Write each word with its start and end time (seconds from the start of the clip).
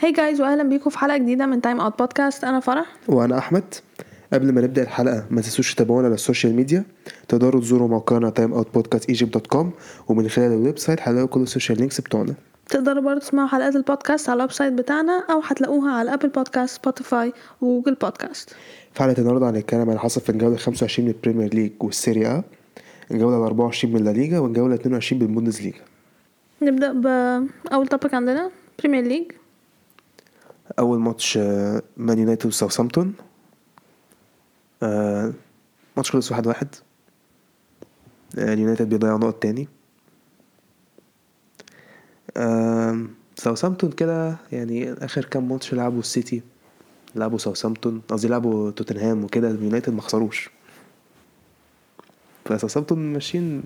Hi 0.00 0.12
guys 0.12 0.40
واهلا 0.40 0.62
بيكم 0.62 0.90
في 0.90 0.98
حلقة 0.98 1.16
جديدة 1.16 1.46
من 1.46 1.60
Time 1.60 1.80
Out 1.80 1.98
Podcast 1.98 2.44
أنا 2.44 2.60
فرح. 2.60 2.86
وأنا 3.08 3.38
أحمد. 3.38 3.74
قبل 4.32 4.52
ما 4.52 4.60
نبدأ 4.60 4.82
الحلقة 4.82 5.24
ما 5.30 5.40
تنسوش 5.40 5.74
تتابعونا 5.74 6.06
على 6.06 6.14
ال 6.14 6.20
social 6.20 6.54
media. 6.54 6.84
تقدروا 7.28 7.60
تزوروا 7.60 7.88
موقعنا 7.88 8.30
Time 8.30 8.52
Out 8.52 8.74
Podcast 8.74 9.08
Egypt 9.08 9.34
dot 9.34 9.46
com 9.46 9.72
ومن 10.08 10.28
خلال 10.28 10.52
ال 10.52 10.78
website 10.78 11.00
هتلاقوا 11.00 11.28
كل 11.28 11.40
ال 11.40 11.45
social 11.45 11.78
links 11.78 12.00
بتوعنا. 12.00 12.34
تقدروا 12.68 13.02
برضه 13.02 13.20
تسمعوا 13.20 13.48
حلقات 13.48 13.76
البودكاست 13.76 14.28
على 14.28 14.36
ال 14.36 14.52
website 14.52 14.72
بتاعنا 14.72 15.24
أو 15.30 15.40
هتلاقوها 15.44 15.92
على 15.92 16.14
Apple 16.14 16.28
Podcast 16.28 16.76
Spotify 16.80 17.32
و 17.60 17.65
Google 17.65 17.94
Podcast 17.94 18.50
في 18.92 19.02
حلقة 19.02 19.18
النهارده 19.20 19.50
هنتكلم 19.50 19.80
عن 19.80 19.88
اللي 19.88 20.00
حصل 20.00 20.20
في 20.20 20.30
الجولة 20.30 20.56
25 20.56 21.08
من 21.08 21.14
ال 21.14 21.19
Premier 21.19 21.54
League 21.54 21.72
وال 21.80 21.95
Serie 21.95 22.34
A 22.34 22.42
الجولة 23.10 23.46
24 23.46 23.94
من 23.94 24.04
La 24.04 24.10
Liga 24.10 24.38
والجولة 24.38 24.74
22 24.74 25.18
بال 25.18 25.62
Bundesliga 25.62 25.78
نبدأ 26.62 26.92
بأول 26.92 27.86
topic 27.88 28.14
عندنا 28.14 28.50
Premier 28.78 29.04
League 29.04 29.24
أول 30.78 30.98
ماتش 30.98 31.36
آه، 31.38 31.82
مان 31.96 32.18
يونايتد 32.18 32.46
وساوثامبتون 32.46 33.14
آه، 34.82 35.32
ماتش 35.96 36.10
خلص 36.10 36.30
واحد 36.30 36.46
واحد. 36.46 36.74
آه، 38.38 38.52
اليونايتد 38.54 38.88
بيضيع 38.88 39.16
نقط 39.16 39.34
تاني. 39.42 39.68
آه، 42.36 43.06
ساوثامبتون 43.36 43.90
كده 43.90 44.36
يعني 44.52 44.92
آخر 44.92 45.24
كام 45.24 45.48
ماتش 45.48 45.74
لعبوا 45.74 46.00
السيتي 46.00 46.42
لعبوا 47.14 47.38
ساوثامبتون 47.38 48.02
قصدي 48.08 48.28
لعبوا 48.28 48.70
توتنهام 48.70 49.24
وكده 49.24 49.50
اليونايتد 49.50 49.92
ما 49.94 50.02
خسروش. 50.02 50.50
فساوثامبتون 52.44 53.12
ماشيين 53.12 53.62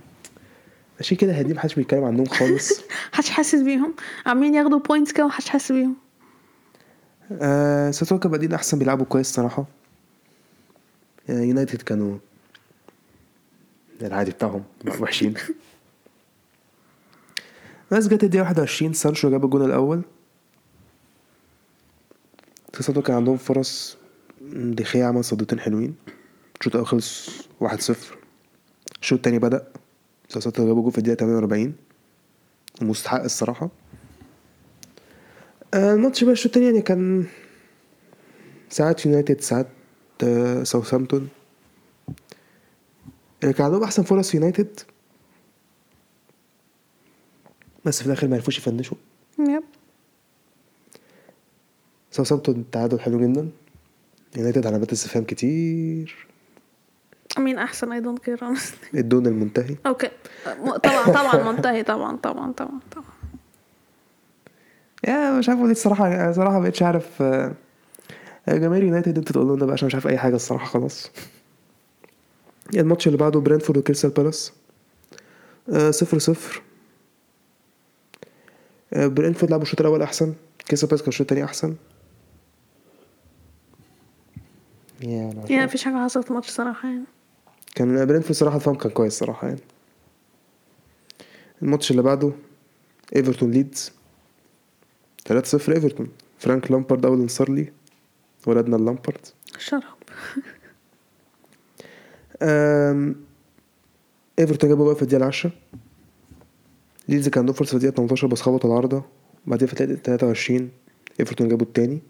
ماشيين 0.96 1.20
كده 1.20 1.38
هادين 1.38 1.56
محدش 1.56 1.74
بيتكلم 1.74 2.04
عنهم 2.04 2.26
خالص. 2.26 2.80
محدش 3.12 3.30
حاسس 3.30 3.62
بيهم. 3.62 3.94
عمالين 4.26 4.54
ياخدوا 4.54 4.78
points 4.78 5.12
كده 5.12 5.24
ومحدش 5.24 5.48
حاسس 5.48 5.72
بيهم. 5.72 6.03
آه 7.32 7.90
كانوا 7.90 8.28
بادئين 8.28 8.52
أحسن 8.52 8.78
بيلعبوا 8.78 9.06
كويس 9.06 9.32
صراحة. 9.32 9.64
آه 11.30 11.40
يونايتد 11.40 11.82
كانوا 11.82 12.18
العادي 14.02 14.30
بتاعهم 14.30 14.64
وحشين. 15.00 15.34
بس 17.90 18.08
جت 18.08 18.24
الدقيقة 18.24 18.42
21 18.42 18.92
سانشو 18.92 19.30
جاب 19.30 19.44
الجون 19.44 19.64
الأول. 19.64 20.02
ساوثامبتون 22.72 23.02
كان 23.02 23.16
عندهم 23.16 23.36
فرص. 23.36 23.96
دي 24.52 24.74
خيا 24.74 25.06
عمل 25.06 25.24
صدتين 25.24 25.60
حلوين. 25.60 25.94
الشوط 26.60 26.74
الأول 26.74 26.86
خلص 26.86 27.30
1-0 27.60 27.94
الشوط 29.02 29.18
التاني 29.18 29.38
بدأ. 29.38 29.66
ساوثامبتون 30.28 30.66
جابوا 30.66 30.82
جون 30.82 30.90
في 30.90 30.98
الدقيقة 30.98 31.18
48 31.18 31.74
ومستحق 32.82 33.22
الصراحة. 33.22 33.70
الماتش 35.74 36.24
بقى 36.24 36.32
الشوط 36.32 36.46
التاني 36.46 36.66
يعني 36.66 36.82
كان 36.82 37.26
ساعات 38.68 39.06
يونايتد 39.06 39.40
ساعات 39.40 39.66
آه، 40.24 40.62
ساوثهامبتون. 40.62 41.28
اللي 43.42 43.54
كان 43.54 43.66
عندهم 43.66 43.82
أحسن 43.82 44.02
فرص 44.02 44.34
يونايتد. 44.34 44.80
بس 47.84 48.00
في 48.00 48.06
الآخر 48.06 48.28
ما 48.28 48.36
عرفوش 48.36 48.58
يفنشوا. 48.58 48.96
yep. 49.38 49.62
ساوثهامبتون 52.10 52.64
تعادل 52.72 53.00
حلو 53.00 53.20
جدا. 53.20 53.50
يونايتد 54.36 54.66
علامات 54.66 54.92
استفهام 54.92 55.24
كتير. 55.24 56.26
مين 57.38 57.58
أحسن 57.58 57.92
I 57.92 58.00
don't 58.00 58.18
care 58.18 58.40
الدون 58.94 59.26
المنتهي. 59.26 59.76
okay 59.86 60.10
طبعا 60.82 61.04
طبعا 61.04 61.52
منتهي 61.52 61.82
طبعا 61.82 62.16
طبعا 62.16 62.52
طبعا 62.52 62.80
طبعا. 62.90 63.13
yeah 65.08 65.38
مش 65.38 65.48
عارف 65.48 65.60
إيه 65.60 65.70
الصراحة 65.70 66.32
صراحة 66.32 66.60
مبقتش 66.60 66.82
عارف 66.82 67.22
آه، 67.22 67.54
جماهير 68.48 68.84
يونايتد 68.84 69.18
انت 69.18 69.32
تقول 69.32 69.58
ده 69.58 69.66
بقى 69.66 69.72
عشان 69.72 69.86
مش 69.86 69.94
عارف 69.94 70.06
أي 70.06 70.18
حاجة 70.18 70.36
الصراحة 70.36 70.66
خلاص. 70.66 71.10
الماتش 72.74 73.06
اللي 73.06 73.18
بعده 73.18 73.40
برينتفورد 73.40 73.78
وكريستال 73.78 74.10
بالاس 74.10 74.52
آه، 75.72 75.90
صفر 75.90 76.18
صفر. 76.18 76.62
آه، 78.92 79.06
برينتفورد 79.06 79.50
لعبوا 79.50 79.64
الشوط 79.64 79.80
الأول 79.80 80.02
أحسن 80.02 80.34
كريستال 80.68 80.88
بالاس 80.88 81.00
كان 81.02 81.08
الشوط 81.08 81.20
التاني 81.20 81.44
أحسن. 81.44 81.74
yeah 85.02 85.08
يعني. 85.48 85.64
مفيش 85.64 85.84
حاجة 85.84 86.04
حصلت 86.04 86.24
في 86.24 86.30
الماتش 86.30 86.50
صراحة 86.50 86.88
يعني. 86.88 87.04
كان 87.74 88.06
برينتفورد 88.06 88.32
صراحة 88.34 88.56
الفهم 88.56 88.74
كان 88.74 88.92
كويس 88.92 89.12
صراحة 89.18 89.48
يعني. 89.48 89.60
الماتش 91.62 91.90
اللي 91.90 92.02
بعده 92.02 92.32
إيفرتون 93.16 93.50
ليدز. 93.50 93.92
3-0 95.28 95.32
إيفرتون. 95.68 96.08
فرانك 96.38 96.70
لامبارد 96.70 97.06
أول 97.06 97.20
انتصار 97.20 97.50
ليه 97.50 97.72
ولدنا 98.46 98.76
اللامبارد 98.76 99.26
شرب. 99.58 99.82
إيفرتون 104.38 104.70
جابوا 104.70 104.84
جول 104.84 104.96
في 104.96 105.02
الدقيقة 105.02 105.18
العاشرة. 105.18 105.52
ليدز 107.08 107.28
كان 107.28 107.40
عندهم 107.40 107.54
فرصة 107.54 107.70
في 107.70 107.74
الدقيقة 107.76 107.94
18 107.96 108.26
بس 108.26 108.40
خبطوا 108.40 108.70
العارضة. 108.70 109.04
بعدين 109.46 109.68
في 109.68 109.80
الدقيقة 109.80 110.02
23 110.02 110.70
إيفرتون 111.20 111.48
جابوا 111.48 111.66
التاني. 111.66 112.02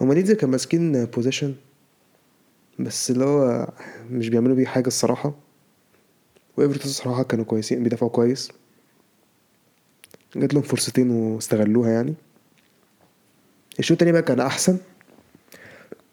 هما 0.00 0.14
ليدز 0.14 0.32
كان 0.32 0.50
ماسكين 0.50 1.04
possession 1.04 1.54
بس 2.78 3.10
اللي 3.10 3.24
هو 3.24 3.68
مش 4.10 4.28
بيعملوا 4.28 4.56
بيه 4.56 4.66
حاجة 4.66 4.86
الصراحة. 4.86 5.34
وإيفرتون 6.56 6.84
الصراحة 6.84 7.22
كانوا 7.22 7.44
كويسين 7.44 7.82
بيدافعوا 7.82 8.10
كويس. 8.10 8.52
جات 10.36 10.54
لهم 10.54 10.62
فرصتين 10.62 11.10
واستغلوها 11.10 11.90
يعني. 11.90 12.14
الشوط 13.78 13.92
التاني 13.92 14.12
بقى 14.12 14.22
كان 14.22 14.40
أحسن. 14.40 14.78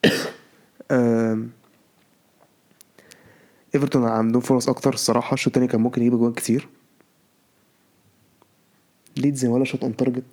أم، 0.92 1.50
إيفرتون 3.76 4.06
عندهم 4.06 4.42
فرص 4.42 4.70
أكتر 4.70 4.94
الصراحة. 4.94 5.34
الشوط 5.34 5.48
التاني 5.48 5.68
كان 5.68 5.82
ممكن 5.82 6.02
يجيب 6.02 6.14
جوان 6.14 6.34
كتير. 6.34 6.68
ليدز 9.18 9.46
ولا 9.46 9.64
shot 9.66 9.84
on 9.84 9.96
target 9.96 10.24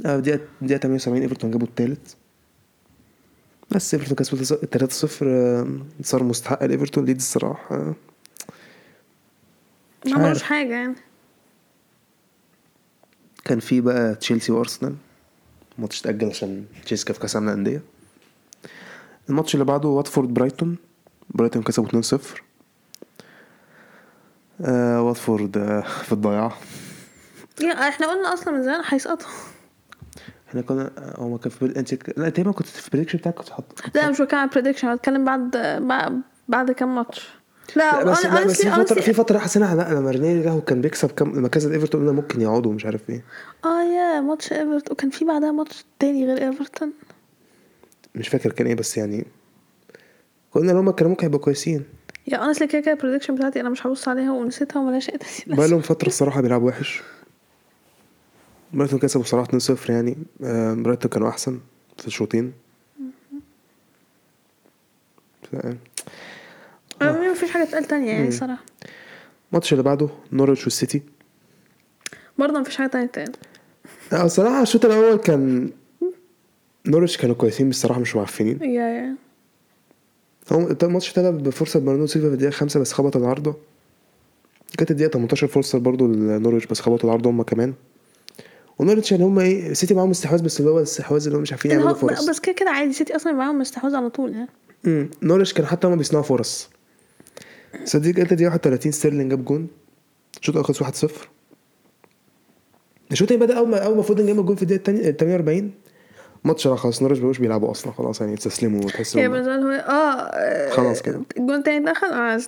دقيقة 0.00 0.40
دقيقة 0.62 0.78
78 0.78 1.22
إيفرتون 1.22 1.50
جابوا 1.50 1.66
التالت. 1.66 2.16
بس 3.70 3.94
إيفرتون 3.94 4.16
كسبوا 4.16 4.44
3 4.66 4.92
0 4.92 5.80
انتصار 6.02 6.22
مستحق 6.22 6.64
لإيفرتون. 6.64 7.04
ليدز 7.04 7.22
الصراحة 7.22 7.76
آه، 7.76 7.94
ما 10.06 10.14
عملوش. 10.24 10.42
حاجة 10.42 10.72
يعني. 10.72 10.94
كان 13.46 13.60
في 13.60 13.80
بقى 13.80 14.14
تشيلسي 14.14 14.52
وأرسنال 14.52 14.94
ماتش 15.78 16.00
اتأجل 16.00 16.28
عشان 16.28 16.64
تشيلسي 16.84 17.04
كان 17.04 17.14
في 17.14 17.20
كأس 17.20 17.36
العالم 17.36 17.50
للأندية. 17.50 17.82
الماتش 19.30 19.54
اللي 19.54 19.64
بعده 19.64 19.88
واتفورد 19.88 20.34
برايتون 20.34 20.76
برايتون 21.30 21.62
كسبوا 21.62 22.02
2-0 22.02 22.18
آه 24.60 25.02
واتفورد 25.02 25.58
آه 25.58 25.80
في 25.80 26.12
الضياع. 26.12 26.52
يعني 27.60 27.88
إحنا 27.88 28.06
قلنا 28.06 28.34
أصلا 28.34 28.54
من 28.54 28.62
زمان 28.62 28.82
هيسقطوا. 28.86 29.28
إحنا 30.48 30.60
كنا 30.60 30.90
هو 31.18 31.28
ما 31.28 31.38
كان 31.38 31.50
في 31.50 31.64
انت 31.78 32.18
لا 32.18 32.28
تقريبا 32.28 32.52
كنت 32.52 32.66
في 32.66 32.86
ال 32.88 32.91
prediction 32.91 33.18
بتاعك 33.18 33.34
كنت 33.34 33.48
حاطط 33.50 33.96
لا 33.96 34.10
مش 34.10 34.20
بتكلم 34.20 34.40
عن 34.40 34.48
prediction 34.48 34.94
بتكلم 34.96 35.24
بعد, 35.24 36.22
بعد 36.48 36.70
كام 36.70 36.94
ماتش. 36.94 37.28
لا, 37.76 38.04
لا 38.04 38.04
بس 38.10 38.22
أنا- 38.22 38.26
لا 38.26 38.44
بس 38.46 38.62
في 38.62 38.70
honestly- 38.70 39.00
في 39.02 39.12
فترة 39.12 39.38
حسينا 39.38 39.74
لا 39.74 39.94
لما 39.94 40.10
رانييري 40.10 40.42
له 40.42 40.60
كان 40.60 40.80
بيكسب 40.80 41.10
كام 41.10 41.36
لما 41.36 41.48
كسب 41.48 41.72
إيفرتون 41.72 42.00
قلنا 42.00 42.12
ممكن 42.12 42.40
يقعدوا 42.40 42.72
مش 42.72 42.86
عارف 42.86 43.10
إيه. 43.10 43.24
آه 43.64 43.82
yeah 43.82 44.20
ماتش 44.20 44.52
ايفرتون 44.52 44.92
وكان 44.92 45.10
في 45.10 45.24
بعدها 45.24 45.52
ماتش 45.52 45.84
تاني 45.98 46.26
غير 46.26 46.48
إيفرتون. 46.48 46.92
مش 48.14 48.28
فاكر 48.28 48.52
كان 48.52 48.66
إيه 48.66 48.74
بس 48.74 48.96
يعني 48.96 49.24
قلنا 50.52 50.72
إن 50.72 50.76
هم 50.76 50.90
كانوا 50.90 51.10
ممكن 51.10 51.26
يبقوا 51.26 51.40
كويسين. 51.40 51.84
yeah 52.28 52.36
honestly 52.36 52.68
كده 52.68 52.80
كده 52.80 52.92
ال 52.92 52.96
prediction 52.96 53.34
بتاعتي 53.34 53.60
أنا 53.60 53.68
مش 53.70 53.86
هبص 53.86 54.08
عليها 54.08 54.32
ونسيتها 54.32 54.80
وملاش 54.80 55.10
اي 55.10 55.18
تأثير. 55.18 55.54
بقى 55.56 55.68
لهم 55.68 55.80
فترة 55.80 56.06
الصراحة 56.08 56.40
بيلعبوا 56.40 56.68
وحش. 56.68 57.02
برايتون 58.72 58.98
كسبوا 58.98 59.24
صراحة 59.24 59.44
2-0 59.48 59.90
يعني. 59.90 60.16
آه، 60.44 60.74
برايتون 60.74 61.10
كانوا 61.10 61.28
أحسن 61.28 61.60
في 61.98 62.06
الشوطين. 62.06 62.52
ف- 65.52 65.56
آه، 67.02 67.30
مفيش 67.32 67.50
حاجة 67.50 67.64
تقال 67.64 67.84
تانية 67.84 68.10
يعني 68.12 68.30
صراحة. 68.30 68.64
الماتش 69.52 69.72
اللي 69.72 69.82
بعده 69.82 70.08
نورويتش 70.32 70.64
والسيتي. 70.64 71.02
برضه 72.38 72.58
مفيش 72.60 72.76
حاجة 72.76 72.86
تانية 72.88 73.06
تقال. 73.06 73.32
آه، 74.12 74.24
الصراحة 74.24 74.62
الشوط 74.62 74.84
الأول 74.84 75.16
كان 75.16 75.70
نورويتش 76.88 77.18
كانوا 77.20 77.34
كويسين 77.34 77.68
بصراحة 77.70 78.00
مش 78.00 78.16
معفنين. 78.16 78.62
yeah 78.62 78.88
yeah. 78.88 79.14
هو 80.52 80.68
الماتش 80.82 81.08
ابتدى 81.08 81.30
بفرصة 81.48 81.80
برناردو 81.80 82.06
سيلفا 82.06 82.28
في 82.28 82.34
الدقيقة 82.34 82.50
خمسة 82.52 82.80
بس 82.80 82.92
خبط 82.92 83.16
العارضة. 83.16 83.54
كانت 84.78 84.90
الدقيقة 84.90 85.10
18 85.10 85.46
فرصة 85.46 85.78
برضو 85.78 86.06
لنورويتش 86.12 86.68
بس 86.70 86.80
خبطوا 86.80 87.04
العارضة 87.08 87.30
هما 87.30 87.44
كمان. 87.44 87.74
ونورويتش 88.82 89.12
يعني 89.12 89.24
هما 89.24 89.42
إيه 89.42 89.70
السيتي 89.70 89.94
معاهم 89.94 90.10
استحواذ 90.10 90.42
بس 90.42 90.60
اللي 90.60 90.70
هو 90.70 90.78
الاستحواذ 90.78 91.24
اللي 91.26 91.36
هو 91.38 91.40
مش 91.42 91.52
عارفين 91.52 91.70
يعملوا 91.70 91.94
فرص. 91.94 92.28
بس 92.28 92.40
كده 92.40 92.52
كده 92.54 92.70
عادي 92.70 92.92
سيتي 92.92 93.16
أصلا 93.16 93.32
معاهم 93.32 93.60
استحواذ 93.60 93.94
على 93.94 94.10
طول 94.10 94.32
يعني 94.32 94.48
امم 94.86 95.10
نورويتش 95.24 95.52
كان 95.54 95.66
حتى 95.66 95.86
هما 95.86 95.96
بيصنعوا 95.96 96.24
فرص. 96.24 96.70
دقيقة 97.84 98.46
31 98.46 98.92
ستيرلينج 98.92 99.30
جاب 99.30 99.44
جون. 99.44 99.68
الشوط 100.40 100.56
الأول 100.56 100.64
خلص 100.66 100.82
1-0 101.04 101.10
الشوط 103.12 103.32
التاني 103.32 103.40
بدأ 103.46 103.58
أول 103.58 103.68
ما 103.68 103.78
أول 103.78 103.96
ما 103.96 104.02
فودن 104.02 104.26
جاب 104.26 104.38
الجول 104.40 104.56
في 104.56 104.62
الدقيقة 104.62 104.82
التانية- 104.84 105.06
ال 105.06 105.16
48 105.16 105.70
ماتش 106.44 106.66
راح 106.66 106.78
خلاص 106.78 107.02
نورويتش 107.02 107.18
مبقوش 107.18 107.38
بيلعبوا 107.38 107.70
أصلا 107.70 107.92
خلاص 107.92 108.20
يعني 108.20 108.34
استسلموا 108.34 108.84
وتحس 108.84 109.16
له 109.16 109.22
آه 109.80 110.70
خلاص 110.70 111.02
كده. 111.02 111.20
الجون 111.38 111.54
التاني 111.56 111.84
دخل؟ 111.92 112.06
آه 112.06 112.38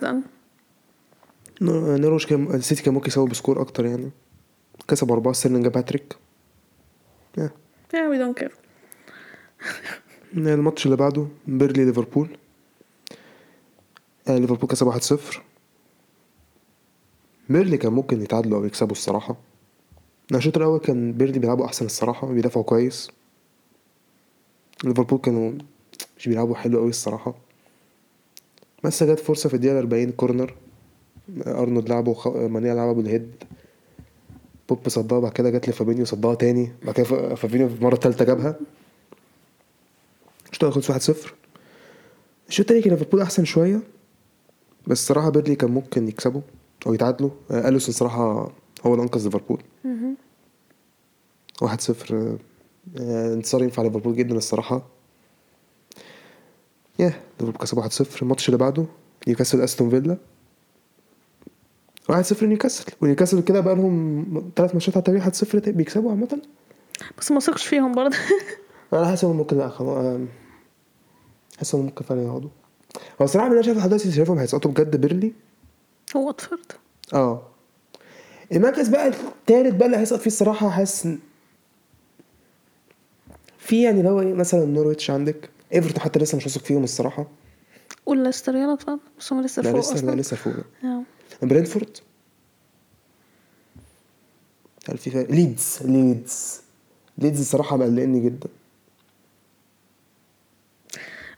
نور- 1.61 1.97
نورويتش 1.97 2.27
كان 2.27 2.55
السيتي 2.55 2.83
كان 2.83 2.95
ممكن 2.95 3.07
يكسب 3.09 3.29
ب 3.29 3.34
score 3.34 3.61
أكتر 3.61 3.87
يعني. 3.87 4.11
كسب 4.89 5.13
أربعة 5.13 5.33
ستيرلينج 5.33 5.65
جاب 5.65 5.77
هاتريك. 5.77 6.15
yeah. 7.41 7.43
yeah 7.93 8.09
we 8.13 8.19
don't 8.19 8.43
care. 8.43 8.53
الماتش 10.37 10.87
اللي 10.87 10.97
بعده 10.97 11.27
بيرلي 11.47 11.85
ليفربول. 11.85 12.29
ليفربول 14.31 14.69
كسب 14.69 14.93
1-0 14.93 15.39
بيرلي 17.49 17.77
كان 17.77 17.93
ممكن 17.93 18.23
يتعادلوا 18.23 18.59
أو 18.59 18.65
يكسبوا 18.65 18.93
الصراحة. 18.93 19.37
الشوط 20.35 20.57
الأول 20.57 20.79
كان 20.79 21.13
بيرلي 21.13 21.39
بيلعبوا 21.39 21.67
أحسن 21.67 21.87
الصراحة 21.87 22.27
بيدافعوا 22.33 22.65
كويس. 22.65 23.11
ليفربول 24.85 25.19
كانوا 25.19 25.53
مش 26.19 26.29
بيلعبوا 26.29 26.55
حلو 26.55 26.79
قوي 26.79 26.91
الصراحة. 26.91 27.35
بس 28.85 29.03
جت 29.03 29.21
فرصة 29.21 29.49
في 29.49 29.55
الدقيقة 29.55 29.79
40 29.79 30.13
corner. 30.13 30.55
أرنولد 31.47 31.89
لعبه 31.89 32.11
وخ... 32.11 32.29
مانيه 32.29 32.75
لعبه 32.75 32.93
بال 32.93 33.10
head 33.10 33.45
بوب 34.69 34.89
صدها 34.89 35.19
بعد 35.21 35.33
كده 35.33 35.51
جت 35.51 35.69
لفابينيو 35.69 36.05
صدها 36.05 36.35
تاني. 36.35 36.73
بعد 36.85 36.95
كده 36.95 37.35
فابينيو 37.35 37.69
في 37.69 37.75
المره 37.75 37.95
الثالثه 37.95 38.25
جابها. 38.25 38.57
الشوط 40.51 40.65
الأول 40.65 40.83
خلص 40.83 41.11
1-0 41.11 41.17
الشوط 42.49 42.61
التاني 42.61 42.83
كان 42.83 42.93
ليفربول 42.93 43.21
أحسن 43.21 43.45
شوية. 43.45 43.81
بس 44.89 45.01
الصراحه 45.01 45.31
بيرلي 45.31 45.57
كان 45.57 45.71
ممكن 45.71 46.09
يكسبوا 46.09 46.41
أو 46.87 46.95
يتعادلوا. 46.95 47.31
آه، 47.51 47.69
أليسون 47.69 47.95
صراحة 47.95 48.53
هو 48.87 48.95
اللي 48.95 49.03
أنقذ 49.03 49.25
ليفربول. 49.25 49.63
1-0 51.63 52.15
آه، 52.15 52.39
آه، 53.01 53.35
انتصار 53.35 53.63
ينفع 53.63 53.83
ليفربول 53.83 54.17
جدا 54.17 54.37
الصراحة. 54.37 54.87
yeah 56.99 57.15
ليفربول 57.41 57.61
كسب 57.61 57.79
1-0 57.79 58.23
الماتش 58.23 58.49
اللي 58.49 58.59
بعده 58.59 58.87
نيوكاسل 59.29 59.61
أستون 59.61 59.91
فيلا. 59.91 60.17
1-0 62.13 62.43
نيوكاسل 62.43 62.85
ونيوكاسل 63.01 63.43
كده 63.43 63.61
بقى 63.61 63.75
لهم 63.75 64.53
ثلاث 64.57 64.75
ماتشات 64.75 64.97
على 64.97 65.19
التوالي 65.19 65.21
1-0 65.21 65.71
بيكسبوا 65.77 66.11
عامة. 66.11 66.43
بس 67.19 67.33
ما 67.33 67.41
ثقش 67.41 67.67
فيهم 67.67 67.93
برضه. 67.93 68.17
أنا 68.93 69.07
حاسس 69.07 69.25
إنهم 69.25 69.37
ممكن 69.37 69.59
لا 69.59 69.69
حاسس 71.59 71.75
إنهم 71.75 71.87
ممكن 71.87 72.05
فعلا 72.05 72.23
يقعدوا 72.23 72.51
هو 72.97 73.25
الصراحة 73.25 73.49
من 73.49 73.53
اللي 73.53 73.61
أنا 73.61 73.67
شايف 73.67 73.79
لحد 73.79 73.89
دلوقتي 73.89 74.13
شايفهم 74.13 74.39
هيسقطوا 74.39 74.71
بجد 74.71 74.97
بيرلي. 74.97 75.33
هو 76.17 76.27
واتفورد. 76.27 76.73
آه. 77.15 77.43
المركز 78.53 78.89
بقى 78.89 79.09
التالت 79.09 79.75
بقى 79.75 79.87
اللي 79.87 79.97
هيسقط 79.97 80.21
فيه 80.21 80.27
الصراحة 80.27 80.71
حاسس 80.71 81.09
في 83.59 83.83
يعني 83.83 84.09
هو 84.09 84.21
إيه 84.21 84.35
مثلا 84.35 84.65
نورويتش 84.65 85.11
عندك. 85.11 85.51
إيفرتون 85.75 86.01
حتى 86.01 86.19
لسه 86.19 86.37
مش 86.37 86.47
واثق 86.47 86.61
فيهم 86.65 86.85
الصراحة. 86.85 87.27
والليستر 88.07 88.57
يلا 88.57 88.75
طبعا 88.75 88.99
بس 89.19 89.33
هم 89.33 89.43
لسه 89.43 89.63
لا 89.63 89.71
فوق 89.73 89.81
لسه 89.81 89.95
أصلا. 89.95 90.11
لا 90.11 90.21
لسه 90.21 90.37
فوق. 90.37 90.55
آه. 90.85 91.03
برينتفورد. 91.43 91.97
هل 94.89 94.99
في 94.99 95.11
فرق؟ 95.11 95.31
ليدز 95.31 95.79
ليدز. 95.85 96.61
ليدز 97.19 97.41
الصراحة 97.41 97.77
مقلقني 97.77 98.21
جدا. 98.21 98.49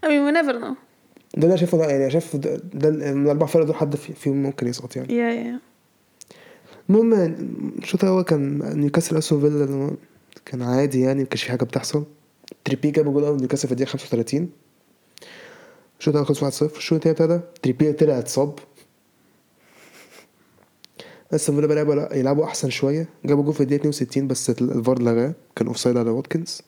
I 0.04 0.08
mean 0.08 0.24
we 0.26 0.32
never 0.32 0.54
know. 0.60 0.89
ده 1.34 1.42
اللي 1.42 1.46
أنا 1.46 1.56
شايفه 1.56 1.78
ده 1.78 1.84
يعني 1.90 2.10
شايف 2.10 2.36
ده, 2.36 2.56
ده 2.74 2.90
من 2.90 3.22
الأربع 3.24 3.46
فرق 3.46 3.64
دول 3.64 3.74
حد 3.74 3.96
في- 3.96 4.12
فيهم 4.12 4.42
ممكن 4.42 4.66
يسقط 4.66 4.96
يعني. 4.96 5.08
yeah 5.08 5.58
yeah 5.58 5.60
المهم 6.90 7.12
الشوط 7.78 8.04
الأول 8.04 8.22
كان 8.22 8.58
نيوكاسل 8.80 9.16
أستون 9.16 9.40
فيلا 9.40 9.90
كان 10.44 10.62
عادي 10.62 11.00
يعني 11.00 11.22
مكانش 11.22 11.42
في 11.42 11.50
حاجة 11.50 11.64
بتحصل. 11.64 12.04
تريبيير 12.64 12.90
جاب 12.90 13.12
جول 13.12 13.24
أول 13.24 13.36
نيوكاسل 13.38 13.68
في 13.68 13.72
الدقيقة 13.72 13.90
35 13.90 14.50
الشوط 16.00 16.14
الأول 16.14 16.26
خلص 16.36 16.62
1-0 16.62 16.76
الشوط 16.76 17.06
التاني 17.06 17.30
ابتدى 17.32 17.40
تريبيير 17.62 17.92
طلع 17.92 18.18
اتصاب. 18.18 18.58
أستون 21.34 21.54
فيلا 21.56 21.66
بقى 21.66 21.76
يلعبوا- 21.84 22.14
يلعبوا 22.14 22.44
أحسن 22.44 22.70
شوية. 22.70 23.08
جابوا 23.24 23.44
جول 23.44 23.54
في 23.54 23.60
الدقيقة 23.60 23.80
62 23.80 24.26
بس 24.28 24.50
الفار 24.50 25.02
لغاه 25.02 25.32
كان 25.56 25.66
offside 25.66 25.96
على 25.96 26.10
واتكنز. 26.10 26.62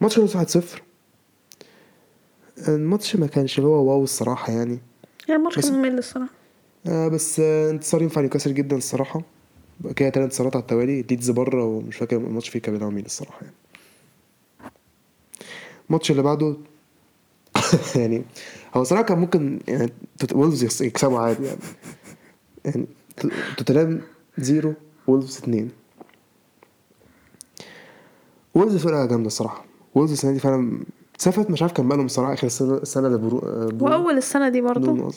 الماتش 0.00 0.18
خلص 0.18 0.36
1-0 0.36 0.82
الماتش 2.68 3.16
ما 3.16 3.26
كانش 3.26 3.58
اللي 3.58 3.68
هو 3.68 3.90
wow 3.90 4.04
الصراحة 4.04 4.52
يعني. 4.52 4.78
يعني 5.28 5.38
الماتش 5.40 5.58
كان 5.58 5.72
ممل 5.78 5.98
الصراحة. 5.98 6.30
آه 6.86 7.08
بس 7.08 7.40
آه 7.40 7.70
انتصار 7.70 8.02
ينفع 8.02 8.20
نيوكاسل 8.20 8.54
جدا 8.54 8.76
الصراحة. 8.76 9.22
بقى 9.80 9.94
كده 9.94 10.08
تلات 10.08 10.24
انتصارات 10.24 10.56
على 10.56 10.62
التوالي 10.62 11.02
ليدز 11.02 11.30
بره 11.30 11.64
ومش 11.64 11.96
فاكر 11.96 12.16
الماتش 12.16 12.48
فيه 12.48 12.58
كان 12.58 12.84
مين 12.94 13.04
الصراحة 13.04 13.38
يعني. 13.42 13.54
الماتش 15.88 16.10
اللي 16.10 16.22
بعده 16.22 16.56
يعني 17.96 18.24
هو 18.74 18.84
صراحة 18.84 19.02
كان 19.04 19.18
ممكن 19.18 19.60
يعني 19.68 19.92
وولفز 20.34 20.82
يكسبوا 20.82 21.18
عادي 21.18 21.44
يعني. 21.44 21.58
يعني 22.64 22.86
تو- 23.16 23.28
توتنهام 23.56 24.00
zero 24.38 24.74
وولفز 25.06 25.38
اتنين. 25.38 25.70
وولفز 28.54 28.76
فرقة 28.76 29.06
جامدة 29.06 29.26
الصراحة. 29.26 29.64
وولفز 29.94 30.12
السنة 30.12 30.32
دي 30.32 30.38
فعلا 30.38 30.80
سافت 31.18 31.50
مش 31.50 31.62
عارف 31.62 31.72
كان 31.72 31.88
بالهم 31.88 32.06
الصراحة 32.06 32.32
آخر 32.32 32.46
السنة 32.46 32.74
السنة 32.74 33.06
اللي 33.06 33.18
برو... 33.18 33.38
آه، 33.38 33.68
برو... 33.72 33.90
وأول 33.90 34.16
السنة 34.16 34.48
دي 34.48 34.60
برضه 34.60 35.10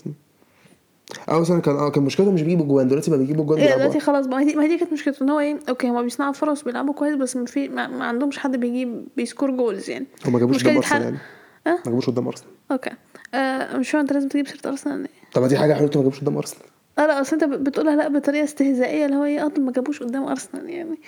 أول 1.29 1.45
سنة 1.45 1.59
كان 1.59 1.75
آه 1.75 1.89
كان 1.89 2.03
مشكلتهم 2.03 2.33
مش 2.33 2.41
بيجيبوا 2.41 2.65
جوان 2.65 2.87
دلوقتي 2.87 3.11
بقى 3.11 3.19
بيجيبوا 3.19 3.45
جوان 3.45 3.59
إيه 3.59 3.75
دلوقتي 3.75 3.99
خلاص 3.99 4.25
بقى 4.25 4.37
ما 4.37 4.43
هي 4.43 4.45
دي, 4.45 4.55
ما 4.55 4.77
كانت 4.77 4.93
مشكلته 4.93 5.23
إن 5.23 5.29
هو 5.29 5.39
إيه 5.39 5.59
okay 5.69 5.89
هما 5.89 6.01
بيصنعوا 6.01 6.33
فرص 6.33 6.63
بيلعبوا 6.63 6.93
كويس 6.93 7.15
بس 7.15 7.35
ما 7.35 7.45
في 7.45 7.67
ما, 7.67 7.87
ما 7.87 8.05
عندهمش 8.05 8.37
حد 8.37 8.55
بيجيب 8.55 9.07
بي 9.17 9.27
score 9.27 9.51
goals 9.51 9.89
يعني. 9.89 10.05
هم 10.25 10.33
ما 10.33 10.39
جابوش 10.39 10.63
قدام 10.63 10.77
أرسنال 10.77 11.01
يعني. 11.03 11.17
آه؟ 11.67 11.69
ما 11.71 11.81
جابوش 11.85 12.09
قدام 12.09 12.27
أرسنال. 12.27 12.51
okay. 12.71 12.89
آه 13.33 13.77
مش 13.77 13.89
فاهم 13.89 14.01
أنت 14.01 14.13
لازم 14.13 14.27
تجيب 14.27 14.47
سيرة 14.47 14.69
أرسنال 14.69 14.99
ليه 14.99 15.09
طب 15.33 15.41
ما 15.41 15.47
دي 15.47 15.57
حاجة 15.57 15.73
حلوة 15.73 15.87
ما 15.87 15.93
جابوش 16.01 16.19
قدام 16.19 16.37
أرسنال. 16.37 16.63
آه 16.99 17.05
لا 17.05 17.21
أصل 17.21 17.33
أنت 17.33 17.43
بتقولها 17.43 17.95
لا 17.95 18.07
بطريقة 18.07 18.43
استهزائية 18.43 19.05
اللي 19.05 19.17
هو 19.17 19.23
إيه 19.23 19.45
آه 19.45 19.51
ما 19.59 19.71
جابوش 19.71 20.03
قدام 20.03 20.23
أرسنال 20.23 20.69
يعني. 20.69 20.99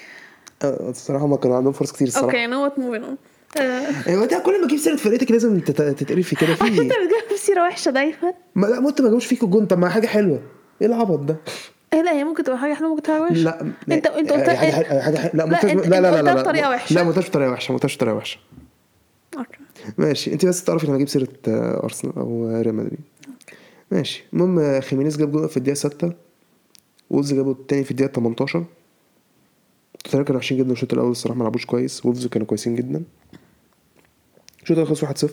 آه، 0.64 0.90
الصراحة 0.90 1.28
ما 1.28 1.38
كانوا 1.38 1.58
عندهم 1.58 1.74
فرص 1.74 1.92
كتير 1.92 2.08
okay 2.08 2.18
الصراحة. 2.18 2.48
know 2.48 2.64
what 2.64 2.80
moving 2.80 3.04
on 3.04 3.18
أيوه 3.58 4.24
انت 4.24 4.34
كل 4.46 4.62
ما 4.62 4.68
تجيب 4.68 4.80
سيرة 4.80 4.96
فرقتك 4.96 5.32
لازم 5.32 5.60
تت- 5.60 5.82
تتقرفي 5.82 6.36
كده 6.36 6.52
انت 6.54 6.62
في 6.64 6.70
بتجيب 6.72 7.38
سيرة 7.38 7.62
وحشة 7.64 7.92
دايما. 7.92 8.34
ما 8.56 8.68
لا 8.68 8.78
انت 8.90 9.02
ما 9.02 9.08
جابوش 9.08 9.26
فيكوا 9.26 9.48
جون 9.48 9.66
طب 9.66 9.78
ما 9.80 9.90
حاجة 9.90 10.08
حلوة. 10.08 10.40
إيه 10.82 10.88
العبط 10.88 11.20
ده؟ 11.20 11.38
إيه 11.94 12.02
لا 12.02 12.12
هي 12.12 12.24
ممكن 12.24 12.44
تبقى 12.44 12.58
حاجة 12.60 12.74
حلوة 12.74 12.90
ممكن 12.90 13.02
تبقى 13.02 13.20
وحشة. 13.22 13.34
لا 13.44 13.62
انت 13.62 14.08
انت 14.08 14.32
قلت 14.32 14.50
حاجة 14.50 14.72
حاجة 14.72 15.02
حاجة 15.02 15.32
لا 15.34 15.44
انت- 15.44 15.66
لا 15.66 15.72
لا 15.72 15.72
انت 15.72 15.88
لا 15.88 16.02
لا 16.02 16.22
لا. 16.22 17.04
ما 17.04 17.10
قلتهاش 17.10 17.30
بطريقة 17.30 17.52
وحشة 17.52 17.72
ما 17.72 17.78
قلتهاش 17.78 17.96
بطريقة 17.98 18.16
وحشة. 18.16 18.40
ماشي. 19.98 20.34
انت 20.34 20.46
بس 20.46 20.64
تعرفي 20.64 20.88
لما 20.88 20.96
أجيب 20.96 21.10
سيرة 21.10 21.28
آه، 21.48 21.84
أرسنال 21.84 22.16
أو 22.18 22.62
ريال 22.62 22.76
مدريد. 22.76 23.00
ماشي. 23.92 24.24
المهم 24.34 24.60
آه، 24.60 24.80
خيمينيز 24.80 25.18
جاب 25.18 25.32
جول 25.32 25.50
في 25.50 25.58
الدقيقة 25.58 25.76
6 25.76 26.14
وولفز 27.10 27.34
جابوا 27.34 27.52
التاني 27.54 27.84
في 27.84 27.92
الدقيقة 27.92 28.12
18 28.12 28.64
توتنهام 30.04 30.26
كانوا 30.26 30.40
وحشين 30.40 30.58
جدا 30.58 30.72
الشوط 30.72 30.94
الأول 30.94 31.12
الصراحة 31.12 31.38
ما 31.38 31.44
لعبوش 31.44 31.66
كويس. 31.66 32.06
وولفز 32.06 32.28
كانوا 32.28 32.48
كويسين 32.48 32.76
جدا. 32.76 33.04
الشوط 34.64 34.78
الأول 34.78 34.88
خلص 34.88 35.26
1-0 35.26 35.32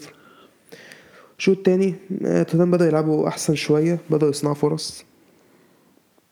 الشوط 1.39 1.57
التاني 1.57 1.95
آه، 2.25 2.43
توتنهام 2.43 2.71
بدأوا 2.71 2.89
يلعبوا 2.89 3.29
أحسن 3.29 3.55
شوية 3.55 3.99
بدأوا 4.11 4.31
يصنعوا 4.31 4.55
فرص. 4.55 5.05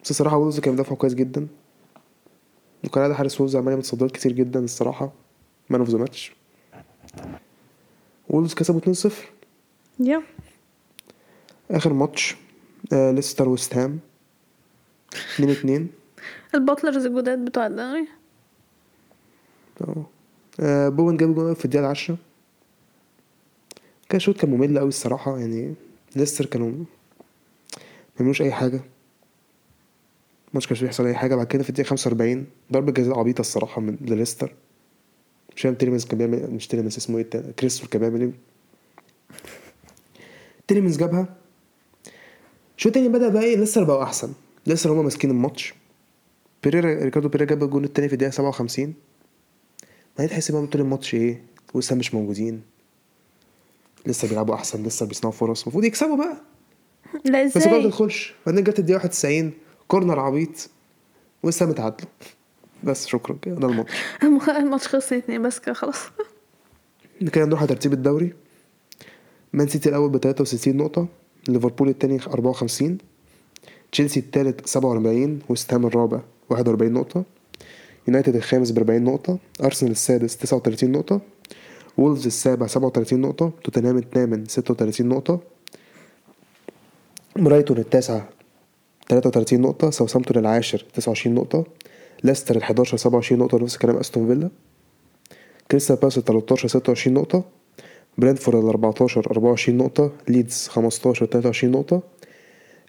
بس 0.05 0.11
الصراحة 0.11 0.37
وولفز 0.37 0.61
كانوا 0.61 0.77
بيدافعوا 0.77 0.99
كويس 0.99 1.15
جدا. 1.15 1.47
وكان 2.85 3.03
عادي 3.03 3.15
حارس 3.15 3.41
وولفز 3.41 3.57
عمال 3.57 3.69
يعمل 3.69 3.83
تصديات 3.83 4.11
كتير 4.11 4.33
جدا 4.33 4.61
الصراحة. 4.65 5.13
man 5.71 5.81
of 5.81 5.91
the 5.91 5.99
match 5.99 6.33
وولفز 8.29 8.55
كسبوا 8.55 8.81
2-0 8.81 9.13
yeah. 10.01 10.23
آخر 11.71 11.93
ماتش 11.93 12.37
آه 12.93 13.11
ليستر 13.11 13.49
ويست 13.49 13.75
هام. 13.77 13.99
2 15.35 15.51
2 15.51 15.89
ال 16.55 16.61
bottlers 16.61 17.07
الجداد 17.07 17.45
بتوع 17.45 17.67
الدوري. 17.67 18.09
آه 19.81 20.07
آه، 20.61 20.89
بوين 20.89 21.17
جاب 21.17 21.35
جول 21.35 21.57
في 21.57 21.65
الدقيقة 21.65 21.83
العاشرة. 21.85 22.17
كان 24.09 24.21
شوط 24.21 24.37
كان 24.41 24.51
ممل 24.51 24.79
قوي 24.79 24.89
الصراحة 24.89 25.39
يعني 25.39 25.75
ليستر 26.17 26.47
كانوا 26.47 26.69
ما 26.71 26.85
بيعملوش 28.19 28.43
أي 28.43 28.53
حاجة. 28.53 28.81
الماتش 30.49 30.67
كانش 30.67 30.83
بيحصل 30.83 31.07
أي 31.07 31.15
حاجة 31.15 31.35
بعد 31.35 31.47
كده 31.47 31.63
في 31.63 31.69
الدقيقة 31.71 31.89
45 31.89 32.47
ضربة 32.73 32.93
جزاء 32.93 33.19
عبيطة 33.19 33.41
الصراحة 33.41 33.81
من 33.81 33.97
لليستر 34.01 34.55
مش 35.57 35.63
فاهم 35.63 35.75
تيليمنز 35.75 36.05
كان 36.05 36.19
بيعمل 36.19 36.51
مش 36.51 36.67
تيليمنز 36.67 36.97
اسمه 36.97 37.19
إيه؟ 37.19 37.25
كريسويل 37.59 37.89
كان 37.91 38.01
بيعمل 38.01 38.21
إيه؟ 38.21 38.31
تيليمنز 40.69 40.97
جابها. 40.97 41.35
شوط 42.77 42.89
تاني 42.91 43.09
بدأ 43.09 43.29
بقى 43.29 43.43
إيه؟ 43.45 43.57
ليستر 43.57 43.85
بقوا 43.85 44.03
أحسن. 44.03 44.33
ليستر 44.67 44.93
هما 44.93 45.03
ماسكين 45.03 45.31
الماتش. 45.31 45.75
بيريرا 46.65 47.05
ريكاردو 47.05 47.29
بيريرا 47.29 47.49
جاب 47.49 47.63
الجون 47.65 47.85
التاني 47.85 48.09
في 48.09 48.15
الدقيقة 48.15 48.33
57 48.33 48.95
ما 50.19 50.27
تحس 50.27 50.51
بقى 50.51 50.67
طول 50.67 50.81
الماتش 50.81 51.15
إيه؟ 51.15 51.43
وسام 51.75 51.99
مش 51.99 52.15
موجودين. 52.15 52.63
لسه 54.07 54.29
بيلعبوا 54.29 54.55
أحسن 54.55 54.83
لسه 54.83 55.07
بيصنعوا 55.07 55.35
فرص. 55.35 55.63
المفروض 55.63 55.85
يكسبوا 55.85 56.17
بقى. 56.17 56.37
لا 57.25 57.45
بس 57.45 57.57
الجول 57.57 57.71
ما 57.73 57.79
إزاي 57.79 57.91
تدخلش 57.91 58.35
بعدين 58.47 58.65
جت 58.65 58.79
الدقيقة 58.79 58.97
91 58.97 59.53
corner 59.89 60.21
عبيط 60.21 60.71
ويست 61.43 61.62
هام 61.62 61.71
اتعادلوا. 61.71 62.11
بس 62.85 63.07
شكرا 63.07 63.37
كده. 63.43 63.55
ده 63.55 63.69
الماتش. 63.69 63.93
الماتش 64.59 64.89
خلص 64.89 65.13
اتنين 65.13 65.43
بس 65.43 65.59
كده 65.59 65.73
خلاص. 65.75 65.97
كده 67.33 67.45
نروح 67.45 67.61
على 67.61 67.69
ترتيب 67.69 67.93
الدوري. 67.93 68.33
مان 69.53 69.69
سيتي 69.69 69.89
الأول 69.89 70.11
ب 70.11 70.17
63 70.17 70.77
نقطة. 70.77 71.07
ليفربول 71.49 71.89
الثاني 71.89 72.21
54 72.27 72.99
تشيلسي 73.93 74.21
الثالث 74.21 74.67
47 74.69 75.41
وست 75.49 75.75
هام 75.75 75.87
الرابع 75.87 76.21
41 76.51 76.93
نقطة. 76.93 77.25
يونايتد 78.09 78.37
الخامس 78.37 78.71
ب 78.71 78.79
40 78.79 79.05
نقطة. 79.05 79.39
أرسنال 79.65 79.93
السادس 79.93 80.37
39 80.37 80.93
نقطة. 80.93 81.21
وولفز 81.99 82.27
السابع 82.27 82.67
37 82.67 83.21
نقطة 83.21 83.53
توتنهام 83.65 83.99
الثامن 83.99 84.45
36 84.47 85.09
نقطة 85.09 85.41
برايتون 87.37 87.79
التاسع 87.79 88.23
33 89.09 89.61
نقطة 89.61 89.91
ساوثهامبتون 89.91 90.37
العاشر 90.39 90.85
29 90.95 91.35
نقطة 91.35 91.65
ليستر 92.25 92.57
ال 92.57 92.63
11 92.63 92.97
27 92.97 93.41
نقطة 93.43 93.59
نفس 93.59 93.77
كلام 93.77 93.97
أستون 93.97 94.27
فيلا 94.29 94.49
كريستال 95.71 95.97
بالاس 95.97 96.19
ال 96.19 96.25
13 96.25 96.69
26 96.69 97.15
نقطة 97.17 97.45
برينتفورد 98.19 98.65
ال 98.65 98.69
14 98.69 99.27
24 99.31 99.79
نقطة 99.79 100.13
ليدز 100.29 100.69
15 100.69 101.27
23 101.27 101.73
نقطة 101.73 102.03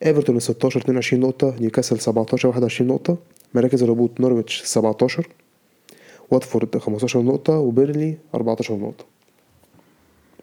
إيفرتون 0.06 0.36
ال 0.36 0.42
16 0.42 0.80
22 0.80 1.22
نقطة 1.24 1.56
نيوكاسل 1.60 2.00
17 2.00 2.48
21 2.48 2.90
نقطة 2.92 3.18
مراكز 3.54 3.84
الهبوط 3.84 4.20
نورويتش 4.20 4.62
17 4.66 5.28
واتفورد 6.32 6.78
15 6.78 7.22
نقطة 7.22 7.54
وبيرنلي 7.54 8.18
14 8.36 8.76
نقطة. 8.76 9.06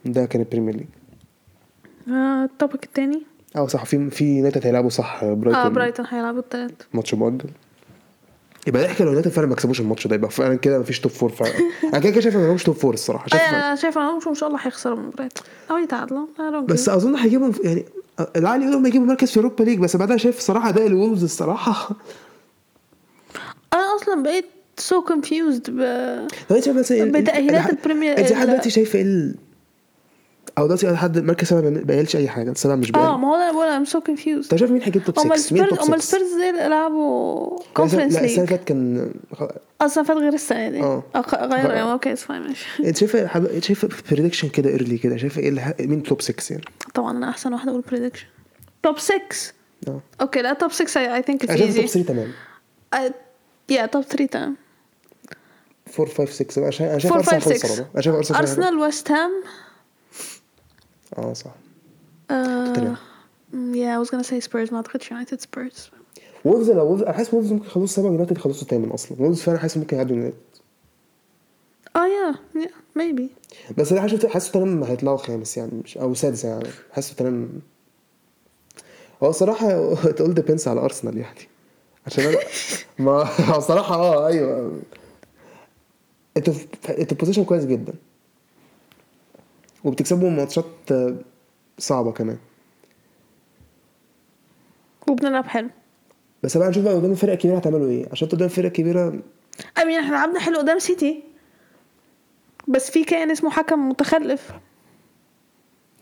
ده 0.04 0.26
كان 0.26 0.40
البريمير 0.42 0.74
ليج 0.76 0.86
آه، 2.08 2.44
ال 2.44 2.51
topic 2.51 2.84
التاني؟ 2.84 3.22
آه 3.56 3.66
صح 3.66 3.84
في 3.84 4.10
في 4.10 4.24
يونايتد 4.36 4.66
هيلعبوا 4.66 4.90
صح 4.90 5.24
برايتون 5.24 5.54
آه 5.54 5.68
برايتون. 5.68 6.06
هيلعبوا 6.08 6.40
التلات 6.40 6.82
ماتش 6.94 7.14
مؤجل. 7.14 7.50
يبقى 8.66 8.86
إحنا 8.86 9.04
لو 9.04 9.10
يونايتد 9.10 9.30
فعلا 9.30 9.46
ما 9.48 9.54
كسبوش 9.54 9.80
الماتش 9.80 10.06
ده 10.06 10.14
يبقى 10.14 10.30
فعلا 10.30 10.54
كده 10.54 10.78
مفيش 10.78 11.00
top 11.00 11.12
four 11.12 11.30
فعلا. 11.30 11.52
أنا 11.92 11.98
كده 11.98 12.10
كده 12.10 12.20
شايف 12.20 12.36
إن 12.36 12.40
ملهمش 12.40 12.62
top 12.62 12.74
four 12.74 12.94
الصراحة. 12.94 13.26
شايف 13.28 13.42
أنا 13.42 13.74
شايفه 13.74 14.00
انهم 14.00 14.20
إن 14.28 14.34
شاء 14.34 14.48
الله 14.48 14.60
هيخسروا 14.62 14.96
من 14.96 15.10
برايتون. 15.10 15.46
أو 15.70 15.76
يتعادلوا 15.76 16.26
بس. 16.60 16.88
أظن 16.88 17.14
هيجيبهم 17.16 17.52
يعني 17.64 17.84
العقل 18.36 18.60
يقول 18.60 18.72
لهم 18.72 18.84
هيجيبوا 18.84 19.06
مركز 19.06 19.30
في 19.30 19.36
أوروبا 19.36 19.64
ليج 19.64 19.78
بس 19.78 19.96
بعدها 19.96 20.16
شايف 20.16 20.38
الصراحه 20.38 20.68
اداء 20.68 20.86
الولفز 20.86 21.24
الصراحة. 21.24 21.90
أنا 23.72 23.82
أصلا 23.96 24.22
بقيت 24.22 24.44
so 24.78 25.02
confused 25.02 25.70
ب 25.70 25.80
بتأهيلات 27.12 27.54
الح- 27.54 27.66
البريمير- 27.66 28.18
انت 28.18 28.32
لحد 28.32 28.46
دلوقتي 28.46 28.70
شايفة 28.70 28.98
إيه 28.98 29.34
أو 30.58 30.66
دلوقتي 30.66 30.86
لحد 30.90 31.18
مركز 31.18 31.48
سبعه 31.48 31.60
ما 31.60 31.70
بيقالش 31.70 32.16
أي 32.16 32.28
حاجة 32.28 32.50
السبعه 32.50 32.74
مش 32.74 32.88
آه 32.88 32.92
باين 32.92 33.04
ما 33.20 33.28
هو 33.28 33.34
أنا 33.34 33.52
بقول 33.52 33.66
I'm 33.66 33.84
so 33.84 34.00
confused 34.00 34.50
انت 34.52 34.60
شايف 34.60 34.70
مين 34.70 34.82
هيجيب 34.82 35.04
top 35.04 35.14
6 35.18 35.22
أمال 35.22 35.28
مين 35.30 35.38
السبيرز 35.38 35.68
top 35.68 35.78
أمال 35.88 36.02
6 36.02 36.16
السبيرز 36.16 36.40
زي 36.40 36.50
اللي 36.50 36.68
لعبوا 36.68 37.58
لا 37.58 37.64
كونفرنس 37.74 38.16
السنة 38.16 38.34
اللي 38.34 38.46
فاتت 38.46 38.64
كان 38.68 39.10
أصلا 39.80 40.04
فات 40.04 40.16
غير 40.16 40.32
السنة 40.34 40.68
دي. 40.70 40.80
آه. 40.82 41.02
آه 41.14 41.20
غير. 41.46 41.70
يعني 41.70 41.92
okay 41.92 42.12
it's 42.12 42.24
fine 42.24 42.42
ماشي. 42.42 42.66
انت 42.84 42.96
شايفة 42.96 43.26
حب- 43.26 43.58
شايفة 43.62 43.88
prediction 44.10 44.48
كده 44.48 44.70
early 44.70 44.98
كده 44.98 45.16
شايفة 45.16 45.40
إيه 45.42 45.86
مين 45.86 46.02
top 46.02 46.22
6 46.22 46.52
يعني؟ 46.52 46.64
طبعا 46.94 47.16
أنا 47.18 47.28
أحسن 47.28 47.52
واحدة 47.52 47.70
أقول 47.70 47.80
prediction 47.90 48.26
top 48.82 48.98
6 48.98 49.14
آه. 49.88 50.00
okay 50.20 50.42
لا 50.42 50.52
top 50.52 50.72
6 50.72 51.14
I 51.14 51.22
think 51.22 51.44
it's 51.44 51.52
شايف 51.58 51.70
top 51.74 51.80
easy 51.82 52.02
3 52.04 52.08
تمام. 52.12 52.32
yeah 53.70 53.86
top 53.86 54.02
3 54.02 54.26
تمام. 54.26 54.56
4 56.00 56.14
5 56.14 56.32
6 56.32 56.62
أنا 56.62 56.70
شايف 56.70 56.90
أنا 56.90 56.98
شايف 56.98 57.12
4 57.12 57.34
ارسنال 57.34 57.42
5 57.42 57.68
خلص 57.68 57.78
رابع 57.78 57.90
أنا 57.94 58.02
شايف 58.02 58.16
أرسنال 58.16 58.38
أرسنال 58.38 58.78
ويست 58.78 59.10
هام. 59.10 59.30
آه 61.18 61.32
صح. 61.32 61.54
آه،. 62.30 62.96
yeah 63.54 63.98
I 63.98 64.06
was 64.06 64.10
gonna 64.10 64.24
say 64.24 64.48
Spurs 64.48 64.72
ما 64.72 64.76
اعتقدش 64.76 65.10
يونايتد 65.10 65.40
سبيرز 65.40 65.90
وولفز 66.44 66.70
لو 66.70 66.86
وولفز 66.86 67.02
أنا 67.02 67.12
حاسس 67.12 67.34
وولفز 67.34 67.52
ممكن 67.52 67.66
يخلصوا 67.66 67.96
سبعة 67.96 68.10
يونايتد 68.10 68.36
يخلصوا 68.36 68.68
ثامن 68.68 68.90
أصلا. 68.90 69.22
وولفز 69.22 69.40
فعلا 69.40 69.58
حاسس 69.58 69.76
ممكن 69.76 69.96
يعدوا 69.96 70.16
يونايتد. 70.16 70.36
آه 71.96 72.06
yeah 72.06 72.34
yeah 72.62 72.70
maybe 72.96 73.30
بس 73.78 73.92
أنا 73.92 74.00
حاسس 74.00 74.26
حاسس 74.26 74.50
توتنهام 74.50 74.84
هيطلعوا 74.84 75.16
خامس 75.16 75.56
يعني 75.56 75.72
مش 75.84 75.98
أو 75.98 76.14
سادس 76.14 76.44
يعني. 76.44 76.68
حاسس 76.92 77.10
توتنهام 77.10 77.60
هو 79.22 79.30
الصراحه 79.30 79.94
تقول 79.94 80.34
depends 80.34 80.68
على 80.68 80.80
أرسنال 80.80 81.18
يعني. 81.18 81.48
عشان 82.06 82.24
أنا 82.24 82.38
ما 82.98 83.28
الصراحه 83.58 83.94
آه 83.94 84.26
أيوه. 84.26 84.80
أنتوا 86.36 86.54
في- 86.54 86.66
أنتوا 87.00 87.16
position 87.16 87.44
كويس 87.44 87.64
جدا. 87.64 87.92
وبتكسبوا 89.84 90.30
ماتشات 90.30 90.64
آه، 90.92 91.16
صعبة 91.78 92.12
كمان. 92.12 92.38
وبنلعب 95.08 95.44
حلو. 95.46 95.70
بس 96.42 96.56
بقى 96.56 96.68
نشوف 96.68 96.84
بقى 96.84 96.94
قدام 96.94 97.10
الفرق 97.10 97.32
الكبيرة 97.32 97.56
هتعملوا 97.56 97.88
إيه. 97.90 98.06
عشان 98.12 98.28
قدام 98.28 98.44
الفرق 98.44 98.64
الكبيره 98.66 99.10
mean 99.78 99.78
إحنا 99.78 100.10
لعبنا 100.14 100.40
حلو 100.40 100.58
قدام 100.58 100.78
سيتي 100.78 101.22
بس 102.68 102.90
في 102.90 103.04
كائن 103.04 103.30
اسمه 103.30 103.50
حكم 103.50 103.88
متخلف. 103.88 104.50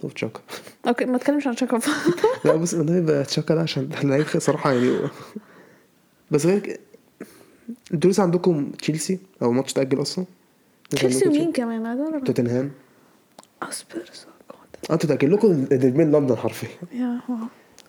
شوف 0.02 0.12
تشاكا. 0.12 0.40
okay 0.88 1.04
ما 1.04 1.18
تكلمش 1.18 1.46
عن 1.46 1.56
تشاكا 1.56 1.88
لا 2.44 2.56
بص 2.56 2.74
ده 2.74 2.96
يبقى 2.96 3.24
تشاكا 3.24 3.54
ده 3.54 3.60
عشان 3.60 3.90
اللعيب 4.02 4.26
صراحة 4.26 4.72
يعني. 4.72 5.08
بس 6.30 6.46
غير 6.46 6.80
أنتوا 7.94 8.10
لسه 8.10 8.22
عندكم 8.22 8.70
تشيلسي؟ 8.70 9.18
أو 9.42 9.52
ماتش 9.52 9.72
تأجل 9.72 10.02
أصلا؟ 10.02 10.24
تشيلسي 10.90 11.28
ومين 11.28 11.52
كمان. 11.52 12.24
توتنهام. 12.24 12.70
oh 13.64 13.66
God. 13.66 14.90
آه 14.90 14.92
أنتوا 14.94 15.08
تأجل 15.08 15.32
لكم 15.32 15.50
الدربين 15.50 16.12
لندن 16.12 16.36
حرفيا. 16.36 16.68
yeah 16.92 17.20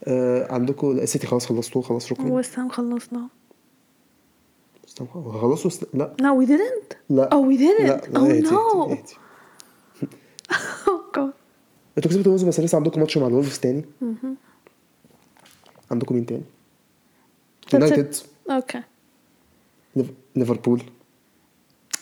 آه 0.08 0.54
عندكم 0.54 0.92
السيتي 0.92 1.28
خلاص 1.28 1.46
خلصتوه 1.46 1.82
خلاص 1.82 2.06
شكرا. 2.06 2.32
ويست 2.32 2.60
هام 2.60 2.70
خلصنا. 2.70 3.28
استنى، 4.88 5.08
خلصوا 5.42 5.70
س- 5.72 5.86
لا. 5.94 6.16
No 6.22 6.46
we 6.46 6.50
didn't. 6.50 6.96
لا. 7.10 7.30
Oh 7.30 7.56
we 7.56 7.60
didn't. 7.60 7.82
لا 7.88 8.02
لا 8.08 8.20
Oh 8.20 8.24
اهدي، 8.24 8.42
no. 8.50 8.54
اهدي، 8.54 8.92
اهدي. 8.94 9.14
Oh 10.86 11.18
God. 11.18 11.34
أنتوا 11.98 12.12
كسبتوا 12.12 12.32
وولفز 12.32 12.44
بس 12.48 12.60
لسه 12.60 12.76
عندكم 12.76 13.00
ماتش 13.00 13.18
مع 13.18 13.28
الولفز 13.28 13.60
تاني. 13.60 13.86
عندكم 15.92 16.16
مين 16.16 16.26
تاني؟ 16.26 16.44
يونايتد 17.74 18.16
okay 18.52 18.82
ليفربول 20.36 20.82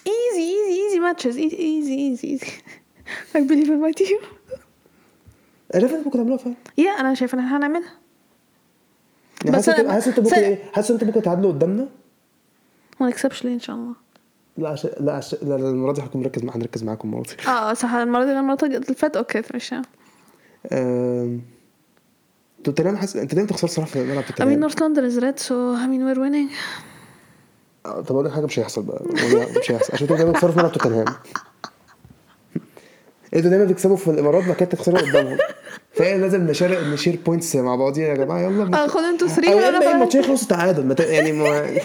easy 0.07 0.45
easy 0.57 0.75
easy 0.83 0.99
matches. 0.99 1.35
Easy 1.35 1.59
easy 1.75 1.95
easy 2.07 2.27
easy. 2.35 2.51
I 3.35 3.39
believe 3.49 3.69
in 3.75 3.79
my 3.85 3.91
team. 4.01 4.21
أنا 5.75 5.87
شايف 5.87 5.93
أنتوا 5.93 6.05
ممكن 6.05 6.17
تعملوها 6.17 6.37
فعلا 6.37 6.55
yeah 6.77 6.91
أنا 6.91 7.13
شايفه 7.13 7.35
إن 7.39 7.43
إحنا 7.43 7.57
هنعملها. 7.57 7.91
يعني 9.45 9.57
بس 9.57 9.69
أنا- 9.69 9.87
حاسس 9.89 10.07
أنتوا 10.07 10.23
ممكن 10.23 10.35
إيه 10.35 10.63
حاسس 10.73 10.91
أنتوا 10.91 11.07
ممكن 11.07 11.21
تعادلوا 11.21 11.51
قدامنا؟ 11.51 11.87
ما 12.99 13.07
نكسبش 13.07 13.43
ليه 13.45 13.53
إن 13.53 13.59
شاء 13.59 13.75
الله؟ 13.75 13.93
لا 14.57 14.69
عشان 14.69 14.89
لا 14.99 15.13
عشان 15.13 15.39
لا 15.41 15.47
لا، 15.57 15.69
المرة 15.69 15.91
دي 15.93 16.01
هكون 16.01 16.21
مركز 16.21 16.43
مع 16.43 16.55
هنركز 16.55 16.83
معاكم 16.83 17.07
المرة 17.09 17.23
دي. 17.23 17.47
آه 17.51 17.73
صح 17.73 17.93
المرة 17.93 18.25
دي 18.25 18.31
المرة 18.31 18.57
اللي 18.63 18.81
فاتت 18.95 19.17
okay 19.17 19.41
ماشي 19.53 19.81
توتنهام 22.63 22.97
حاسس 22.97 23.15
انت 23.15 23.33
دايما 23.35 23.47
بتخسر 23.47 23.67
صراحة 23.67 23.89
في 23.91 24.03
ملعب 24.03 24.23
I 24.23 24.27
mean 24.27 24.31
توتنهام 24.35 24.69
North 24.69 24.73
London 24.75 25.03
is 25.11 25.23
red 25.23 25.39
so 25.39 25.53
I 25.75 25.87
mean 25.87 26.03
we're 26.05 26.19
winning. 26.21 26.49
طب 27.83 28.05
أقول 28.11 28.25
لك 28.25 28.31
حاجة 28.31 28.45
مش 28.45 28.59
هيحصل 28.59 28.81
بقى. 28.83 29.01
مش 29.59 29.71
هيحصل. 29.71 29.93
عشان 29.93 30.01
أنتوا 30.01 30.17
دايما 30.17 30.31
بتخسروا 30.31 30.51
في 30.51 30.57
ملعب 30.59 30.71
توتنهام. 30.71 31.05
أنتوا 33.35 33.49
دايما 33.49 33.65
بتكسبوا 33.65 33.95
في 33.97 34.07
الامارات 34.11 34.43
بعد 34.43 34.55
كده 34.55 34.69
تخسروا 34.69 34.99
قدامهم. 34.99 35.37
فهي 35.93 36.17
لازم 36.17 36.47
ن 36.47 36.54
share 36.54 36.87
ن 36.93 36.98
share 36.98 37.19
points 37.25 37.55
مع 37.55 37.75
بعض 37.75 37.97
يا 37.97 38.13
جماعة. 38.13 38.39
يلا 38.39 38.83
آه 38.83 38.87
خد 38.87 39.01
أنتوا 39.03 39.27
3 39.27 39.51
أو 39.53 39.57
وأنا 39.57 39.79
خلاص. 39.79 39.93
الماتشين 39.93 40.21
يخلصوا 40.21 40.47
تعادل 40.47 40.95
يعني 40.99 41.31
ما 41.31 41.67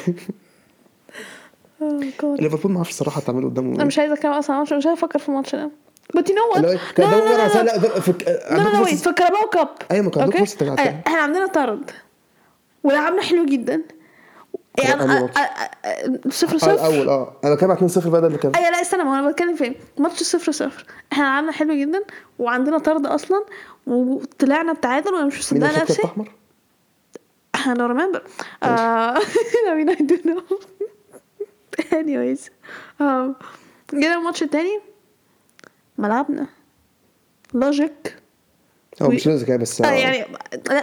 God. 2.21 2.41
ليفربول 2.41 2.73
ما 2.73 2.76
أعرفش 2.76 2.91
الصراحة 2.91 3.21
تعملوا 3.21 3.50
قدامهم. 3.50 3.73
أنا 3.73 3.81
إيه 3.81 3.87
مش 3.87 3.99
عايزة 3.99 4.15
أتكلم 4.15 4.33
أصلا 4.33 4.57
الماتش 4.57 4.73
مش 4.73 4.87
عايزة 4.87 4.99
أفكر 4.99 5.19
في 5.19 5.29
الماتش 5.29 5.55
ده. 5.55 5.71
كان 6.97 7.07
no 7.07 7.11
قدامهم 7.11 7.21
no 7.21 7.31
لا 7.31 7.49
لا 7.49 7.62
لا 7.62 7.79
لا 8.50 8.69
لا 8.73 8.81
ويت 8.81 8.95
في 8.95 9.07
الكاراباو 9.07 9.49
كاب 9.49 9.69
أيوة، 9.91 10.05
ما 10.05 10.11
كان 10.11 10.23
عندكم. 10.23 10.45
أيوة، 10.62 11.00
إحنا 11.07 11.19
عندنا 11.19 11.47
طرد. 11.47 11.91
ولعبنا 12.85 13.23
حلو 13.23 13.45
جدا. 13.45 13.83
يعني 14.78 15.28
أ- 15.28 16.28
صفر 16.30 16.59
صفر. 16.59 16.75
الأول 16.75 17.09
آه. 17.09 17.37
أنا 17.45 17.54
بتكلم 17.54 17.71
على 17.71 17.78
2-0 17.88 18.09
بقى 18.09 18.21
ده 18.21 18.26
اللي 18.26 18.38
كان. 18.38 18.52
أيوه 18.54 18.71
لا 18.71 18.80
استنى 18.80 19.04
ما 19.04 19.18
أنا 19.18 19.30
بتكلم 19.30 19.56
فين 19.56 19.75
ماتش 19.99 20.23
صفر 20.23 20.52
صفر. 20.52 20.87
إحنا 21.12 21.23
لعبنا 21.25 21.52
حلو 21.52 21.75
جدا 21.75 22.02
وعندنا 22.38 22.78
طرد 22.78 23.06
أصلا 23.06 23.45
وطلعنا 23.87 24.73
بتعادل 24.73 25.14
وأنا 25.14 25.26
مش 25.26 25.38
مصدقة 25.38 25.83
نفسي. 25.83 26.02
أحمر؟ 26.04 26.33
I 27.56 27.59
don't 27.59 27.90
remember. 27.95 28.21
Uh, 28.64 29.18
I 29.71 29.73
mean, 29.78 29.88
I 29.90 29.97
don't 30.11 30.25
know. 30.30 30.42
Anyways. 31.92 32.42
Um, 33.00 33.35
جينا 33.95 34.14
الماتش 34.18 34.42
التاني. 34.42 34.80
ملعبنا 35.99 36.47
logic 37.55 38.17
هو 39.02 39.09
مش 39.09 39.26
لازم 39.26 39.47
كده 39.47 39.56
بس 39.56 39.80
آه 39.80 39.87
آه. 39.87 39.90
يعني 39.90 40.26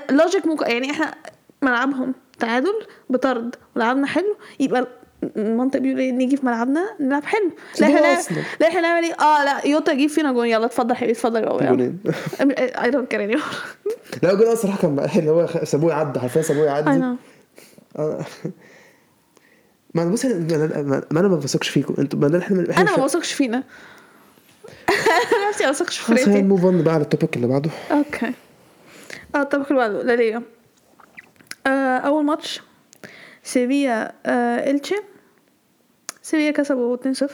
logic 0.09 0.45
ممكن 0.45 0.65
يعني 0.71 0.91
إحنا 0.91 1.15
ملعبهم 1.61 2.13
تعادل 2.39 2.73
بطرد. 3.09 3.55
ولعبنا 3.75 4.07
حلو 4.07 4.35
يبقى 4.59 4.87
المنطق 5.37 5.79
بيقول 5.79 5.99
إيه؟ 5.99 6.11
نيجي 6.11 6.37
في 6.37 6.45
ملعبنا 6.45 6.85
نلعب 6.99 7.23
حلو. 7.23 7.51
لا 7.79 7.87
إحنا 7.87 8.01
نعمل-. 8.01 8.43
لا 8.59 8.67
إحنا 8.67 8.81
نعمل 8.81 9.03
إيه؟ 9.03 9.13
آه 9.13 9.43
لا 9.43 9.67
يوتا 9.67 9.91
يجيب 9.91 10.09
فينا 10.09 10.31
جون 10.31 10.47
يلا 10.47 10.65
اتفضل 10.65 10.95
حبيبي 10.95 11.11
اتفضل 11.11 11.43
يلا. 11.43 11.69
جونين. 11.69 11.99
I 12.75 12.87
don't 12.87 13.13
care 13.13 13.19
anymore. 13.19 13.55
لا 14.23 14.31
الجول 14.31 14.45
ده 14.45 14.53
الصراحه 14.53 14.77
كان 14.77 15.09
اللي 15.15 15.31
هو 15.31 15.47
سابوه 15.63 15.91
يعدي 15.91 16.19
حرفيا 16.19 16.41
سابوه 16.41 16.83
know. 16.83 17.17
آه. 17.99 18.25
ما 19.93 20.03
أنا 20.03 20.11
بص 20.11 20.25
ما 20.25 21.03
أنا 21.11 21.27
ما 21.27 21.35
بثقش 21.35 21.69
فيكم 21.69 21.95
أنتوا 21.99 22.19
ما 22.19 22.39
إحنا 22.39 22.81
أنا 22.81 22.97
ما 22.97 23.05
بثقش 23.05 23.33
فينا. 23.33 23.57
أنا 25.33 25.49
نفسي 25.49 25.63
ما 25.63 25.69
بثقش 25.71 25.97
في 25.97 26.05
خلاص 26.05 26.27
move 26.27 26.65
on 26.65 26.81
بقى 26.83 26.93
على 26.93 27.03
ال 27.03 27.08
topic 27.08 27.35
اللي 27.35 27.47
بعده. 27.47 27.69
okay 27.91 28.33
آه 29.35 29.41
ال 29.41 29.45
topic 29.45 29.65
اللي 29.67 29.75
بعده 29.75 30.03
لا 30.03 30.15
ليجا. 30.15 30.41
آه 31.67 31.97
أول 31.97 32.25
ماتش. 32.25 32.61
سيفيا 33.43 34.11
آه 34.25 34.71
إلتشي. 34.71 34.95
سيفيا 36.21 36.51
كسبوا 36.51 36.97
2-0 36.97 37.31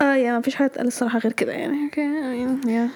آه 0.00 0.14
yeah 0.14 0.32
ما 0.32 0.40
فيش 0.40 0.54
حاجة 0.54 0.68
تقال 0.68 0.86
الصراحة 0.86 1.18
غير 1.18 1.32
كده 1.32 1.52
يعني. 1.52 1.84
okay 1.84 2.00
I 2.00 2.64
mean, 2.64 2.68
yeah. 2.68 2.88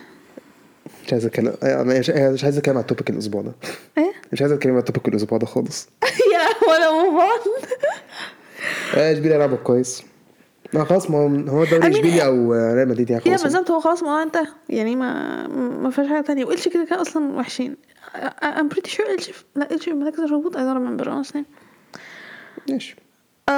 مش 1.06 1.12
عايز 1.12 1.26
أتكلم 1.26 1.54
آه، 1.62 1.82
مش 1.82 2.10
مش 2.10 2.44
عايز 2.44 2.58
أتكلم 2.58 2.74
على 2.76 2.82
ال 2.82 2.87
topic 2.87 3.10
الأسبوع 3.10 3.42
ده. 3.42 3.52
إيه؟ 3.98 4.12
مش 4.32 4.40
عايز 4.42 4.52
أتكلم 4.52 4.72
على 4.72 4.80
ال 4.80 4.85
topic 4.85 5.08
الأسبوع 5.08 5.38
ده 5.38 5.46
خالص. 5.46 5.88
yeah 6.34 6.68
يلا 6.68 6.92
move 6.92 7.22
آه، 8.96 9.12
إشبيليا 9.12 9.38
لعبوا 9.38 9.56
كويس. 9.56 10.02
ما 10.72 10.84
خلاص 10.84 11.10
ما 11.10 11.18
هو- 11.18 11.26
هو 11.58 11.66
I 11.66 11.70
دوري 11.70 11.82
mean- 11.82 11.94
إشبيليا 11.96 12.24
أو 12.26 12.54
آه، 12.54 12.74
ريال 12.74 12.88
مدريد 12.88 13.10
يعني 13.10 13.22
yeah 13.26 13.30
خلاص. 13.30 13.42
بالظبط 13.42 13.70
هو 13.70 13.80
خلاص 13.80 13.98
الموضوع 13.98 14.22
انتهى. 14.22 14.46
يعني 14.68 14.96
ما 14.96 15.46
ما 15.82 15.90
فيهاش 15.90 16.08
حاجة 16.08 16.20
تانية. 16.20 16.44
وإلتشي 16.44 16.70
كده 16.70 16.84
كده 16.84 17.00
أصلا 17.00 17.32
وحشين. 17.36 17.76
I'm 18.42 18.68
pretty 18.74 18.90
sure 18.90 19.10
التشي 19.10 19.32
لا 19.56 19.68
المراكز 19.86 20.20
مش 20.20 20.30
موجود 20.30 20.56
I 20.56 20.58
don't 20.58 20.78
remember 20.78 21.06
honestly 21.08 21.38
ماشي. 22.70 22.96
آه 23.48 23.52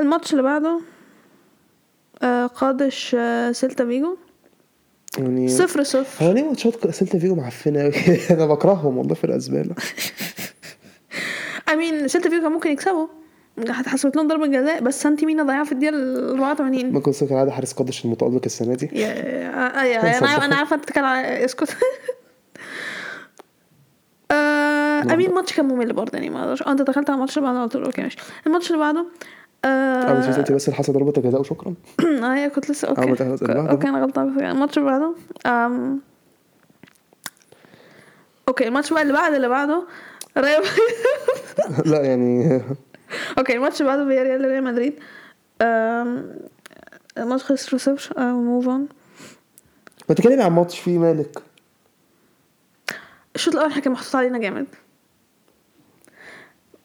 الماتش 0.00 0.32
اللي 0.32 0.42
بعده 0.42 0.80
آه 2.22 2.46
قادش 2.46 3.16
آه 3.18 3.52
سيلتا 3.52 3.84
فيجو. 3.84 4.16
يعني 5.18 5.48
صفر 5.48 5.82
صفر. 5.82 6.24
هو 6.26 6.32
ليه 6.32 6.42
ماتشات 6.42 6.90
سيلتا 6.90 7.18
فيجو 7.18 7.34
معفنة 7.34 7.82
قوي 7.82 7.92
أنا 8.30 8.46
بكرههم 8.46 8.98
والله 8.98 9.14
في 9.14 9.24
الازباله 9.24 9.74
I 11.70 11.72
mean 11.72 12.06
سيلتا 12.06 12.30
فيجو 12.30 12.42
كان 12.42 12.52
ممكن 12.52 12.70
يكسبوا. 12.70 13.06
اتحسبت 13.68 14.16
لهم 14.16 14.28
ضربة 14.28 14.46
جزاء 14.46 14.80
بس 14.82 15.02
سانتي 15.02 15.26
مينا 15.26 15.42
ضيعها 15.42 15.64
في 15.64 15.72
الدقيقة 15.72 15.96
ال 15.96 16.30
84 16.30 16.92
ممكن 16.92 17.12
سيلتا 17.12 17.34
عادة 17.34 17.50
حارس 17.50 17.72
قادش 17.72 18.04
المتألق 18.04 18.40
السنة 18.46 18.74
دي. 18.74 18.90
yeah 18.92 20.18
أنا 20.18 20.44
أنا 20.44 20.56
عارفة 20.56 20.76
أنت 20.76 20.82
بتتكلم 20.84 21.04
على 21.04 21.44
إسكت. 21.44 21.76
I 25.00 25.06
mean 25.06 25.30
الماتش 25.30 25.52
كان 25.52 25.68
ممل 25.68 25.92
برضه 25.92 26.10
يعني 26.14 26.30
ما 26.30 26.40
أقدرش 26.40 26.62
آه، 26.62 26.72
أنت 26.72 26.82
دخلت 26.82 27.10
على 27.10 27.16
الماتش 27.16 27.38
اللي 27.38 27.48
بعده 27.48 27.62
قلت 27.62 27.76
له 27.76 27.86
okay 27.86 28.02
ماشي. 28.02 28.16
الماتش 28.46 28.66
اللي 28.70 28.78
بعده 28.78 29.06
آه 29.64 30.18
مش 30.18 30.24
آه 30.24 30.38
أنت 30.38 30.52
بس 30.52 30.68
الحصى 30.68 30.92
ضربة 30.92 31.22
جزاء 31.22 31.40
وشكرا 31.40 31.74
آه 32.22 32.34
هي 32.34 32.50
كنت 32.50 32.70
لسه 32.70 32.88
آه، 32.88 32.90
okay. 32.90 33.10
Okay 33.70 33.88
أنا 33.88 34.02
غلطانة 34.02 34.38
في 34.38 34.50
الماتش 34.50 34.78
اللي 34.78 34.90
بعده 34.90 35.14
okay 38.48 38.68
الماتش 38.68 38.92
بقى 38.92 39.02
اللي 39.02 39.12
بعد 39.12 39.32
اللي 39.34 39.48
بعده 39.48 39.82
ريال 40.38 40.62
لا 41.90 42.02
يعني 42.02 42.60
okay 43.38 43.52
الماتش 43.56 43.80
اللي 43.80 43.92
بعده 43.92 44.08
فياريال 44.08 44.44
ريال 44.44 44.64
مدريد 44.64 44.94
الماتش 47.18 47.44
خلص 47.44 47.66
0 47.66 48.32
move 48.32 48.68
on 48.68 48.88
ما 50.08 50.14
تكلمي 50.14 50.42
عن 50.42 50.52
ماتش 50.52 50.78
فيه 50.78 50.98
مالك. 50.98 51.38
الشوط 53.34 53.54
الأول 53.56 53.80
كان 53.80 53.92
محطوط 53.92 54.16
علينا 54.16 54.38
جامد. 54.38 54.66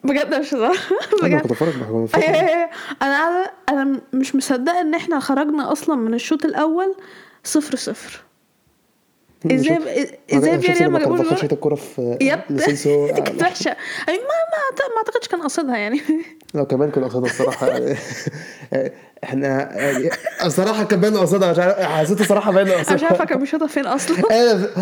بجد 0.05 0.33
مش 0.33 0.53
هزار. 0.53 0.71
أنا 1.23 1.27
بجد. 1.29 1.41
كنت 1.41 1.51
اتفرج 1.51 1.73
معاكم 1.77 2.07
أي- 2.07 2.09
أي- 2.15 2.29
أي. 2.29 2.69
أنا 3.01 3.17
قاعدة- 3.45 3.49
أنا 3.69 3.99
مش 4.13 4.35
مصدقة 4.35 4.81
إن 4.81 4.93
إحنا 4.93 5.19
خرجنا 5.19 5.71
أصلا 5.71 5.95
من 5.95 6.13
الشوط 6.13 6.45
الأول 6.45 6.95
صفر 7.43 7.75
صفر. 7.75 8.21
إزاي 9.51 9.77
إزاي 10.33 10.59
في 10.59 10.71
ريال 10.71 10.91
ما 10.91 10.99
جابوش 10.99 11.19
جول 11.21 11.49
الكوره 11.51 11.75
في 11.75 12.17
يب. 12.21 12.39
كانت 13.25 13.41
وحشة. 13.41 13.67
يعني 14.07 14.17
ما 14.19 14.23
ما 14.51 14.87
ما 14.89 14.97
أعتقدش 14.97 15.27
كان 15.27 15.41
قصدها 15.41 15.77
يعني. 15.77 16.01
لو 16.53 16.65
كمان 16.65 16.91
كان 16.91 17.03
قصدها 17.03 17.25
الصراحة. 17.29 17.67
يعني 17.67 17.97
إحنا 19.23 19.47
يعني 19.77 20.09
الصراحة 20.45 20.83
كان 20.83 20.99
باين 21.01 21.17
قصدها 21.17 21.51
مش 21.51 21.59
عارف 21.59 21.79
حسيت 21.79 22.21
الصراحة 22.21 22.51
باين 22.51 22.67
أنا 22.67 22.81
مش 22.81 22.85
قصدها 22.89 23.07
عارفة 23.07 23.25
كان 23.25 23.39
بيشوطها 23.39 23.67
فين 23.67 23.85
أصلا. 23.85 24.17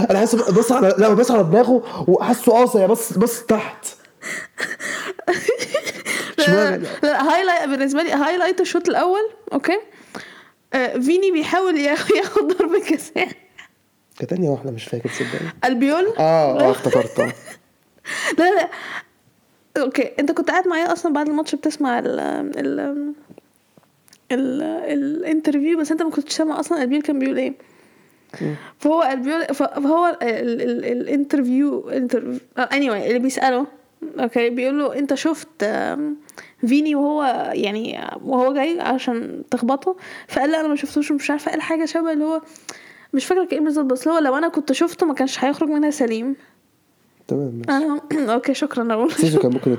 أنا 0.10 0.20
حاسس 0.20 0.36
بص 0.36 0.72
على 0.72 0.96
لا 0.98 1.14
بص 1.14 1.32
على 1.32 1.44
دماغه 1.44 2.06
وحاسه 2.08 2.52
قاصر 2.52 2.88
بص 2.88 3.14
بص 3.14 3.42
تحت. 3.42 3.86
لا 7.04 7.34
highlight 7.34 7.70
بالنسبة 7.70 8.04
لي 8.04 8.12
highlight 8.12 8.62
الشوط 8.62 8.90
الأول 8.90 9.30
okay؟ 9.54 9.78
آه، 10.74 10.98
فيني 11.00 11.32
بيحاول 11.32 11.78
ياخ- 11.78 12.12
ياخد 12.18 12.48
ضربة 12.48 12.80
جزاء. 12.80 13.28
كانت 14.20 14.30
تانية 14.30 14.50
واحدة 14.50 14.72
مش 14.72 14.84
فاكر 14.84 15.10
تصدقني 15.10 15.50
البيول؟ 15.66 16.14
آه 16.20 16.60
آه 16.60 16.72
افتكرت 16.72 17.20
لا 18.40 18.56
لا. 18.56 18.70
okay 19.78 20.12
أنت 20.20 20.32
كنت 20.32 20.52
قاعد 20.52 20.68
معايا 20.68 20.94
أصلا 20.94 21.14
بعد 21.14 21.28
الماتش 21.30 21.56
بتسمع 21.56 22.00
ال 22.00 22.20
ال 22.20 22.80
ال 24.32 24.62
ال 24.94 25.02
interview 25.02 25.80
بس 25.80 25.92
أنت 25.92 26.02
ما 26.04 26.10
كنتش 26.10 26.34
سامع 26.34 26.60
أصلا 26.60 26.82
البيول 26.84 27.02
كان 27.02 27.20
بيقول 27.20 27.38
إيه. 27.38 27.54
فهو 28.80 29.04
البيول 29.04 29.46
فهو 29.56 30.18
ال- 30.22 30.62
ال- 30.62 30.86
ال 30.86 30.96
interview 30.96 31.90
interview 31.90 32.40
any 32.58 32.90
anyway 32.90 33.06
اللي 33.08 33.20
بيسأله 33.20 33.68
okay 34.20 34.50
بيقول 34.50 34.80
له 34.80 35.00
انت 35.00 35.14
شفت 35.14 35.66
فيني 36.68 36.96
وهو 36.96 37.52
يعني 37.54 38.00
وهو 38.24 38.54
جاي 38.54 38.80
عشان 38.82 39.44
تخبطه؟ 39.52 39.96
فقال 40.28 40.52
لا 40.52 40.60
أنا 40.60 40.68
ما 40.68 40.76
شفتوش 40.76 41.12
مش 41.12 41.32
عارفة 41.32 41.52
قال 41.52 41.62
حاجة 41.62 41.86
شبه 41.86 42.12
اللي 42.14 42.24
هو 42.24 42.42
مش 43.14 43.26
فاكرة 43.26 43.46
كان 43.46 43.60
إيه 43.60 43.66
بالظبط 43.66 43.86
بس 43.86 44.08
هو 44.08 44.18
لو 44.20 44.38
أنا 44.38 44.48
كنت 44.48 44.72
شفته 44.72 45.06
ما 45.06 45.14
كانش 45.14 45.44
هيخرج 45.44 45.70
منها 45.70 45.90
سليم. 45.90 46.36
تمام 47.28 47.62
ماشي. 47.68 48.32
okay 48.34 48.54
شكرا 48.54 48.94
أقول 48.94 49.12
سيزو 49.12 49.40
كان 49.40 49.52
ممكن 49.54 49.72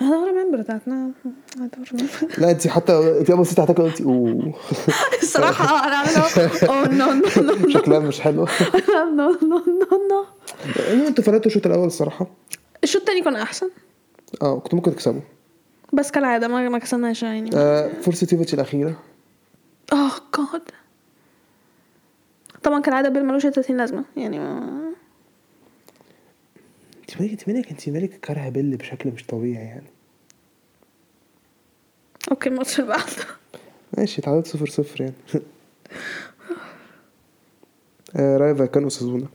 يطرد 0.00 0.12
I 0.12 0.32
don't 0.32 0.44
remember 0.44 0.58
بتاعتنا. 0.60 1.10
I 1.56 1.58
don't 1.58 1.92
remember. 1.92 2.38
لا 2.40 2.50
انت 2.50 2.66
حتى 2.66 3.18
انت 3.20 3.30
أول 3.30 3.46
ست 3.46 3.60
هتاكل 3.60 3.82
قلتي 3.82 4.04
oh. 4.04 4.54
الصراحه 5.22 5.64
آه 5.64 5.86
أنا 5.86 5.96
عامله 5.96 6.68
oh 6.68 6.88
no 6.88 7.12
no 7.12 7.52
no 7.56 7.68
شكلها 7.68 7.98
مش 7.98 8.20
حلو. 8.20 8.46
no 9.16 9.30
no 9.42 9.58
no 9.66 10.08
no 10.10 11.06
أنتوا 11.06 11.24
فرقتوا 11.24 11.46
الشوط 11.46 11.66
الأول 11.66 11.86
الصراحة. 11.86 12.26
الشوط 12.84 13.00
التاني 13.02 13.22
كان 13.22 13.36
أحسن. 13.36 13.68
آه 14.42 14.58
كنتوا 14.58 14.76
ممكن 14.78 14.92
تكسبوا. 14.92 15.20
بس 15.92 16.10
كالعادة 16.10 16.48
ما 16.48 16.68
ما 16.68 16.78
كسبناش 16.78 17.22
يعني. 17.22 17.50
آه 17.54 17.90
فرصه 18.02 18.26
يوفيتش 18.26 18.54
الأخيرة. 18.54 18.96
oh 19.92 20.10
God 20.36 20.62
طبعا 22.62 22.80
كالعادة 22.80 23.08
بيل 23.08 23.24
ملوش 23.24 23.46
أي 23.46 23.50
30 23.52 23.76
لازمة 23.76 24.04
يعني 24.16 24.38
ما... 24.38 24.80
انت 27.20 27.48
مالك 27.48 27.70
انت 27.70 27.88
مالك 27.88 28.10
مالك 28.10 28.20
كاره 28.20 28.48
بيل 28.48 28.76
بشكل 28.76 29.10
مش 29.10 29.24
طبيعي 29.26 29.64
يعني. 29.64 29.86
okay 32.30 32.48
الماتش 32.48 32.80
اللي 32.80 32.90
بعده. 32.90 33.04
ماشي 33.98 34.20
اتعادلت 34.22 34.46
صفر 34.46 34.66
صفر 34.66 35.00
يعني. 35.02 35.14
آه 38.16 38.36
رايو 38.36 38.54
فايكانو 38.54 38.84
أوساسونا 38.84 39.26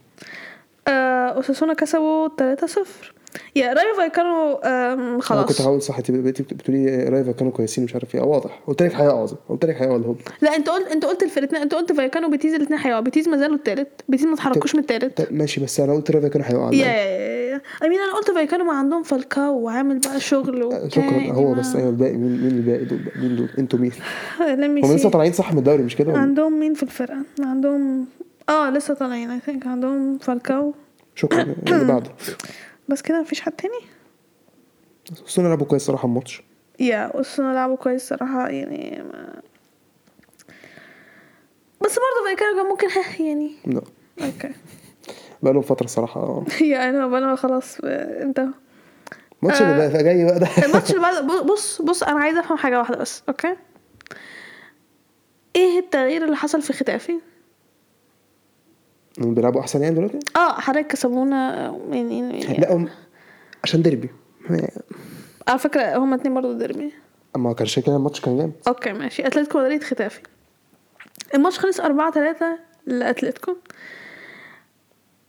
آه، 0.87 1.27
اوساسونا 1.27 1.73
كسبوا 1.73 2.27
3-0 2.27 2.79
yeah 3.55 3.73
رايو 3.73 3.95
فايكانو 3.97 4.53
آم، 4.53 4.99
أنا 4.99 5.21
خلاص. 5.21 5.45
كنت 5.45 5.61
هقول 5.61 5.81
صح 5.81 5.97
انت 5.97 6.11
بقيتي 6.11 6.43
بتقولي 6.43 7.03
رايو 7.09 7.23
فايكانو 7.23 7.51
كويسين 7.51 7.83
مش 7.83 7.93
عارف 7.93 8.15
إيه. 8.15 8.21
آه 8.21 8.25
واضح. 8.25 8.59
قلت 8.67 8.83
لك 8.83 8.95
هيقعوا 8.95 9.27
قلت 9.49 9.65
لك 9.65 9.75
هيقعوا 9.81 9.97
الهبل 9.97 10.21
لا 10.41 10.55
انت 10.55 10.69
قلت 10.69 10.87
انت 10.91 11.05
قلت 11.05 11.23
الفرقتين 11.23 11.57
انت 11.61 11.73
قلت 11.73 11.91
فايكانو 11.93 12.27
وبيتيس 12.27 12.53
الاثنين 12.53 12.79
هيقعوا 12.79 13.01
بيتيس 13.01 13.29
ما 13.29 13.37
زالوا 13.37 13.55
الثالث 13.55 13.87
بيتيس 14.09 14.25
ما 14.27 14.33
اتحركوش 14.33 14.75
من 14.75 14.81
الثالث 14.81 15.31
ماشي 15.31 15.61
بس 15.61 15.79
أنا 15.79 15.93
قلت 15.93 16.11
رايو 16.11 16.21
فايكانو 16.21 16.45
هيقعوا 16.45 16.73
yeah. 16.75 17.34
I 17.85 17.88
mean 17.88 17.99
أنا 17.99 18.13
قلت 18.13 18.31
فايكانو 18.31 18.63
ما 18.63 18.73
عندهم 18.73 19.03
فالكاو 19.03 19.57
وعامل 19.59 19.99
بقى 19.99 20.19
شغل 20.19 20.73
آه، 20.73 20.87
شكرا. 20.87 21.31
هو 21.31 21.53
بس 21.53 21.75
أيوه 21.75 21.89
الباقي 21.89 22.13
مين 22.13 22.41
مين 22.41 22.51
الباقي؟ 22.51 22.85
دول 22.85 22.99
بقى؟ 22.99 23.19
مين 23.21 23.35
دول؟ 23.35 23.49
أنتوا 23.57 23.79
مين؟ 23.79 23.91
هم 24.83 24.95
لسه. 24.95 25.09
طالعين 25.09 25.33
صح 25.33 25.51
من 25.53 25.59
الدوري 25.59 25.83
مش 25.83 25.95
كده؟ 25.95 26.17
عندهم 26.17 26.59
مين 26.59 26.73
في 26.73 26.83
الفرقة؟ 26.83 27.17
عندهم 27.39 28.05
آه 28.49 28.69
لسه 28.69 28.93
طالعين 28.93 29.29
I 29.31 29.39
think 29.39 29.67
عندهم 29.67 30.17
فالكاو. 30.17 30.73
شكرا. 31.15 31.41
اللي 31.67 31.85
بعده. 31.85 32.09
بس 32.89 33.01
كده 33.01 33.21
مفيش 33.21 33.41
حد 33.41 33.51
تاني؟ 33.51 33.79
بس 35.27 35.39
أنا 35.39 35.47
لعبوا 35.47 35.65
كويس 35.65 35.81
صراحة 35.81 36.05
الماتش. 36.07 36.43
yeah 36.79 36.97
اوساسونا 37.05 37.53
لعبوا 37.53 37.75
كويس 37.75 38.09
صراحة 38.09 38.47
يعني 38.49 39.03
ما... 39.03 39.41
بس 41.81 41.95
برضه 41.95 42.25
فايكانو 42.25 42.55
كان 42.55 42.65
ممكن 42.65 42.87
ها 42.89 43.21
يعني. 43.27 43.51
لا. 43.65 43.81
okay 44.25 44.49
بقى 45.45 45.53
لهم 45.53 45.61
فترة 45.61 45.87
صراحة. 45.87 46.21
آه. 46.21 46.45
yeah 46.63 46.89
أنا 46.89 47.05
أنا 47.17 47.35
خلاص 47.35 47.77
آه، 47.83 48.23
انت. 48.23 48.45
الماتش 49.43 49.61
اللي 49.61 49.77
بقى 49.77 50.03
جاي 50.03 50.25
بقى 50.25 50.39
ده. 50.39 50.47
الماتش 50.65 50.89
اللي 50.91 51.01
بعد 51.01 51.27
بص 51.27 51.81
بص 51.81 52.03
أنا 52.03 52.19
عايزة 52.19 52.39
أفهم 52.39 52.57
حاجة 52.57 52.79
واحدة 52.79 52.97
بس 52.97 53.23
okay؟ 53.29 53.55
إيه 55.55 55.79
التغيير 55.79 56.23
اللي 56.25 56.35
حصل 56.35 56.61
في 56.61 56.73
ختافي؟ 56.73 57.13
هم 59.19 59.33
بيلعبوا 59.33 59.61
أحسن 59.61 59.83
يعني 59.83 59.95
دلوقتي؟ 59.95 60.19
آه 60.35 60.53
حضرتك 60.59 60.87
كسبونا 60.87 61.67
آه، 61.67 61.79
يعني, 61.91 62.41
يعني 62.43 62.57
لا 62.57 62.73
هم 62.73 62.89
عشان 63.63 63.81
ديربي. 63.81 64.09
على 65.47 65.59
فكرة 65.59 65.97
هما 65.97 66.15
اتنين 66.15 66.33
برضه 66.33 66.53
ديربي. 66.57 66.93
أما 67.35 67.53
كان 67.53 67.67
شكل 67.67 67.91
الماتش 67.91 68.21
كان 68.21 68.37
جامد. 68.37 68.51
okay 68.67 68.93
ماشي. 68.93 69.27
أتلتيكو 69.27 69.59
مدريد 69.59 69.83
ختافي. 69.83 70.21
الماتش 71.35 71.59
خلص 71.59 71.79
أربعة 71.79 72.11
تلاتة 72.11 72.57
لأتلتيكو. 72.85 73.55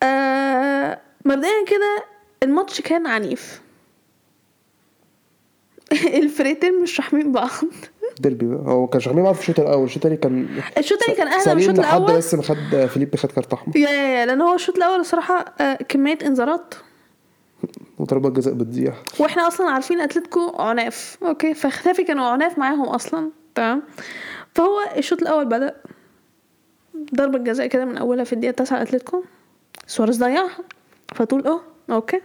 آه 0.06 0.98
مبدئيا 1.24 1.64
كده 1.66 2.04
الماتش 2.42 2.80
كان 2.80 3.06
عنيف. 3.06 3.60
الفرقتين 6.22 6.82
مش 6.82 7.00
رحمين 7.00 7.32
بعض. 7.32 7.48
ديربي 8.20 8.46
بقى. 8.46 8.72
هو 8.72 8.86
كان 8.86 9.00
شغالين 9.00 9.22
بعض 9.22 9.34
في 9.34 9.40
الشوط 9.40 9.60
الأول. 9.60 9.84
الشوط 9.84 9.96
الثاني 9.96 10.16
كان 10.16 10.60
الشوط 10.78 10.98
التاني 10.98 11.16
كان 11.18 11.28
اهدى 11.28 11.54
من 11.54 11.60
الشوط 11.60 11.78
لحد 11.78 12.00
الأول. 12.00 12.16
بس 12.18 12.34
ما 12.34 12.42
خد 12.42 12.86
فيليب 12.86 13.16
خد 13.16 13.32
كارت 13.32 13.52
أحمر. 13.52 13.76
yeah 13.76 13.90
yeah 13.90 14.20
yeah 14.20 14.26
لأن 14.26 14.40
هو 14.40 14.54
الشوط 14.54 14.76
الأول 14.76 15.00
الصراحة 15.00 15.44
آه، 15.60 15.74
كمية 15.74 16.18
انذارات. 16.26 16.74
وضربات 17.98 18.32
جزاء 18.32 18.54
بتضيع. 18.54 18.94
وإحنا 19.18 19.46
أصلا 19.48 19.70
عارفين 19.70 20.00
أتلتيكو 20.00 20.48
عناف. 20.58 21.18
okay 21.22 21.54
فختافي 21.54 22.04
كانوا 22.04 22.24
عناف 22.26 22.58
معاهم 22.58 22.88
أصلا. 22.88 23.30
تمام. 23.54 23.82
فهو 24.54 24.78
الشوط 24.96 25.22
الأول 25.22 25.44
بدأ. 25.44 25.74
ضربة 27.14 27.38
جزاء 27.38 27.66
كده 27.66 27.84
من 27.84 27.96
أولها 27.96 28.24
في 28.24 28.32
الدقيقة 28.32 28.52
9 28.52 28.82
اتلتيكو 28.82 29.24
سواريز 29.86 30.18
ضيعها 30.24 30.50
فتقول 31.14 31.46
آه 31.46 31.60
okay. 31.90 32.20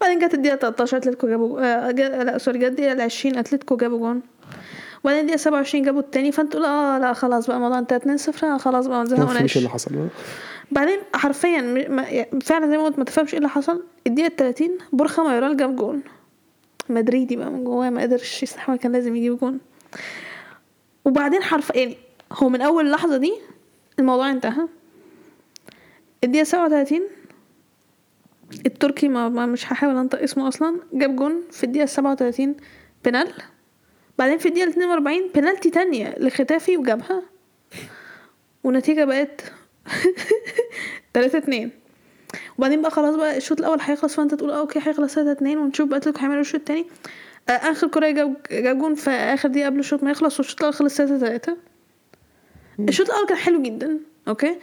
بعدين 0.00 0.18
جت 0.18 0.34
الدقيقة 0.34 0.56
13 0.56 0.96
اتلتيكو 0.96 1.28
جابوا 1.28 1.60
آه. 1.60 1.90
لا 1.90 2.38
sorry 2.38 2.58
جت 2.58 2.64
الدقيقة 2.66 3.02
20 3.02 3.36
اتلتيكو 3.38 3.76
جابوا 3.76 3.98
جون. 3.98 4.22
وبعدين 5.04 5.20
الدقيقة 5.20 5.38
27 5.38 5.84
جابوا 5.84 6.00
التاني 6.00 6.32
فأنت 6.32 6.52
تقول 6.52 6.64
آه 6.64 6.98
لا 6.98 7.12
خلاص 7.12 7.46
بقى 7.46 7.56
الموضوع 7.56 7.78
انتهى 7.78 7.96
2 7.96 8.16
0 8.16 8.58
خلاص 8.58 8.86
بقى 8.86 8.98
ما 8.98 9.04
تفهمش 9.04 9.56
اللي 9.56 9.68
حصل 9.68 9.94
بقى. 9.94 10.06
بعدين 10.70 10.98
حرفيا 11.14 11.50
يعني 11.60 12.40
فعلا 12.42 12.68
زي 12.68 12.76
ما 12.78 12.84
قلت 12.84 12.98
ما 12.98 13.04
تفهمش 13.04 13.32
إيه 13.32 13.38
اللي 13.38 13.48
حصل. 13.48 13.82
الدقيقة 14.06 14.36
30 14.36 14.68
بورخا 14.92 15.22
مايورال 15.22 15.56
جاب 15.56 15.76
جون. 15.76 16.02
مدريدي 16.88 17.36
بقى 17.36 17.50
من 17.50 17.64
جواه 17.64 17.90
ما 17.90 18.02
قدرش 18.02 18.42
يستحمل 18.42 18.76
كان 18.76 18.92
لازم 18.92 19.16
يجيب 19.16 19.38
جون. 19.38 19.58
وبعدين 21.04 21.42
حرف 21.42 21.70
يعني 21.74 21.96
هو 22.32 22.48
من 22.48 22.60
أول 22.62 22.86
اللحظه 22.86 23.16
دي 23.16 23.32
الموضوع 23.98 24.30
انتهى. 24.30 24.68
الدقيقة 26.24 26.44
37 26.44 27.00
التركي 28.66 29.08
ما, 29.08 29.28
ما 29.28 29.46
مش 29.46 29.72
هحاول 29.72 29.96
أنطق 29.96 30.22
اسمه 30.22 30.48
أصلا. 30.48 30.80
جاب 30.92 31.16
جون 31.16 31.42
في 31.50 31.64
الدقيقة 31.64 31.86
37 31.86 32.56
بنال. 33.04 33.32
بعدين 34.18 34.38
في 34.38 34.48
الدقيقة 34.48 34.68
42 34.68 35.30
بنالتي 35.34 35.70
تانية 35.70 36.14
لختافي 36.18 36.76
وجابها. 36.76 37.22
والنتيجه 38.64 39.04
بقت 39.04 39.40
3 41.14 41.38
2 41.38 41.70
وبعدين 42.58 42.82
بقى 42.82 42.90
خلاص 42.90 43.14
بقى 43.16 43.36
الشوط 43.36 43.58
الأول 43.58 43.78
هيخلص 43.80 44.14
فأنت 44.14 44.34
تقول 44.34 44.50
آه 44.50 44.58
okay 44.60 44.78
هيخلص 44.82 45.14
3 45.14 45.32
2 45.32 45.58
ونشوف 45.58 45.88
بقى 45.88 45.98
اتلتيكو 45.98 46.18
هيعملوا 46.20 46.40
الشوط 46.40 46.54
التاني. 46.60 46.86
آه 47.48 47.52
آخر 47.52 47.88
كورة 47.88 48.10
جاب 48.10 48.36
جاب 48.50 48.78
جون 48.78 48.94
في 48.94 49.10
آخر 49.10 49.48
دقيقة 49.48 49.66
قبل 49.66 49.78
الشوط 49.78 50.02
ما 50.02 50.10
يخلص 50.10 50.38
والشوط 50.40 50.58
الأول 50.58 50.74
خلص 50.74 50.96
3 50.96 51.18
3 51.18 51.56
الشوط 52.80 53.10
الأول 53.10 53.26
كان 53.26 53.38
حلو 53.38 53.62
جدا 53.62 53.98
okay؟ 54.28 54.56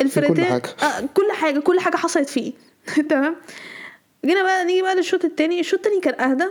الفرقتين 0.00 0.44
حاجة. 0.44 0.68
آه 0.82 1.00
كل 1.14 1.32
حاجة 1.32 1.60
كل 1.60 1.80
حاجة 1.80 1.96
حصلت 1.96 2.28
فيه. 2.28 2.52
تمام؟ 3.10 3.36
جينا 4.24 4.42
بقى 4.42 4.64
نيجي 4.64 4.82
بقى 4.82 4.94
للشوط 4.94 5.24
التاني. 5.24 5.60
الشوط 5.60 5.86
التاني 5.86 6.00
كان 6.00 6.30
أهدى 6.30 6.44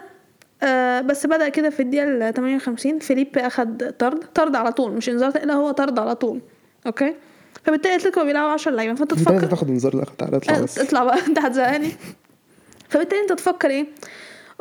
آه 0.63 1.01
بس 1.01 1.25
بدأ 1.25 1.49
كده 1.49 1.69
في 1.69 1.79
الدقيقة 1.79 2.03
ال 2.29 2.33
58 2.33 2.99
فيليب 2.99 3.37
أخد 3.37 3.93
طرد 3.99 4.19
طرد 4.33 4.55
على 4.55 4.71
طول 4.71 4.91
مش 4.91 5.09
إنذار 5.09 5.45
لا 5.45 5.53
هو 5.53 5.71
طرد 5.71 5.99
على 5.99 6.15
طول. 6.15 6.41
okay؟ 6.87 7.15
فبالتالي 7.63 7.95
أتلتيكو 7.95 8.23
بيلعبوا 8.23 8.49
10 8.51 8.71
لعيبة. 8.71 8.95
فأنت 8.95 9.13
أنت 9.13 9.21
تفكر 9.21 9.45
تاخد 9.47 9.69
انذار 9.69 9.95
لا 9.95 10.05
تعالى 10.17 10.37
اطلع 10.37 10.59
بس 10.59 10.79
اطلع 10.79 11.03
بقى. 11.03 11.17
أنت 11.27 11.39
هتزهقني. 11.39 11.91
فبالتالي 12.89 13.21
أنت 13.21 13.33
تفكر 13.33 13.69
إيه؟ 13.69 13.85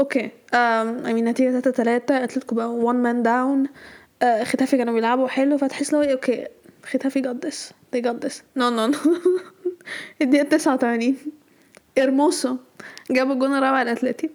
okay 0.00 0.30
um 0.54 1.06
I 1.06 1.14
mean 1.14 1.24
نتيجة 1.24 1.50
3 1.50 1.70
3 1.70 2.24
أتلتيكو 2.24 2.54
بقى 2.54 2.70
1 2.70 2.98
man 2.98 3.22
down 3.22 3.66
ختافي 4.42 4.76
كانوا 4.76 4.94
بيلعبوا 4.94 5.28
حلو 5.28 5.58
فتحس 5.58 5.92
لو 5.92 6.02
إيه 6.02 6.12
okay 6.12 6.46
got 6.92 7.46
this 7.46 7.72
they 7.94 8.00
got 8.00 8.26
this 8.26 8.34
no 8.56 8.70
no 8.70 8.86
no 8.86 8.98
الدقيقه 10.22 10.44
89 10.48 11.16
إرموسو. 11.98 12.56
جاب 13.10 13.30
الجون 13.30 13.54
الرابع 13.54 13.82
الاتلتي 13.82 14.30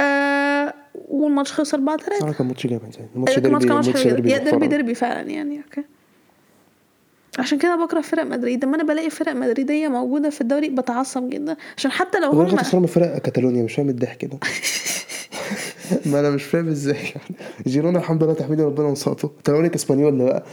آه 0.00 0.74
والماتش 1.08 1.52
خلص 1.52 1.74
4 1.74 1.96
3 1.96 2.18
صراحة 2.20 2.32
كان 2.32 2.46
ماتش 2.46 2.66
جامد 2.66 2.94
يعني. 2.96 3.08
ماتش 3.14 3.38
الماتش 3.38 3.38
ديربي 3.38 3.66
كان 3.66 3.74
ماتش 3.76 3.88
ماتش 3.88 4.02
حلو. 4.02 4.10
ديربي 4.14 4.30
يا 4.30 4.38
ديربي 4.38 4.56
محترم. 4.56 4.68
ديربي 4.70 4.94
فعلا 4.94 5.20
يعني 5.30 5.56
okay. 5.56 5.84
عشان 7.38 7.58
كده 7.58 7.76
بكره 7.84 8.00
فرق 8.00 8.22
مدريد. 8.24 8.64
لما 8.64 8.74
أنا 8.76 8.84
بلاقي 8.84 9.10
فرق 9.10 9.32
مدريدية 9.32 9.88
موجودة 9.88 10.30
في 10.30 10.40
الدوري 10.40 10.68
بتعصب 10.68 11.30
جدا. 11.30 11.56
عشان 11.76 11.90
حتى 11.90 12.20
لو 12.20 12.30
هم 12.30 12.56
خسران 12.56 12.82
من 12.82 12.88
فرق 12.88 13.18
كاتالونيا 13.18 13.62
مش 13.62 13.74
فاهم 13.74 13.88
الضحك 13.88 14.24
ده. 14.24 14.38
ما 16.06 16.20
أنا 16.20 16.30
مش 16.30 16.44
فاهم 16.44 16.68
إزاي 16.68 16.94
يعني. 16.96 17.36
جيرونا 17.66 17.98
الحمد 17.98 18.22
لله 18.24 18.34
تحميد 18.34 18.60
ربنا 18.60 18.86
وساطه 18.86 19.30
تلاقوني 19.44 19.74
إسبانيول 19.74 20.18
بقى 20.18 20.44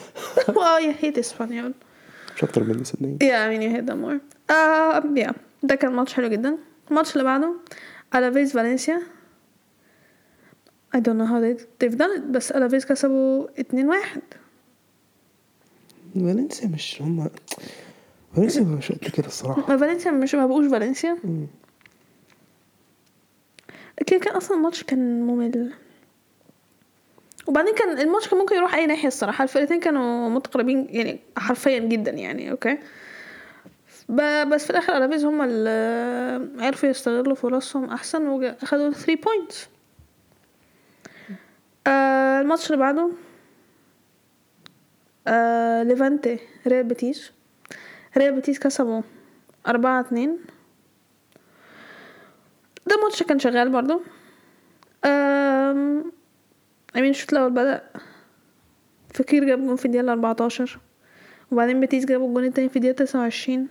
آه 0.49 0.79
يا 0.79 0.95
هيت 0.99 1.17
إسبانيول. 1.17 1.73
مش 2.35 2.43
أكتر 2.43 2.63
مني 2.63 2.83
صدقني. 2.83 3.17
يا 3.21 3.49
مين 3.49 3.61
يو 3.61 3.71
هيت 3.71 3.91
مور 3.91 4.19
يا 5.17 5.31
ده 5.63 5.75
كان 5.75 5.91
ماتش 5.93 6.13
حلو 6.13 6.27
جدا. 6.27 6.57
الماتش 6.89 7.13
اللي 7.13 7.23
بعده 7.23 7.53
ألافيز 8.15 8.51
فالنسيا. 8.51 9.01
I 10.95 10.99
don't 10.99 11.17
know 11.19 11.25
how 11.31 11.39
they, 11.41 11.53
they've 11.79 11.97
done 11.97 12.17
it 12.17 12.21
بس 12.31 12.51
ألافيز 12.51 12.85
كسبوا 12.85 13.47
2-1 13.47 13.63
فالنسيا 16.15 16.67
مش 16.67 17.01
هم 17.01 17.29
فالنسيا 18.35 18.61
مش 18.61 18.91
قد 18.91 18.97
كده 18.97 19.27
الصراحة. 19.27 19.69
ما 19.69 19.77
فالنسيا 19.77 20.11
مش 20.11 20.35
ما 20.35 20.45
بقوش 20.45 20.65
فالنسيا. 20.71 21.17
كده 24.05 24.19
كان 24.19 24.35
أصلا 24.35 24.57
الماتش 24.57 24.83
كان 24.83 25.21
ممل. 25.21 25.73
وبعدين 27.47 27.75
كان 27.75 27.99
الماتش 27.99 28.27
كان 28.27 28.39
ممكن 28.39 28.55
يروح 28.55 28.75
أي 28.75 28.85
ناحية 28.85 29.07
الصراحة. 29.07 29.43
الفرقتين 29.43 29.79
كانوا 29.79 30.29
متقربين 30.29 30.87
يعني 30.89 31.19
حرفيا 31.37 31.79
جدا 31.79 32.11
يعني 32.11 32.51
okay؟ 32.51 32.77
بس 34.49 34.63
في 34.65 34.69
الآخر 34.69 34.97
ألافيز 34.97 35.25
هم 35.25 35.41
اللي 35.41 36.49
عرفوا 36.59 36.89
يستغلوا 36.89 37.35
فرصهم 37.35 37.89
أحسن 37.89 38.27
وأخدوا 38.27 38.91
3 38.91 39.15
points 39.15 39.67
آه 41.87 42.41
الماتش 42.41 42.65
اللي 42.71 42.77
بعده 42.77 43.09
آه 45.27 45.83
ليفانتي 45.83 46.39
ريال 46.67 46.83
بيتيس. 46.83 47.31
ريال 48.17 48.33
بيتيس 48.35 48.59
كسبوا 48.59 49.01
أربعة 49.67 49.99
اتنين. 49.99 50.37
ده 52.87 53.01
ماتش 53.03 53.23
كان 53.23 53.39
شغال 53.39 53.69
برضو. 53.69 54.01
um... 55.05 56.11
I 56.97 57.00
mean 57.00 57.09
الشوط 57.09 57.33
الأول 57.33 57.51
بدأ. 57.51 57.81
فكير 59.13 59.43
جاب 59.43 59.65
جون 59.65 59.75
في 59.75 59.85
الدقيقة 59.85 60.11
أربعتاشر 60.11 60.79
وبعدين 61.51 61.79
بيتيس 61.79 62.05
جابوا 62.05 62.27
الجون 62.27 62.45
التاني 62.45 62.69
في 62.69 62.75
الدقيقة 62.75 62.95
تسعة 62.95 63.19
وعشرين. 63.19 63.67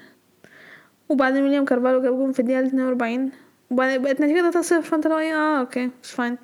وبعدين 1.08 1.42
ويليام 1.42 1.64
كارفالو 1.64 2.02
جاب 2.02 2.12
جون 2.12 2.32
في 2.32 2.40
الدقيقة 2.40 2.66
اتنين 2.66 2.84
وأربعين. 2.84 3.32
وبعدين 3.70 4.02
بقت 4.02 4.20
نتيجة 4.20 4.40
تلاتة 4.40 4.60
صفر 4.62 4.82
فانت 4.82 5.06
لو 5.06 5.18
إيه؟ 5.18 5.34
آه 5.34 5.60
okay 5.60 5.90
مش 6.02 6.10
fine 6.12 6.38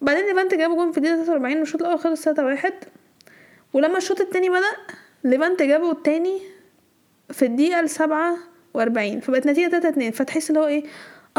بعدين 0.00 0.26
ليفانتي 0.26 0.56
جابوا 0.56 0.76
جون 0.76 0.92
في 0.92 0.98
الدقيقة 0.98 1.16
تلاتة 1.16 1.32
وأربعين 1.32 1.58
والشوط 1.58 1.82
الأول 1.82 1.98
خلص 1.98 2.22
تلاتة 2.24 2.44
واحد. 2.44 2.72
ولما 3.72 3.98
الشوط 3.98 4.20
التاني 4.20 4.50
بدأ 4.50 4.76
ليفانتي 5.24 5.66
جابوا 5.66 5.92
التاني 5.92 6.38
في 7.30 7.44
الدقيقة 7.44 7.80
السبعة 7.80 8.36
وأربعين. 8.74 9.20
فبقت 9.20 9.46
نتيجة 9.46 9.68
تلاتة 9.68 9.88
اتنين. 9.88 10.12
فتحس 10.12 10.50
اللي 10.50 10.60
هو 10.60 10.66
إيه؟ 10.66 10.84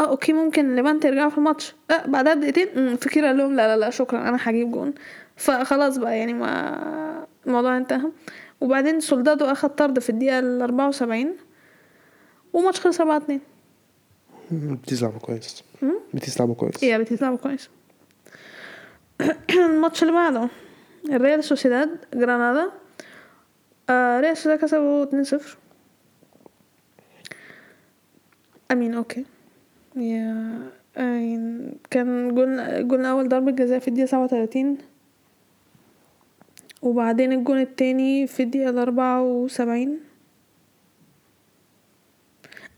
آه 0.00 0.08
okay 0.10 0.32
ممكن 0.32 0.76
ليفانتي 0.76 1.08
يرجعوا 1.08 1.30
في 1.30 1.38
الماتش. 1.38 1.74
آه 1.90 2.06
بعدها 2.06 2.34
بدقيقتين؟ 2.34 2.68
امم 2.76 2.96
فكير 2.96 3.24
قال 3.24 3.36
لهم 3.36 3.56
لا 3.56 3.76
لا 3.76 3.80
لا 3.80 3.90
شكرا 3.90 4.28
أنا 4.28 4.38
هجيب 4.40 4.72
جون. 4.72 4.94
فخلاص 5.36 5.96
بقى 5.98 6.18
يعني 6.18 6.34
ما 6.34 7.26
الموضوع 7.46 7.76
انتهى. 7.76 8.10
وبعدين 8.60 9.00
سولدادو 9.00 9.44
أخد 9.44 9.74
طرد 9.74 9.98
في 9.98 10.10
الدقيقة 10.10 10.38
الأربعة 10.38 10.88
وسبعين 10.88 11.36
وماتش 12.52 12.80
خلص 12.80 13.00
أربعة 13.00 13.16
اتنين. 13.16 13.40
بتلعبوا 14.52 15.18
كويس. 15.18 15.64
بتلعبوا 16.14 16.54
كويس. 16.54 16.82
إيه 16.84 16.98
بتلعبوا 16.98 17.38
كويس. 17.38 17.68
الماتش 19.50 20.02
اللي 20.02 20.12
بعده 20.14 20.48
الريال 21.12 21.44
سوسيداد 21.44 21.98
جرانادا. 22.14 22.70
آه 23.90 24.20
ريال 24.20 24.36
سوسيداد 24.36 24.58
كسبوا 24.58 25.02
2 25.02 25.24
0 25.24 25.56
I 28.72 28.76
mean 28.76 28.94
okay. 28.94 29.20
yeah 29.20 29.24
كان 31.90 32.34
جول 32.34 32.88
جول 32.88 33.00
الأول 33.00 33.28
ضربة 33.28 33.50
جزاء 33.50 33.78
في 33.78 33.88
الدقيقة 33.88 34.06
37 34.06 34.78
وبعدين 36.82 37.32
الجون 37.32 37.60
التاني 37.60 38.26
في 38.26 38.42
الدقيقة 38.42 38.70
الأربعة 38.70 39.22
وسبعين. 39.22 40.00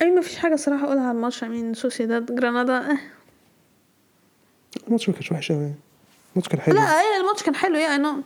I 0.02 0.05
mean 0.05 0.18
مفيش 0.18 0.36
حاجة 0.38 0.56
صراحة 0.56 0.84
أقولها 0.84 1.02
على 1.02 1.16
الماتش 1.16 1.44
I 1.44 1.50
mean 1.50 1.74
سوسيداد 1.74 2.34
جرانادا 2.34 2.90
آه. 2.92 2.98
الماتش 4.86 5.08
ما 5.08 5.14
كانش 5.14 5.32
وحش 5.32 5.52
قوي 5.52 5.72
الماتش 6.32 6.48
كان 6.48 6.60
حلو. 6.60 6.74
لا 6.74 6.80
إيه 6.82 7.20
الماتش 7.20 7.42
كان 7.42 7.54
حلو 7.54 7.76
you 7.76 7.96
know 7.96 8.22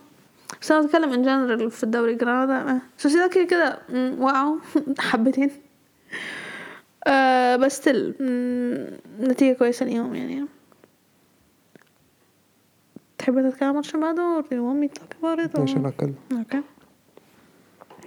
بس 0.60 0.72
أنا 0.72 0.86
بتكلم 0.86 1.12
in 1.12 1.22
general 1.22 1.70
في 1.70 1.84
الدوري 1.84 2.14
جرانادا 2.14 2.70
آه. 2.70 2.80
سوسيداد 2.98 3.30
كده 3.30 3.44
كده 3.44 3.78
وقعوا 4.18 4.58
حبتين. 4.98 5.50
آه 7.06 7.56
بس 7.56 7.80
still 7.80 8.14
نتيجة 9.20 9.56
كويسة 9.56 9.86
ليهم 9.86 10.14
يعني. 10.14 10.46
تحب 13.18 13.50
تتكلم 13.50 13.68
عن 13.68 13.70
الماتش 13.70 13.94
اللي 13.94 14.06
بعده؟ 14.06 14.40
or 14.42 14.44
do 14.44 14.48
you 14.48 14.62
want 14.62 14.80
me 14.84 14.88
to 14.94 15.00
talk 15.02 15.12
about 15.20 15.38
it 15.44 15.58
or- 15.58 15.86
اتكلم 15.86 16.14
okay. 16.32 16.62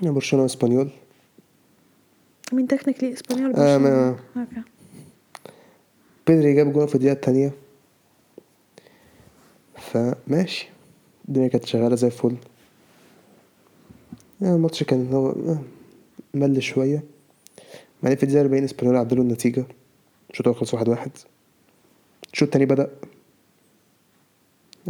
yeah 0.01 0.11
برشلونة 0.11 0.43
واسبانيول 0.43 0.89
I 2.53 2.56
mean 2.56 2.67
technically 2.67 3.13
إسبانيول؟ 3.13 3.55
آه، 3.55 3.77
برشلونة؟ 3.77 4.19
okay. 4.37 4.61
بيدري 6.27 6.53
جاب 6.53 6.73
جول 6.73 6.87
في 6.87 6.95
الدقيقة 6.95 7.13
الثانية 7.13 7.51
فماشي. 9.77 10.69
الدنيا 11.27 11.47
كانت 11.47 11.65
شغالة 11.65 11.95
زي 11.95 12.07
الفل. 12.07 12.35
يعني 14.41 14.55
الماتش 14.55 14.83
كان 14.83 15.13
هو 15.13 15.29
آه، 15.29 15.59
ممل 16.33 16.63
شوية. 16.63 17.03
بعدين 18.03 18.17
في 18.17 18.23
الدقيقة 18.23 18.41
40 18.41 18.63
إسبانيول 18.63 18.97
عدلوا 18.97 19.23
النتيجة. 19.23 19.65
الشوط 20.29 20.47
الأول 20.47 20.59
خلص 20.59 20.73
واحد 20.73 20.89
واحد. 20.89 21.11
الشوط 22.33 22.47
التاني 22.47 22.65
بدأ. 22.65 22.89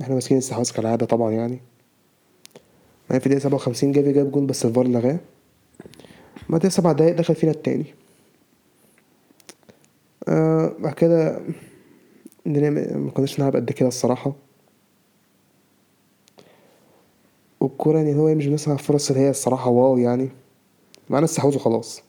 إحنا 0.01 0.13
ماسكين 0.13 0.37
الاستحواذ 0.37 0.71
كالعادة 0.71 1.05
طبعا 1.05 1.31
يعني. 1.31 1.59
بعدين 3.09 3.19
في 3.19 3.25
الدقيقة 3.25 3.43
57 3.43 3.91
جافي 3.91 4.11
جاب 4.13 4.31
جون 4.31 4.47
بس 4.47 4.65
الفار 4.65 4.87
لغاه. 4.87 5.19
بعدين 6.49 6.69
سبع 6.69 6.91
دقايق 6.91 7.15
دخل 7.17 7.35
فينا 7.35 7.51
التاني. 7.51 7.85
آه 10.27 10.73
بعد 10.79 10.93
كده 10.93 11.41
الدنيا 12.47 12.69
ما 12.97 13.11
كناش 13.11 13.39
نلعب 13.39 13.55
قد 13.55 13.71
كده 13.71 13.87
الصراحة. 13.87 14.33
والكورة 17.59 17.97
يعني 17.97 18.15
هو 18.15 18.35
مش 18.35 18.47
بنسمع 18.47 18.73
الفرص 18.73 19.11
اللي 19.11 19.23
هي 19.23 19.29
الصراحة 19.29 19.69
واو 19.69 19.97
يعني. 19.97 20.29
معانا 21.09 21.25
استحواذ 21.25 21.55
وخلاص. 21.55 22.01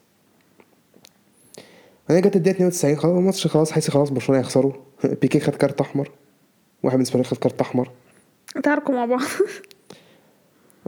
بعدين 2.11 2.31
جت 2.31 2.37
الدقيقة 2.37 2.69
92 2.69 2.97
خلاص 2.97 3.17
الماتش 3.17 3.47
خلاص 3.47 3.73
حاسس 3.73 3.91
خلاص 3.91 4.11
برشلونة 4.11 4.41
هيخسروا. 4.41 4.73
بيكي 5.23 5.41
خد 5.41 5.55
كارت 5.55 5.81
أحمر. 5.81 6.11
واحد 6.83 6.97
من 6.97 7.03
اسبانيول 7.03 7.27
خد 7.27 7.37
كارت 7.37 7.61
أحمر. 7.61 7.91
اتعاركوا 8.57 8.95
مع 8.95 9.05
بعض. 9.05 9.21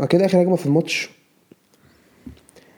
كده 0.11 0.27
آخر 0.27 0.43
هجمة 0.43 0.57
في 0.57 0.67
الماتش. 0.67 1.11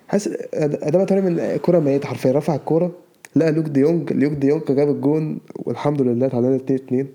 حاسس 0.08 0.36
أداما 0.54 1.04
تاني 1.04 1.20
من 1.20 1.56
كورة 1.56 1.78
ميتة 1.78 2.08
حرفيا 2.08 2.32
رفع 2.32 2.54
الكورة 2.54 2.92
لقى 3.36 3.52
لوك 3.52 3.64
دي 3.64 3.80
يونج 3.80 4.12
لوك 4.12 4.32
دي 4.32 4.46
يونج 4.46 4.62
جاب 4.68 4.88
الجون 4.88 5.40
والحمد 5.56 6.02
لله 6.02 6.26
اتعادلنا 6.26 6.56
2 6.56 6.78
2 6.78 7.08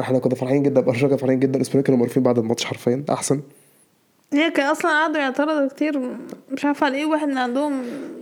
إحنا 0.00 0.18
كنا 0.18 0.34
فرحانين 0.34 0.62
جدا 0.62 0.80
برشلونة 0.80 1.08
كانوا 1.08 1.18
فرحانين 1.18 1.40
جدا 1.40 1.60
اسبانيول 1.60 1.84
كانوا 1.84 2.00
مقرفين 2.00 2.22
بعد 2.22 2.38
الماتش 2.38 2.64
حرفيا 2.64 3.04
أحسن. 3.10 3.40
هي 4.32 4.50
كان 4.50 4.66
أصلا 4.66 4.90
قعدوا 4.90 5.20
يعترضوا 5.20 5.68
كتير. 5.68 6.00
مش 6.50 6.64
عارفة 6.64 6.86
على 6.86 6.96
إيه 6.96 7.06
واحد 7.06 7.28
من 7.28 7.38
عندهم 7.38 7.72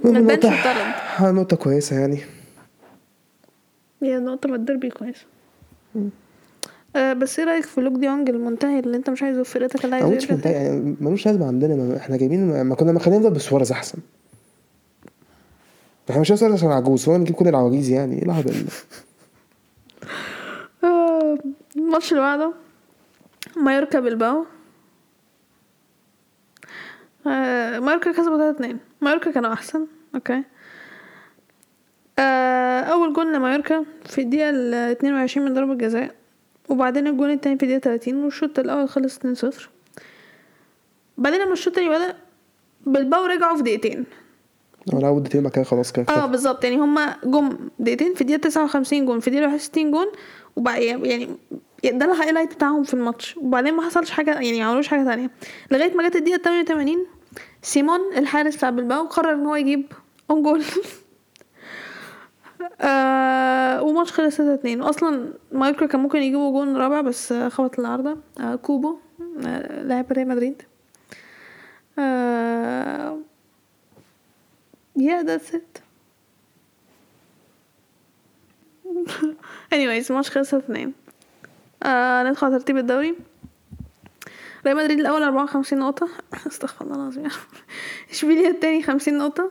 من 0.04 0.16
ال 0.16 0.21
bench 0.21 0.44
نقطة 0.44 0.54
اتطرد 0.54 1.34
نقطة 1.34 1.56
كويسة 1.56 2.00
يعني. 2.00 2.18
هي 4.02 4.18
نقطة 4.18 4.48
من 4.48 4.54
الديربي 4.54 4.90
كويسة 4.90 5.24
آه 6.96 7.12
بس 7.12 7.38
إيه 7.38 7.46
رأيك 7.46 7.64
في 7.64 7.80
لوك 7.80 7.92
ديونج 7.92 8.28
المنتهي 8.28 8.78
اللي 8.78 8.96
أنت 8.96 9.10
مش 9.10 9.22
عايزه 9.22 9.42
في 9.42 9.50
فرقتك 9.50 9.84
اللي 9.84 9.96
عايزة 9.96 10.16
مش 10.16 10.26
تاني؟ 10.26 10.56
يعني 10.56 10.96
ملوش 11.00 11.26
لازمة 11.26 11.46
عندنا. 11.46 11.74
ما 11.76 11.96
إحنا 11.96 12.16
جايبين 12.16 12.62
ما 12.62 12.74
كنا 12.74 12.92
ما 12.92 12.98
خلينا 12.98 13.18
نفضل 13.20 13.34
بسوارز 13.34 13.72
أحسن. 13.72 13.98
إحنا 16.10 16.20
مش 16.20 16.28
سوارز 16.28 16.54
عشان 16.54 16.70
عجوز 16.70 17.08
هو 17.08 17.16
نجيب 17.16 17.34
كل 17.34 17.48
العواجيز 17.48 17.90
يعني. 17.90 18.16
إيه 18.18 18.22
الهبل 18.22 18.50
ده؟ 18.50 18.72
آه، 20.84 21.38
الماتش 21.76 22.12
اللي 22.12 22.22
بعده. 22.22 22.52
مايوركا 23.56 24.00
بلباو 24.00 24.44
آه 27.32 27.78
مايوركا 27.80 28.12
كسبوا 28.12 28.36
3 28.38 28.50
2 28.50 28.78
مايوركا 29.00 29.30
كانوا 29.30 29.52
أحسن. 29.52 29.86
أوكي. 30.14 30.42
آه 32.18 32.80
أول 32.80 33.12
جول 33.12 33.34
لمايوركا 33.34 33.84
في 34.06 34.20
الدقيقة 34.20 34.50
ال 34.50 34.74
22 34.74 35.46
من 35.46 35.54
ضربة 35.54 35.74
جزاء 35.74 36.14
وبعدين 36.68 37.06
الجول 37.06 37.30
التاني 37.30 37.56
في 37.58 37.62
الدقيقة 37.62 37.80
30 37.80 38.24
والشوط 38.24 38.58
الأول 38.58 38.88
خلص 38.88 39.16
2 39.18 39.34
0 39.34 39.68
بعدين 41.18 41.40
لما 41.40 41.52
الشوط 41.52 41.78
التاني 41.78 41.88
بدأ 41.96 42.14
بلباو 42.86 43.24
رجعوا 43.26 43.56
في 43.56 43.62
دقيقتين. 43.62 44.04
اول 44.92 45.20
دقيقتين 45.22 45.42
بعد 45.42 45.52
كده 45.52 45.64
خلاص 45.64 45.92
كده 45.92 46.06
آه. 46.08 46.26
بالظبط. 46.26 46.64
يعني 46.64 46.76
هما 46.76 47.16
جم 47.24 47.58
دقيقتين 47.78 48.14
في 48.14 48.20
الدقيقة 48.20 48.40
59 48.40 49.06
جون 49.06 49.20
في 49.20 49.28
الدقيقة 49.28 49.46
61 49.46 49.90
جون 49.90 50.06
وبقى 50.56 50.84
يعني 50.86 51.28
ده 51.84 52.06
ال 52.06 52.11
highlight 52.11 52.54
بتاعهم 52.54 52.82
في 52.82 52.94
الماتش. 52.94 53.36
وبعدين 53.36 53.74
ما 53.74 53.82
حصلش 53.82 54.10
حاجة 54.10 54.30
يعني 54.30 54.58
ما 54.60 54.64
عملوش 54.64 54.88
حاجة 54.88 55.04
تانية. 55.04 55.30
لغاية 55.70 55.94
ما 55.94 56.08
جت 56.08 56.16
الدقيقة 56.16 56.42
88 56.42 57.06
سيمون 57.62 58.00
الحارس 58.16 58.56
بتاع 58.56 58.70
بلباو 58.70 59.06
قرر 59.06 59.32
إن 59.34 59.46
هو 59.46 59.56
يجيب 59.56 59.92
own 60.30 60.42
goal 60.42 60.64
آه 62.80 63.82
وماتش 63.82 64.12
خلص 64.12 64.36
3 64.36 64.54
2 64.54 64.82
أصلا 64.82 65.32
مايوركا 65.52 65.88
كان 65.88 66.00
ممكن 66.00 66.18
يجيبوا 66.18 66.52
جون 66.52 66.76
رابع 66.76 67.00
بس 67.00 67.32
خبط 67.32 67.78
العارضة. 67.78 68.16
آه 68.40 68.54
كوبو 68.54 68.98
آه 69.46 69.82
لاعب 69.82 70.12
ريال 70.12 70.28
مدريد. 70.28 70.62
yeah 74.98 75.22
that's 75.22 75.54
it. 75.54 75.80
Anyways 79.74 80.10
الماتش 80.10 80.30
خلص 80.30 80.54
2 80.54 80.92
آه 81.82 82.22
ندخل 82.22 82.50
ترتيب 82.50 82.76
الدوري. 82.76 83.16
ريال 84.68 84.76
مدريد 84.76 85.00
الأول 85.00 85.22
54 85.22 85.78
نقطة. 85.78 86.08
استغفر 86.46 86.84
الله 86.84 86.96
العظيم. 86.96 87.28
إشبيليا 88.12 88.48
التاني 88.50 88.82
50 88.82 89.18
نقطة. 89.18 89.50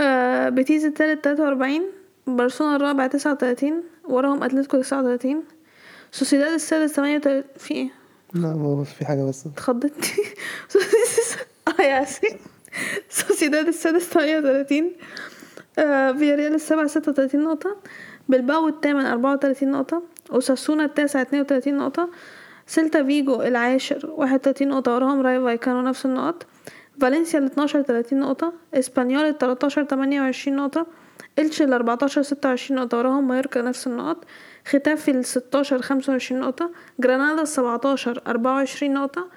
آه 0.00 0.48
بيتيز 0.48 0.84
التالت 0.84 1.24
43 1.24 1.82
برشلونة 2.26 2.76
الرابع 2.76 3.06
39 3.06 3.82
وراهم 4.04 4.42
أتلتيكو 4.42 4.76
39 4.80 5.42
سوسيداد 6.12 6.52
السادس 6.52 6.92
38 6.92 7.44
في 7.56 7.74
إيه؟ 7.74 7.90
لا 8.34 8.40
ما 8.54 8.64
هو 8.66 8.84
في 8.84 9.04
حاجة 9.04 9.28
بس. 9.28 9.46
اتخضت 9.46 9.92
آه 11.68 11.82
يا 11.82 11.86
ياسين 11.86 12.38
سوسيداد 13.10 13.68
السادس 13.68 14.04
38 14.04 14.92
آه 15.78 16.12
فياريال 16.12 16.54
السابع 16.54 16.86
36 16.86 17.44
نقطة. 17.44 17.76
بلباو 18.28 18.68
الثامن 18.68 19.06
34 19.06 19.70
نقطة. 19.70 20.02
أوساسونا 20.30 20.84
التاسع 20.84 21.22
32 21.22 21.78
نقطة. 21.78 22.08
سيلتا 22.68 23.02
فيجو 23.02 23.42
العاشر 23.42 24.10
31 24.16 24.68
نقطة 24.68 24.94
وراهم 24.94 25.20
رايو 25.20 25.40
فايكانو 25.40 25.82
نفس 25.82 26.06
النقط. 26.06 26.46
فالنسيا 27.00 27.38
ال 27.38 27.44
12 27.44 27.82
30 27.82 28.20
نقطة. 28.20 28.52
إسبانيول 28.74 29.24
ال 29.24 29.38
13 29.38 29.84
28 29.84 30.56
نقطة. 30.56 30.86
إلتش 31.38 31.62
ال 31.62 31.72
14 31.72 32.22
26 32.22 32.80
نقطة. 32.80 32.98
وراهم 32.98 33.28
مايوركا 33.28 33.62
نفس 33.62 33.86
النقط. 33.86 34.24
ختافي 34.66 35.10
ال 35.10 35.24
16 35.24 35.82
25 35.82 36.40
نقطة. 36.40 36.70
جرانادا 37.00 37.42
ال 37.42 37.48
17 37.48 38.22
24 38.26 38.92
نقطة. 38.92 39.28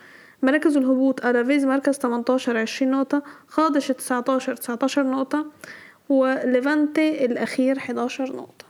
مراكز 0.44 0.78
الهبوط 0.78 1.26
ألافيز 1.26 1.66
مركز 1.66 1.98
18 1.98 2.58
20 2.58 2.92
نقطة. 2.92 3.24
قادش 3.48 3.88
19 3.88 4.56
19 4.56 5.04
نقطة. 5.04 5.46
وليفانتي 6.10 7.26
الأخير 7.26 7.78
11 7.78 8.36
نقطة. 8.36 8.61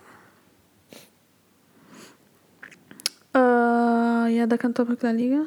آه 3.35 4.27
yeah 4.27 4.45
ده 4.45 4.55
كان 4.55 4.73
topic 4.73 5.05
لا 5.05 5.13
ليجا. 5.13 5.43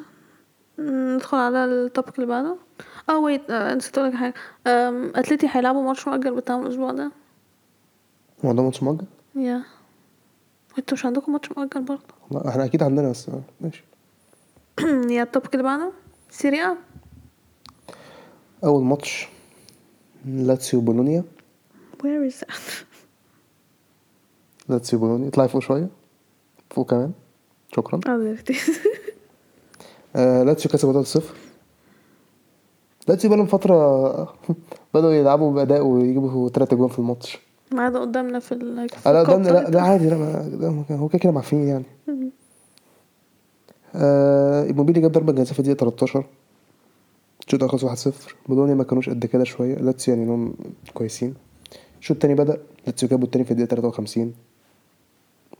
ندخل 0.79 1.37
على 1.37 1.65
ال 1.65 1.73
topic 1.73 2.15
اللي 2.15 2.25
بعده. 2.27 2.57
آه 3.09 3.17
wait 3.19 3.51
آه 3.51 3.73
نسيت 3.73 3.97
أقولك 3.97 4.13
حاجة. 4.15 4.33
آم، 4.67 5.11
أتلتي 5.15 5.47
هيلعبوا 5.51 5.83
ماتش 5.83 6.07
مؤجل 6.07 6.35
بتاعهم 6.35 6.63
الأسبوع 6.65 6.91
ده. 6.91 7.11
هو 8.45 8.53
ده 8.53 8.63
ماتش 8.63 8.83
مؤجل؟ 8.83 9.05
yeah 9.35 9.63
أنتوا 10.77 10.97
مش 10.97 11.05
عندكم 11.05 11.31
ماتش 11.33 11.51
مؤجل 11.57 11.81
برضه؟ 11.81 12.01
لا 12.31 12.49
إحنا 12.49 12.65
أكيد 12.65 12.83
عندنا 12.83 13.09
بس 13.09 13.29
ماشي. 13.61 13.83
yeah 15.15 15.23
ال 15.23 15.28
topic 15.28 15.53
اللي 15.53 15.63
بعده. 15.63 15.91
سيريا 16.29 16.77
أول 18.63 18.83
ماتش 18.83 19.27
لاتسيو 20.25 20.81
بولونيا 20.81 21.23
where 22.03 22.31
is 22.31 22.35
that? 22.45 22.53
لاتسيو 24.69 24.99
بولونيا 24.99 25.27
اطلعي 25.27 25.47
فوق 25.47 25.61
شوية. 25.61 25.87
فوق 26.69 26.89
كمان. 26.89 27.11
شكرا. 27.75 27.99
دلوقتي 27.99 28.55
آه 30.15 30.43
لاتسيو 30.47 30.71
كسب 30.71 30.91
3 30.91 31.03
0 31.03 31.35
لاتسيو 33.07 33.29
بقالهم 33.29 33.45
فترة 33.47 33.75
بدأوا 34.93 35.13
يلعبوا 35.13 35.53
بأداء 35.53 35.81
ويجيبوا 35.85 36.49
تلات 36.49 36.73
أجوان 36.73 36.89
في 36.89 36.99
الماتش. 36.99 37.37
ما 37.71 37.83
عدا 37.83 37.99
قدامنا 37.99 38.39
في 38.39 38.51
ال 38.51 38.79
آه 39.07 39.11
لا 39.11 39.19
قدامنا 39.23 39.49
لا 39.49 39.63
طيب. 39.63 39.73
لا 39.73 39.81
عادي 39.81 40.09
لا 40.09 40.17
ما- 40.17 40.85
ده 40.89 40.95
هو 40.95 41.07
كده 41.07 41.19
كده 41.19 41.31
معفين 41.31 41.67
يعني. 41.67 41.85
آه 43.95 44.63
إيموبيلي 44.63 45.01
جاب 45.01 45.11
ضربة 45.11 45.33
جزاء 45.33 45.53
في 45.53 45.59
الدقيقة 45.59 45.77
13 45.77 46.25
الشوط 47.45 47.53
الأول 47.63 47.69
خلص 47.71 47.83
1 47.83 47.97
0 47.97 48.35
بولونيا 48.49 48.73
ما 48.75 48.83
كانوش 48.83 49.09
قد 49.09 49.25
كده 49.25 49.43
شوية. 49.43 49.75
لاتسيو 49.75 50.13
يعني 50.15 50.25
إنهم 50.27 50.53
كويسين. 50.93 51.33
الشوط 51.99 52.15
التاني 52.17 52.35
بدأ. 52.35 52.57
لاتسيو 52.85 53.09
جابوا 53.09 53.25
التاني 53.25 53.45
في 53.45 53.51
الدقيقة 53.51 53.69
53 53.69 54.33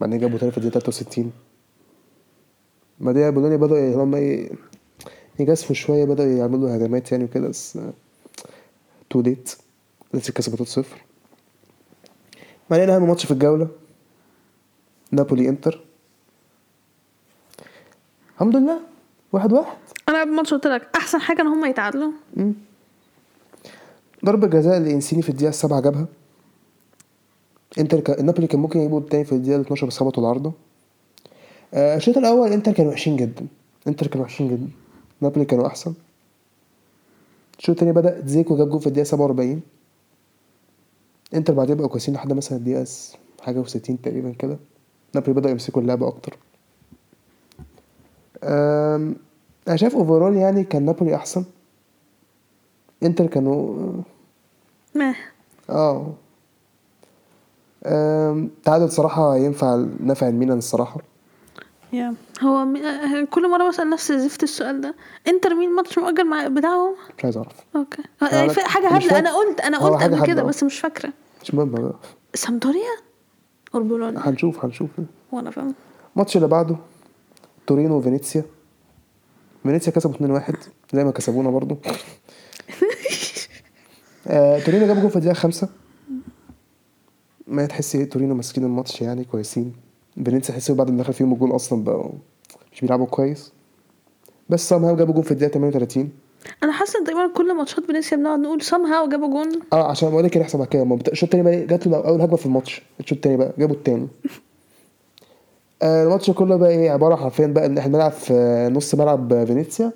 بعدين 0.01 0.19
جابوا 0.19 0.37
تاني 0.37 0.51
في 0.51 0.57
الدقيقة 0.57 0.79
63 0.79 1.31
بعدين 2.99 3.31
بولونيا 3.31 3.57
بدأوا 3.57 3.77
ي- 3.79 3.93
هم 3.95 4.15
إيه 4.15 4.51
يجازفوا 5.39 5.75
شوية 5.75 6.05
بدأوا 6.05 6.29
يعملوا 6.29 6.75
هجمات 6.77 7.11
يعني 7.11 7.23
وكده 7.23 7.47
بس 7.47 7.79
too 9.09 9.21
late 9.21 9.55
لاتسيو 10.13 10.33
كسبوا 10.35 10.57
3 10.57 10.71
0 10.71 11.01
بعدين 12.69 12.89
أهم 12.89 13.07
ماتش 13.07 13.25
في 13.25 13.31
الجولة 13.31 13.67
نابولي 15.11 15.49
إنتر. 15.49 15.81
الحمد 18.35 18.55
لله 18.55 18.79
واحد 19.33 19.53
واحد. 19.53 19.77
أنا 20.09 20.21
قبل 20.21 20.29
الماتش 20.29 20.53
قلت 20.53 20.67
لك 20.67 20.89
أحسن 20.95 21.19
حاجة 21.21 21.41
إن 21.41 21.47
هم 21.47 21.65
يتعادلوا. 21.65 22.11
ضربة 24.25 24.47
جزاء 24.47 24.79
لإنسيني 24.79 25.21
في 25.21 25.29
الدقيقة 25.29 25.49
السابعة 25.49 25.81
جابها. 25.81 26.05
إنتر 27.79 27.99
ك... 27.99 28.09
نابولي 28.09 28.47
كان 28.47 28.59
ممكن 28.59 28.79
يجيبوا 28.79 28.99
التاني 28.99 29.25
في 29.25 29.31
الدقيقة 29.31 29.61
12 29.61 29.87
بس 29.87 29.97
خبطوا 29.97 30.23
العارضة. 30.23 30.53
الشوط 31.75 32.17
الأول 32.17 32.51
إنتر 32.53 32.71
كانوا 32.71 32.91
وحشين 32.91 33.15
جدا. 33.15 33.47
إنتر 33.87 34.07
كانوا 34.07 34.25
وحشين 34.25 34.47
جدا. 34.47 34.69
نابولي 35.21 35.45
كانوا 35.45 35.67
أحسن. 35.67 35.93
الشوط 37.59 37.69
التاني 37.69 37.91
بدأ 37.91 38.21
زيكو 38.25 38.57
جاب 38.57 38.69
جول 38.69 38.79
في 38.81 38.87
الدقيقة 38.87 39.05
47 39.05 39.61
إنتر 41.33 41.53
بعدين 41.53 41.75
بقوا 41.75 41.87
كويسين 41.89 42.13
لحد 42.13 42.33
مثلا 42.33 42.57
الدقيقة 42.57 42.85
حاجة 43.41 43.63
و60 43.63 43.91
تقريبا 44.03 44.31
كده. 44.39 44.57
نابولي 45.15 45.33
بدأوا 45.33 45.51
يمسكوا 45.51 45.81
اللعبه 45.81 46.07
أكتر. 46.07 46.37
أم، 48.43 49.15
أنا 49.67 49.75
شايف 49.75 49.95
overall 49.95 50.35
يعني 50.35 50.63
كان 50.63 50.85
نابولي 50.85 51.15
أحسن. 51.15 51.43
إنتر 53.03 53.27
كانوا 53.27 53.91
ما. 54.95 55.15
آه. 55.69 56.13
أم، 57.85 58.49
تعادل 58.63 58.91
صراحة 58.91 59.37
ينفع 59.37 59.85
نفع 59.99 60.27
الميلان 60.27 60.57
الصراحة. 60.57 61.01
yeah 61.93 62.13
هو 62.41 62.65
م... 62.65 62.75
آه، 62.75 63.23
كل 63.23 63.49
مرة 63.51 63.67
بسأل 63.69 63.89
نفسي 63.89 64.19
زفت 64.19 64.43
السؤال 64.43 64.81
ده. 64.81 64.95
انتر 65.27 65.55
مين 65.55 65.69
ماتش 65.75 65.99
مؤجل 65.99 66.25
مع 66.29 66.47
بتاعهم؟ 66.47 66.95
مش 67.17 67.23
عايز 67.23 67.37
أعرف. 67.37 67.53
أوكي. 67.75 68.01
أنا 68.21 68.43
آه، 68.43 68.53
حاجة 68.53 68.87
هبله 68.87 68.99
فاكر. 68.99 69.17
أنا 69.17 69.35
قلت 69.35 69.59
أنا 69.61 69.77
قلت 69.77 70.03
قبل 70.03 70.25
كده. 70.25 70.43
بس 70.43 70.63
مش 70.63 70.79
فاكرة. 70.79 71.13
مش 71.43 71.53
مهم 71.53 71.69
بقى 71.71 71.93
سامدوريا 72.33 72.91
or 73.75 73.81
بولونيا 73.83 74.19
هنشوف 74.29 74.65
هنشوف. 74.65 74.89
وأنا 75.31 75.51
فاهم. 75.51 75.73
الماتش 76.15 76.35
اللي 76.35 76.47
بعده 76.47 76.75
تورينو 77.67 77.97
وفينيسيا. 77.97 78.43
فينيسيا 79.63 79.91
كسبوا 79.91 80.39
2-1 80.39 80.53
زي 80.93 81.03
ما 81.03 81.11
كسبونا 81.11 81.49
برضو. 81.49 81.77
آه، 84.27 84.59
تورينو 84.59 84.87
جابوا 84.87 85.01
جول 85.01 85.09
في 85.11 85.15
الدقيقة 85.15 85.33
خمسة. 85.33 85.69
ما 87.47 87.65
تحس 87.65 87.95
إيه؟ 87.95 88.09
تورينو 88.09 88.35
ماسكين 88.35 88.63
الماتش 88.63 89.01
يعني 89.01 89.23
كويسين. 89.25 89.84
فينيسيا 90.25 90.53
تحس 90.55 90.71
بعد 90.71 90.91
ما 90.91 90.97
دخل 91.01 91.13
فيهم 91.13 91.33
الجول 91.33 91.55
أصلا 91.55 91.83
بقوا 91.83 92.11
مش 92.73 92.81
بيلعبوا 92.81 93.05
كويس. 93.05 93.51
بس 94.49 94.69
سام 94.69 94.95
جابوا 94.95 95.13
جول 95.13 95.23
في 95.23 95.31
الدقيقة 95.31 95.51
38 95.53 96.09
أنا 96.63 96.71
حاسة 96.71 96.99
إن 96.99 97.05
تقريبا 97.05 97.33
كل 97.33 97.55
ماتشات 97.57 97.85
فينيسيا 97.85 98.17
بنقعد 98.17 98.39
نقول 98.39 98.61
سام 98.61 98.85
هاو 98.85 99.09
جابوا 99.09 99.27
جون. 99.27 99.59
آه 99.73 99.89
عشان 99.91 100.09
بقول 100.09 100.23
لك 100.23 100.35
يحصل 100.35 100.57
بعد 100.57 100.67
كده. 100.67 100.97
الشوط 101.11 101.23
التاني 101.35 101.43
بقى 101.43 101.65
جات 101.65 101.87
له 101.87 101.97
أول 102.07 102.21
هجمة 102.21 102.35
في 102.35 102.45
الماتش. 102.45 102.81
الشوط 102.99 103.17
التاني 103.17 103.37
بقى 103.37 103.53
جابوا 103.57 103.75
التاني. 103.75 104.07
آه 105.81 106.03
الماتش 106.03 106.31
كله 106.31 106.55
بقى 106.55 106.69
إيه 106.69 106.91
عبارة 106.91 107.15
حرفيا 107.15 107.47
بقى 107.47 107.65
إن 107.65 107.77
إحنا 107.77 107.91
بنلعب 107.93 108.11
في 108.11 108.33
نص 108.73 108.95
ملعب 108.95 109.45
فينيسيا. 109.47 109.91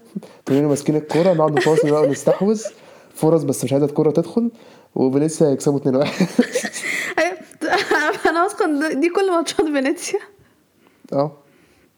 تورينو 0.45 0.69
ماسكين 0.69 0.95
الكورة 0.95 1.33
نقعد 1.33 1.51
نفاصل 1.51 1.91
بقى 1.91 2.01
ونستحوذ. 2.01 2.63
فرص 3.13 3.43
بس 3.43 3.63
مش 3.63 3.73
عايزة 3.73 3.85
الكورة 3.85 4.11
تدخل. 4.11 4.51
وفينيسيا 4.95 5.49
يكسبوا 5.49 5.79
2-1 5.79 5.85
أيوة، 5.85 6.05
أنا 8.39 8.47
واثقه 8.47 8.65
ان 8.65 8.99
دي 8.99 9.09
كل 9.09 9.31
ماتشات 9.31 9.61
فينيسيا. 9.65 10.19
آه. 11.13 11.31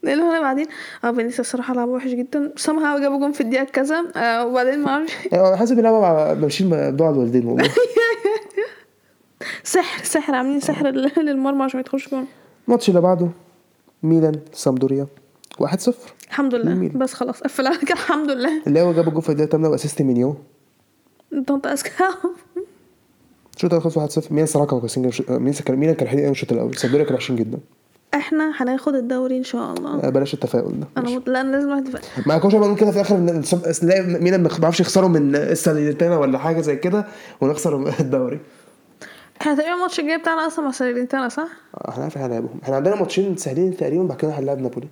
لأن 0.02 0.20
أنا 0.20 0.40
بعدين. 0.40 0.66
آه 1.04 1.12
فينيسيا 1.12 1.40
الصراحه 1.40 1.74
لعبوا 1.74 1.96
وحش 1.96 2.10
جدا. 2.10 2.52
somehow 2.56 2.98
جابوا 3.00 3.18
جون 3.18 3.32
في 3.32 3.40
الدقيقة 3.40 3.64
كذا. 3.64 4.04
آه 4.16 4.46
وبعدين 4.46 4.78
ما 4.78 4.88
أعرفش. 4.88 5.12
أنا 5.32 5.56
حاسس 5.56 5.72
بيلعبوا 5.72 6.00
مع 6.00 6.34
مع 6.60 6.90
دعاء 6.90 7.12
الوالدين 7.12 7.46
والله. 7.46 7.70
سحر 9.64 10.04
سحر 10.04 10.34
عاملين 10.34 10.60
سحر 10.60 10.86
لل- 10.88 11.12
للمرمى 11.26 11.62
عشان 11.64 11.76
ما 11.78 11.80
يدخلش 11.80 12.08
جون. 12.08 12.26
الماتش 12.68 12.88
اللي 12.88 13.00
بعده 13.00 13.28
ميلان 14.02 14.40
سامبدوريا 14.52 15.06
1-0 15.62 15.92
الحمد 16.28 16.54
لله. 16.54 16.74
مين؟ 16.74 16.92
بس 16.98 17.12
خلاص 17.12 17.40
قفل 17.42 17.66
على 17.66 17.76
كده. 17.78 17.92
الحمد 17.92 18.30
لله. 18.30 18.62
اللي 18.66 18.80
هو 18.80 18.92
جاب 18.92 19.08
الجول 19.08 19.22
في 19.22 19.28
الدقيقة 19.28 19.50
8 19.50 19.68
وأسيست 19.68 20.02
مينيو. 20.02 20.36
don't 21.32 21.66
ask 21.66 21.92
الشوط 23.64 23.74
الأول 23.74 23.92
خلص 23.92 24.18
1-0 24.28 24.32
ميلان 24.32 24.46
صراحة 24.46 24.66
كانوا 24.66 24.80
كويسين. 24.80 25.10
ميلان 25.30 25.52
كان 25.64 25.76
ميلان 25.76 25.94
كان 25.94 26.08
حلو 26.08 26.20
قوي 26.20 26.30
الشوط 26.30 26.52
الأول؟ 26.52 26.76
سامبدوريا 26.76 27.04
كانوا 27.04 27.18
وحشين 27.18 27.36
جدا. 27.36 27.58
إحنا 28.14 28.52
هناخد 28.56 28.94
الدوري 28.94 29.36
إن 29.38 29.44
شاء 29.44 29.72
الله. 29.72 30.04
آه، 30.04 30.08
بلاش 30.08 30.34
التفاؤل 30.34 30.80
ده. 30.80 30.86
أنا 30.96 31.16
مت... 31.16 31.28
لا 31.28 31.42
لازم 31.42 31.68
واحد 31.70 31.88
ما 32.26 32.38
كناش 32.38 32.54
بنقول 32.54 32.76
كده 32.76 32.90
في 32.90 32.96
الآخر 32.96 33.16
نلاقي 33.82 34.02
ميلان 34.02 34.42
ما 34.42 34.48
بيعرفش 34.58 34.80
يخسروا 34.80 35.08
من 35.08 35.36
الساليرتانا 35.36 36.18
ولا 36.18 36.38
حاجة 36.38 36.60
زي 36.60 36.76
كده 36.76 37.06
ونخسر 37.40 37.94
الدوري. 38.00 38.40
إحنا 39.40 39.54
تقريبا 39.54 39.74
الماتش 39.74 40.00
الجاي 40.00 40.18
بتاعنا 40.18 40.46
أصلا 40.46 40.64
مع 40.64 40.70
ساليرنيتانا 40.70 41.28
صح؟ 41.28 41.48
إحنا 41.88 42.02
عارف 42.02 42.18
هنلعبهم. 42.18 42.60
إحنا 42.62 42.76
عندنا 42.76 42.94
ماتشين 42.96 43.36
سهلين 43.36 43.76
تقريبا 43.76 44.02
بعد 44.04 44.16
كده 44.18 44.30
هنلعب 44.30 44.58
نابولي. 44.58 44.88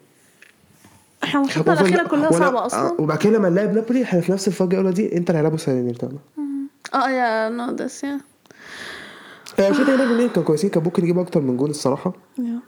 إحنا 1.24 1.40
ماتشاتنا 1.40 1.72
الأخيرة 1.72 2.09
كلها 2.09 2.30
صعبة 2.30 2.59
آه، 2.59 2.66
أصلا 2.66 3.00
وبعد 3.00 3.18
كده 3.18 3.38
لما 3.38 3.48
نلعب 3.48 3.74
نابولي 3.74 4.02
إحنا 4.02 4.20
في 4.20 4.33
نفس 4.33 4.48
الفجأة 4.48 4.80
الأولى 4.80 4.94
دي 4.94 5.16
إنتر 5.16 5.37
هيلعبوا 5.37 5.59
ساليرتانا 5.59 6.18
آه 6.94 7.11
yeah 7.10 7.48
no 7.48 7.70
this 7.74 8.04
yeah. 8.04 8.20
الشوط 9.58 9.88
الثاني 9.88 10.28
كانوا 10.28 10.46
كويسين 10.46 10.70
كان 10.70 10.82
ممكن 10.82 11.02
يجيبوا 11.02 11.22
أكتر 11.22 11.40
من 11.40 11.56
جول 11.56 11.70
الصراحة. 11.70 12.12
yeah. 12.38 12.58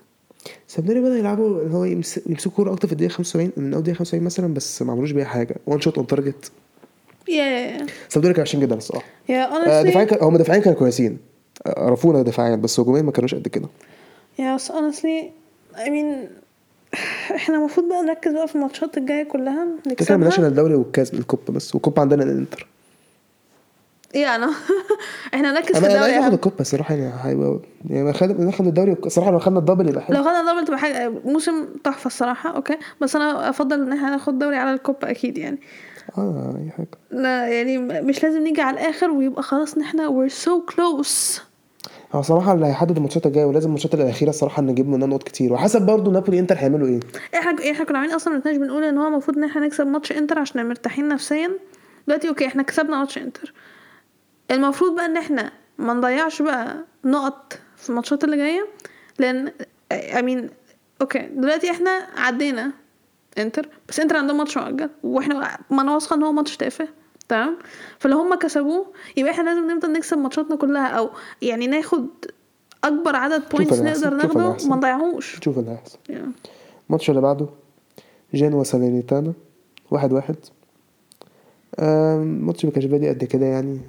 سامبدوريا 0.69 1.01
بدأ 1.01 1.19
يلعبوا 1.19 1.63
اللي 1.63 1.75
هو 1.75 1.85
يمس- 1.85 2.21
يمسكوا 2.27 2.53
كورة 2.53 2.73
أكتر 2.73 2.87
في 2.89 2.93
الدقيقة 2.93 3.13
75 3.13 3.53
من 3.57 3.75
أول 3.75 3.83
دقيقة 3.83 3.97
75 3.97 4.25
مثلا 4.25 4.55
بس 4.55 4.83
ما 4.83 4.93
عملوش 4.93 5.11
بيها 5.11 5.25
حاجة. 5.25 5.57
one 5.67 5.81
shot 5.81 5.97
on 5.99 6.07
target 6.07 6.51
yeah. 7.29 7.87
سامبدوريا 8.09 8.35
كانوا 8.35 8.47
وحشين 8.47 8.61
جدا 8.61 8.75
الصراحة. 8.77 9.07
yeah 9.29 9.45
آه، 9.79 9.83
دفاعيا 9.83 10.09
هم 10.25 10.37
دفاعيا 10.37 10.61
كانوا 10.61 10.79
كويسين. 10.79 11.19
آه، 11.67 11.85
عرفوا 11.87 12.23
دفاعيا 12.23 12.57
بس 12.57 12.81
هجوميا 12.81 13.03
ما 13.03 13.13
كانوش 13.13 13.35
قد 13.35 13.49
كده. 13.49 13.69
yeah 14.39 14.55
بس 14.55 14.73
honestly 14.73 15.25
I 15.77 15.87
mean 15.89 16.29
إحنا 17.35 17.57
المفروض 17.57 17.89
بقى 17.89 18.03
نركز 18.03 18.33
بقى 18.33 18.49
في 18.49 18.55
الماتشات 18.55 18.99
الجاية 18.99 19.23
كلها 19.25 19.67
كده 19.85 19.95
كده 19.95 20.17
مالناش 20.17 20.33
نكسبها. 20.33 20.49
الدوري 20.49 20.75
والكاس 20.75 21.15
الكوبا 21.15 21.53
بس 21.53 21.75
والكوبا 21.75 22.01
عندنا 22.03 22.23
الإنتر. 22.25 22.67
yeah 24.15 24.35
أنا 24.37 24.51
إحنا 25.35 25.53
نركز 25.53 25.73
في 25.73 25.79
أنا 25.79 25.87
أنا 25.87 25.95
الدوري 25.95 26.13
عايز 26.13 26.25
آخد. 26.25 26.33
الكوبا 26.35 26.61
الصراحة 26.61 26.95
يعني 26.95 27.15
هيبقى 27.23 27.61
يعني 27.91 28.13
ناخد 28.39 28.67
الدوري 28.67 28.97
الصراحه 29.07 29.31
لو 29.31 29.39
خدنا 29.39 29.59
ال 29.59 29.63
double 29.63 29.89
يبقى 29.89 30.03
حلو. 30.03 30.17
لو 30.17 30.23
خدنا 30.25 30.53
double 30.53 30.67
تبقى 30.67 30.79
حاجة 30.79 31.13
موسم 31.25 31.67
تحفة 31.85 32.07
الصراحة 32.07 32.57
okay. 32.57 32.77
بس 33.01 33.17
أنا 33.17 33.49
أفضل 33.49 33.83
إن 33.83 33.93
إحنا 33.93 34.11
ناخد 34.11 34.39
دوري 34.39 34.57
على 34.57 34.73
الكوبا 34.75 35.11
أكيد 35.11 35.39
يعني. 35.39 35.61
آه 36.19 36.55
أي 36.65 36.71
حاجة. 36.71 36.89
لا 37.11 37.49
يعني 37.49 37.79
مش 37.79 38.23
لازم 38.23 38.43
نيجي 38.43 38.61
على 38.61 38.81
الآخر 38.81 39.11
ويبقى 39.11 39.43
خلاص 39.43 39.75
إن 39.75 39.83
إحنا 39.83 40.09
we're 40.09 40.33
so 40.33 40.75
close. 40.75 41.41
هو 42.13 42.23
صراحة 42.23 42.53
اللي 42.53 42.67
هيحدد 42.67 42.97
الماتشات 42.97 43.27
الجاية 43.27 43.45
ولازم 43.45 43.67
الماتشات 43.67 43.95
الأخيرة 43.95 44.31
الصراحه 44.31 44.63
نجيب 44.63 44.89
منها 44.89 45.07
نقط 45.07 45.23
كتير. 45.23 45.53
وحسب 45.53 45.83
برضه 45.87 46.11
نابولي 46.11 46.39
إنتر 46.39 46.55
هيعملوا 46.59 46.89
إيه. 46.89 47.01
إحنا 47.35 47.71
إحنا 47.71 47.85
كنا 47.85 47.99
عاملين 47.99 48.15
أصلا 48.17 48.37
مكناش 48.37 48.57
بنقول 48.57 48.85
إن 48.85 48.99
هو 48.99 49.09
المفروض 49.09 49.37
إن 49.39 49.45
إحنا 49.45 49.67
نكسب 49.67 49.87
ماتش 49.87 50.13
إنتر 50.13 50.39
عشان 50.39 50.69
مرتاحين 50.69 51.09
نفسيا؟ 51.09 51.51
دلوقتي 52.07 52.29
okay 52.29 52.47
إحنا 52.47 52.63
كسبنا 52.63 52.99
ماتش 52.99 53.19
إنتر. 53.19 53.53
المفروض 54.53 54.95
بقى 54.95 55.07
إن 55.07 55.17
إحنا 55.17 55.53
ما 55.79 55.93
نضيعش 55.95 56.43
بقى 56.43 56.77
نقط 57.05 57.59
في 57.77 57.91
الماتشات 57.91 58.25
اللي 58.25 58.37
جاية 58.37 58.67
لأن 59.19 59.53
I 59.93 60.04
mean 60.04 60.51
okay 61.01 61.19
دلوقتي 61.19 61.71
إحنا 61.71 61.91
عدينا 62.17 62.73
إنتر 63.39 63.69
بس 63.89 64.01
إنتر 64.01 64.17
عندهم 64.17 64.37
ماتش 64.39 64.59
مؤجل 64.59 64.91
وإحنا 65.03 65.59
ما 65.71 65.83
أنا 65.83 65.95
واثقة 65.95 66.15
إن 66.17 66.23
هو 66.23 66.33
ماتش 66.33 66.57
تافه 66.57 66.89
تمام 67.29 67.59
فلو 67.99 68.19
هم 68.19 68.35
كسبوه 68.35 68.87
يبقى 69.17 69.33
إحنا 69.33 69.43
لازم 69.43 69.71
نفضل 69.71 69.93
نكسب 69.93 70.19
ماتشاتنا 70.19 70.57
كلها 70.57 70.87
أو 70.87 71.11
يعني 71.43 71.67
ناخد 71.67 72.07
أكبر 72.85 73.17
عدد 73.17 73.43
points 73.53 73.79
نقدر 73.81 74.15
ناخده. 74.17 74.41
ما 74.69 74.77
نضيعهوش 74.77 75.41
شوف 75.45 75.59
اللي 75.59 75.71
هيحصل. 75.71 75.99
الماتش 76.89 77.11
اللي 77.11 77.21
بعده 77.21 77.47
جنوا 78.35 78.65
سالينيتانا 78.65 79.33
واحد 79.91 80.13
واحد 80.13 80.37
آم، 81.79 82.23
الماتش 82.23 82.65
ما 82.65 82.71
كانش 82.71 82.85
بادئ 82.85 83.09
قد 83.09 83.25
كده 83.25 83.47
يعني 83.47 83.81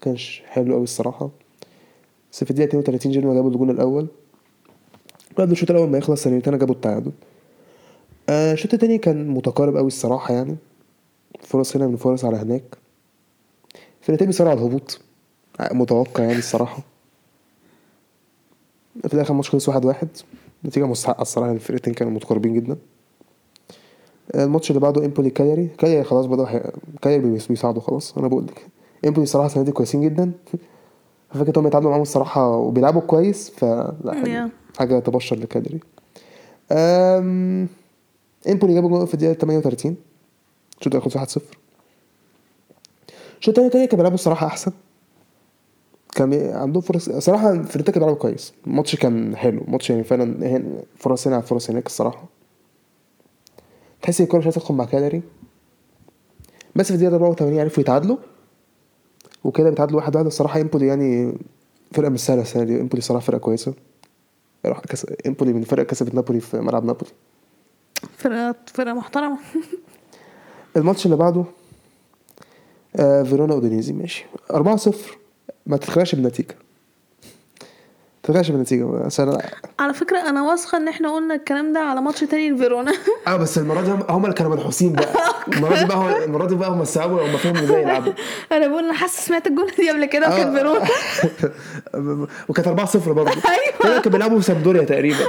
كانش 0.00 0.42
حلو 0.46 0.74
قوي 0.74 0.82
الصراحة. 0.84 1.30
بس 2.32 2.44
في 2.44 2.50
الدقيقة 2.50 2.68
32 2.68 3.12
جنوا 3.12 3.34
جابوا 3.34 3.50
الجون 3.50 3.70
الأول. 3.70 4.06
قبل 5.38 5.52
الشوط 5.52 5.70
الأول 5.70 5.88
ما 5.88 5.98
يخلص 5.98 6.22
سالينيتانا 6.22 6.56
جابوا 6.56 6.74
التعادل. 6.74 7.12
آه، 8.28 8.52
الشوط 8.52 8.74
التاني 8.74 8.98
كان 8.98 9.28
متقارب 9.28 9.76
قوي 9.76 9.86
الصراحة 9.86 10.34
يعني. 10.34 10.56
فرص 11.40 11.76
هنا 11.76 11.86
من 11.86 11.96
فرص 11.96 12.24
على 12.24 12.36
هناك. 12.36 12.62
الفرقتين 14.00 14.26
بيصارعوا 14.26 14.56
على 14.56 14.66
الهبوط. 14.66 15.00
متوقع 15.72 16.24
يعني 16.24 16.38
الصراحة. 16.38 16.82
في 19.08 19.14
الآخر 19.14 19.30
الماتش 19.30 19.50
خلص 19.50 19.68
واحد 19.68 19.84
واحد. 19.84 20.08
نتيجة 20.64 20.86
مستحقة 20.86 21.22
الصراحة 21.22 21.46
يعني 21.46 21.58
الفرقتين 21.58 21.94
كانوا 21.94 22.12
متقاربين 22.12 22.54
جدا. 22.54 22.76
الماتش 24.34 24.70
اللي 24.70 24.80
بعده 24.80 25.04
إمبولي 25.04 25.30
كالياري 25.30 25.66
كالياري 25.78 26.04
خلاص 26.04 26.26
بدأوا 26.26 26.46
حي... 26.46 26.60
كالياري 27.02 27.30
بيس- 27.30 27.46
بيساعدوا 27.46 27.80
خلاص 27.82 28.18
أنا 28.18 28.28
بقول 28.28 28.44
لك. 28.44 28.66
امبولي 29.06 29.22
الصراحة 29.22 29.46
السنة 29.46 29.62
دي 29.64 29.72
كويسين 29.72 30.00
جدا. 30.00 30.32
فكرك 31.34 31.60
هم 31.60 31.66
يتعادلوا 31.66 31.90
معاهم 31.90 32.02
الصراحة 32.02 32.48
وبيلعبوا 32.56 33.00
كويس 33.00 33.50
فلا 33.50 34.12
حاجة, 34.14 34.48
Yeah. 34.48 34.78
حاجة 34.78 34.98
تبشر 34.98 35.36
لكالياري 35.36 35.80
أم... 36.72 37.68
امبولي 38.48 38.74
جابوا 38.74 38.88
جول 38.88 39.06
في 39.06 39.14
الدقيقة 39.14 39.32
38 39.34 39.96
الشوط 40.78 40.94
الأول 40.94 41.10
خلص 41.12 41.38
1-0 41.38 41.42
الشوط 43.40 43.56
كالياري 43.56 43.72
كانوا 43.86 43.96
بيلعبوا 43.96 44.14
الصراحة 44.14 44.46
أحسن. 44.46 44.72
كان 46.14 46.34
عندهم 46.54 46.80
فرص 46.82 47.10
صراحة 47.10 47.50
الفرقتين 47.50 47.94
كانوا 47.94 48.06
بيلعبوا 48.08 48.22
كويس. 48.22 48.52
الماتش 48.66 48.96
كان 48.96 49.36
حلو. 49.36 49.60
الماتش 49.62 49.90
يعني 49.90 50.04
فعلا 50.04 50.24
هن- 50.56 50.82
فرص 50.96 51.26
هنا 51.26 51.36
على 51.36 51.44
فرص 51.44 51.70
هناك 51.70 51.86
الصراحة. 51.86 52.24
تحس 54.02 54.20
الكورة 54.20 54.38
مش 54.38 54.44
عايزة 54.44 54.60
تدخل 54.60 54.74
مع 54.74 54.84
كالياري 54.84 55.22
بس 56.76 56.86
في 56.88 56.94
الدقيقة 56.94 57.14
84 57.14 57.60
عرفوا 57.60 57.80
يتعادلوا. 57.82 58.16
وكده 59.44 59.70
بيتعادلوا 59.70 60.00
واحد 60.00 60.16
واحد. 60.16 60.26
الصراحة 60.26 60.60
امبولي 60.60 60.86
يعني 60.86 61.38
فرقة 61.92 62.08
مش 62.08 62.20
سهلة 62.20 62.42
السنة 62.42 62.64
دي. 62.64 62.80
امبولي 62.80 63.02
صراحة 63.02 63.24
فرقة 63.26 63.38
كويسة. 63.38 63.74
راح 64.66 64.80
كس... 64.80 65.06
امبولي 65.26 65.52
من 65.52 65.62
فرقة 65.62 65.84
كسبت 65.84 66.14
نابولي 66.14 66.40
في 66.40 66.56
ملعب 66.60 66.84
نابولي. 66.84 67.10
فرقه 68.18 68.54
فرقة 68.66 68.94
محترمة. 68.94 69.38
الماتش 70.76 71.06
اللي 71.06 71.16
بعده 71.16 71.44
آه 72.96 73.22
فيرونا 73.22 73.54
أودينيزي. 73.54 73.92
ماشي. 73.92 74.26
4 74.50 74.76
0 74.76 75.18
ما 75.66 75.76
تتخيلش 75.76 76.14
بالنتيجه 76.14 76.56
تتخيلش 78.30 78.50
بالنتيجه 78.50 78.84
بس 78.84 79.20
أنا 79.20 79.38
على 79.78 79.94
فكرة 79.94 80.18
أنا 80.18 80.42
واثقة 80.42 80.78
إن 80.78 80.88
إحنا 80.88 81.14
قلنا 81.14 81.34
الكلام 81.34 81.72
ده 81.72 81.80
على 81.80 82.00
ماتش 82.00 82.20
تاني 82.20 82.50
لفيرونا 82.50 82.92
آه 83.26 83.36
بس 83.36 83.58
المرة 83.58 83.80
دي 83.80 83.90
هم, 84.08 84.24
اللي 84.24 84.34
كانوا 84.34 84.56
منحوسين 84.56 84.92
بقى. 84.92 85.14
المرة 85.48 85.78
دي 85.78 85.84
بقى 85.84 86.24
المرة 86.24 86.46
دي 86.46 86.54
بقى 86.54 86.70
هم 86.70 86.80
استوعبوا 86.80 87.22
هم 87.26 87.36
فهموا 87.36 87.62
إزاي 87.62 87.82
يلعبوا؟ 87.82 88.12
أنا 88.52 88.66
بقول 88.66 88.84
أنا 88.84 88.92
حاسه 88.92 89.22
سمعت 89.22 89.46
الجمله 89.46 89.74
دي 89.76 89.90
قبل 89.90 90.04
كده 90.04 90.28
وكانت 90.28 90.56
فيرونا. 90.56 90.86
وكانت 92.48 92.68
4 92.68 92.86
0 92.86 93.12
برضه. 93.12 93.30
أيوة. 93.30 94.00
كانوا 94.00 94.12
بيلعبوا 94.12 94.38
في 94.40 94.44
سامدوريا 94.46 94.82
تقريبا. 94.84 95.24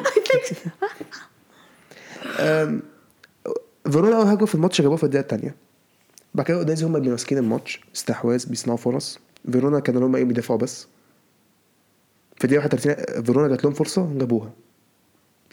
فيرونا 3.92 4.18
أول 4.18 4.26
هجمة 4.28 4.46
في 4.46 4.56
الماتش 4.56 4.82
جابوها 4.82 4.98
في 4.98 5.04
الدقيقة 5.04 5.22
الثانية 5.24 5.56
بعد 6.34 6.46
كده 6.46 6.58
اودينيزي 6.58 6.86
هم 6.86 6.96
اللي 6.96 7.10
ماسكين 7.10 7.38
الماتش. 7.38 7.82
استحواذ 7.96 8.50
بيصنعوا 8.50 8.78
فرص. 8.78 9.20
فيرونا 9.52 9.80
كانوا 9.80 10.08
هم 10.08 10.16
إيه 10.16 10.24
بيدافعوا 10.24 10.60
بس. 10.60 10.88
في 12.42 12.46
الدقيقة 12.46 12.64
31 12.64 13.24
فيرونا 13.24 13.48
جات 13.48 13.64
لهم 13.64 13.74
فرصة 13.74 14.10
جابوها. 14.18 14.52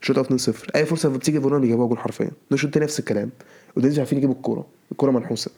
شوط 0.00 0.18
2 0.18 0.38
0 0.38 0.70
أي 0.76 0.86
فرصة 0.86 1.08
بتيجي 1.08 1.40
فيرونا 1.40 1.58
بيجيبوها 1.58 1.88
جول 1.88 1.98
حرفيا. 1.98 2.30
الشوط 2.52 2.64
التاني 2.64 2.84
نفس 2.84 2.98
الكلام. 2.98 3.30
اودينيزي 3.76 4.00
عارفين 4.00 4.18
يجيبوا 4.18 4.34
الكورة. 4.34 4.66
الكورة 4.92 5.10
منحوسة. 5.10 5.50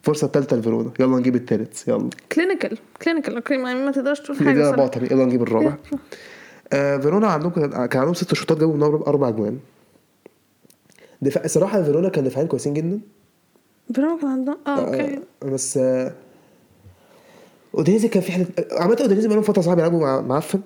الفرصه 0.00 0.26
الثالثه 0.26 0.56
لفيرونا. 0.56 0.90
يلا 1.00 1.18
نجيب 1.18 1.36
الثالث 1.36 1.88
يلا. 1.88 2.10
clinical 2.32 2.78
clinical 3.02 3.36
okay 3.36 3.56
ما 3.56 3.74
ما 3.74 3.90
تقدرش 3.90 4.20
تقول 4.20 4.38
حاجة. 4.38 4.86
تاني. 4.86 5.06
يلا 5.10 5.24
نجيب 5.24 5.42
الرابع 5.42 5.76
آه 6.72 6.96
فيرونا 6.96 7.26
عندهم 7.26 7.50
كان 7.50 8.00
عندهم 8.00 8.14
ست 8.14 8.34
شوطات 8.34 8.58
جابوا 8.58 8.74
منهم 8.74 9.02
أربع 9.02 9.28
اجوان 9.28 9.58
دفاع 11.22 11.44
الصراحه 11.44 11.82
فيرونا 11.82 12.08
كان 12.08 12.24
دفاعين 12.24 12.48
كويسين 12.48 12.74
جدا. 12.74 13.00
فيرونا 13.94 14.20
كان 14.20 14.30
عندهم 14.30 14.56
آه 14.66 14.70
okay 14.86 15.20
آه 15.42 15.46
بس 15.46 15.76
آه 15.76 16.14
اودينيزي 17.76 18.08
كان 18.08 18.22
في 18.22 18.32
حاله 18.32 18.46
عامة 18.72 18.96
اودينيزي 19.00 19.28
بقالهم 19.28 19.44
فترة 19.44 19.62
صعب 19.62 19.78
يلعبوا 19.78 20.00
مع 20.00 20.20
معفن 20.20 20.60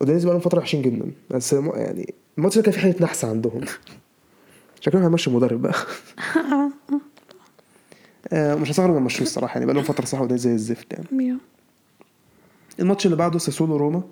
اودينيزي 0.00 0.26
بقالهم 0.26 0.42
فترة 0.42 0.58
وحشين 0.58 0.82
جدا. 0.82 1.12
بس 1.30 1.52
يعني 1.52 2.14
الماتش 2.38 2.56
ده 2.56 2.62
كان 2.62 2.72
في 2.72 2.78
حاله 2.80 2.94
نحس 3.00 3.24
عندهم. 3.24 3.60
شكلهم 4.80 5.02
هيمشوا 5.02 5.32
المدرب 5.32 5.62
بقى. 5.62 5.74
آه 8.32 8.54
مش 8.54 8.70
هستغرب 8.70 8.94
ما 8.94 9.00
مشوش 9.00 9.22
الصراحة 9.22 9.52
يعني 9.54 9.66
بقالهم 9.66 9.84
فترة 9.84 10.04
صح 10.04 10.24
زي 10.32 10.52
الزفت 10.52 10.92
يعني. 10.92 11.06
الماتش 12.80 13.06
اللي 13.06 13.16
بعده 13.16 13.38
ساسولو 13.38 13.76
روما. 13.76 14.02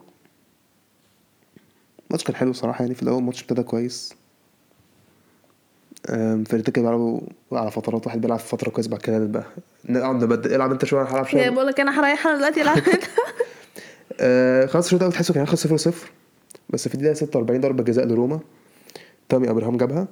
الماتش 2.07 2.25
كان 2.25 2.37
حلو 2.37 2.53
صراحة 2.53 2.83
يعني 2.83 2.95
في 2.95 3.03
الأول 3.03 3.19
الماتش 3.19 3.43
ابتدى 3.43 3.63
كويس. 3.63 4.15
فرقتين 6.09 6.63
كانوا 6.75 6.91
بيلعبوا 6.91 7.21
على 7.53 7.71
فترات 7.71 8.07
واحد 8.07 8.21
بيلعب 8.21 8.39
في 8.39 8.49
فترة 8.49 8.71
كويس 8.71 8.87
بعد 8.89 9.01
كده 9.01 9.19
بقى. 9.19 9.45
نقعد 9.89 10.25
نبدل 10.25 10.55
العب 10.55 10.73
أنت 10.73 10.93
أنا 10.95 11.03
هلعب 11.03 11.25
yeah 11.25 11.31
شوية 11.31 11.51
بقول 11.51 11.67
لك 11.67 11.81
أنا 11.81 12.01
هريح 12.01 12.27
أنا 12.27 12.37
دلوقتي 12.37 12.63
العب 12.63 12.79
آه، 14.21 14.67
خلاص 14.67 14.85
الشوط 14.85 15.01
الأول 15.01 15.13
تحسه 15.13 15.35
كان 15.35 15.41
هياخد 15.43 15.55
0 15.59 15.77
0 15.77 16.11
بس 16.71 16.89
في 16.89 16.95
الدقيقة 16.95 17.15
46 17.15 17.61
ضربة 17.61 17.83
جزاء 17.85 18.07
لروما. 18.07 18.41
تامي 19.29 19.51
أبراهام 19.51 19.77
جابها. 19.77 20.09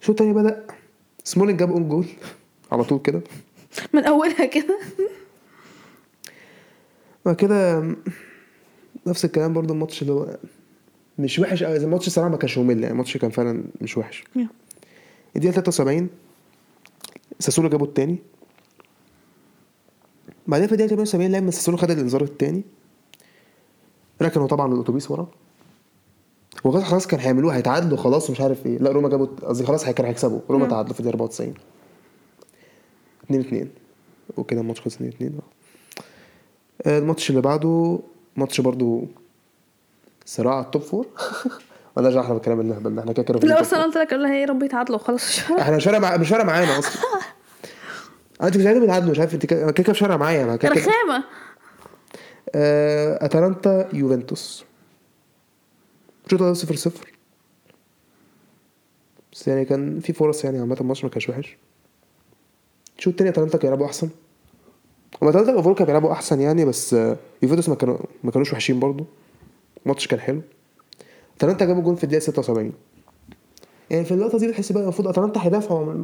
الشوط 0.00 0.20
التاني 0.20 0.32
بدأ. 0.42 0.66
سمولينج 1.24 1.58
جاب 1.58 1.70
own 1.72 1.88
goal. 1.88 2.06
على 2.72 2.84
طول 2.84 2.98
كده. 2.98 3.20
من 3.92 4.04
أولها 4.04 4.44
كده. 4.46 4.78
بعد 7.24 7.36
كده 7.36 7.84
نفس 9.06 9.24
الكلام 9.24 9.52
برضو 9.52 9.72
الماتش 9.74 10.02
اللي 10.02 10.12
هو 10.12 10.36
مش 11.18 11.38
وحش 11.38 11.62
قوي 11.62 11.76
الماتش 11.76 12.06
الصراحه 12.06 12.30
ما 12.30 12.36
كانش 12.36 12.58
ممل 12.58 12.80
يعني 12.80 12.92
الماتش 12.92 13.16
كان 13.16 13.30
فعلا 13.30 13.64
مش 13.80 13.96
وحش. 13.98 14.24
الدقيقة 15.36 15.52
73 15.52 16.08
ساسولو 17.38 17.68
جابوا 17.68 17.86
التاني. 17.86 18.18
بعدين 20.46 20.66
في 20.66 20.72
الدقيقة 20.72 20.88
78 20.94 21.30
لما 21.32 21.50
ساسولو 21.50 21.76
خد 21.78 21.90
الإنذار 21.90 22.22
التاني. 22.22 22.62
ركنوا 24.22 24.46
طبعا 24.46 24.74
الأتوبيس 24.74 25.10
ورا 25.10 25.26
وخلاص 26.64 26.84
خلاص 26.84 27.06
كان 27.06 27.20
هيعملوه 27.20 27.56
هيتعادلوا 27.56 27.96
خلاص 27.98 28.28
ومش 28.30 28.40
عارف 28.40 28.66
إيه. 28.66 28.78
لا 28.78 28.90
روما 28.92 29.08
جابوا 29.08 29.26
قصدي 29.26 29.66
خلاص 29.66 29.84
كانوا 29.84 30.10
هيكسبوا. 30.10 30.40
روما. 30.50 30.66
تعادلوا 30.66 30.94
في 30.94 31.00
الدقيقة 31.00 31.14
94 31.14 31.54
2 33.24 33.40
2 33.40 33.68
وكده 34.36 34.60
الماتش 34.60 34.80
خلص 34.80 34.94
2 34.94 35.10
2 35.10 35.38
آه، 36.86 36.98
الماتش 36.98 37.30
اللي 37.30 37.40
بعده 37.40 37.98
ماتش 38.36 38.60
برضو 38.60 39.04
صراع 40.26 40.60
ال 40.60 40.66
top 40.66 40.82
four 40.82 41.06
ولا 41.96 42.20
إحنا 42.20 42.40
النهبل 42.44 42.94
ده 42.94 43.00
إحنا 43.00 43.12
كده 43.12 43.22
كده 43.22 43.48
لا 43.48 43.60
بس 43.60 43.74
أنا 43.74 43.82
قلت 43.84 43.96
لك 43.96 44.12
أقول 44.12 44.22
لها 44.22 44.34
يا 44.34 44.46
رب 44.46 44.62
يتعادلوا 44.62 44.98
خلاص. 44.98 45.40
four. 45.40 45.60
إحنا 45.62 45.76
مش 45.76 45.84
فارقه 45.84 46.00
مع... 46.00 46.16
مش 46.16 46.28
فارقه 46.28 46.44
معانا 46.44 46.78
أصلا. 46.78 47.02
انت 48.42 48.56
مش 48.56 48.66
عايزين 48.66 48.84
بتعادلوا 48.84 49.10
مش 49.10 49.18
عارف 49.18 49.34
أنت 49.34 49.46
كده 49.46 49.72
كده 49.72 49.90
مش 49.90 49.98
فارقه 49.98 50.16
معايا 50.16 50.44
أنا 50.44 50.56
كده 50.56 50.72
رخامة. 50.72 51.24
آه، 52.54 53.24
أتلانتا 53.24 53.88
يوفنتوس. 53.92 54.64
شوط 56.30 56.42
اول 56.42 56.56
0 56.56 56.74
0 56.76 57.12
بس 59.32 59.48
يعني 59.48 59.64
كان 59.64 60.00
في 60.00 60.12
فرص 60.12 60.44
يعني 60.44 60.58
عامة 60.58 60.76
الماتش 60.80 61.04
ما 61.04 61.10
كانش 61.10 61.28
وحش. 61.28 61.56
الشوط 62.98 63.12
التاني 63.12 63.30
أتلانتا 63.30 63.58
كانوا 63.58 63.70
بيلعبوا 63.70 63.86
أحسن. 63.86 64.08
هما 65.22 65.30
أتلانتا 65.30 65.52
overall 65.52 65.74
كانوا 65.74 65.86
بيلعبوا 65.86 66.12
أحسن 66.12 66.40
يعني 66.40 66.64
بس 66.64 66.94
آه، 66.94 67.16
يوفنتوس 67.42 67.68
ما 67.68 67.74
كانوا 67.74 67.98
ما 68.24 68.30
كانوش 68.30 68.52
وحشين 68.52 68.80
برضو. 68.80 69.06
الماتش 69.84 70.06
كان 70.06 70.20
حلو. 70.20 70.40
أتلانتا 71.36 71.64
جابوا 71.64 71.82
جون 71.82 71.94
في 71.94 72.04
الدقيقة 72.04 72.20
76 72.22 72.72
يعني 73.90 74.04
في 74.04 74.14
اللقطة 74.14 74.38
دي 74.38 74.48
بتحس 74.48 74.72
بقى 74.72 74.82
المفروض 74.82 75.08
أتلانتا 75.08 75.40
هيدافعوا 75.44 75.94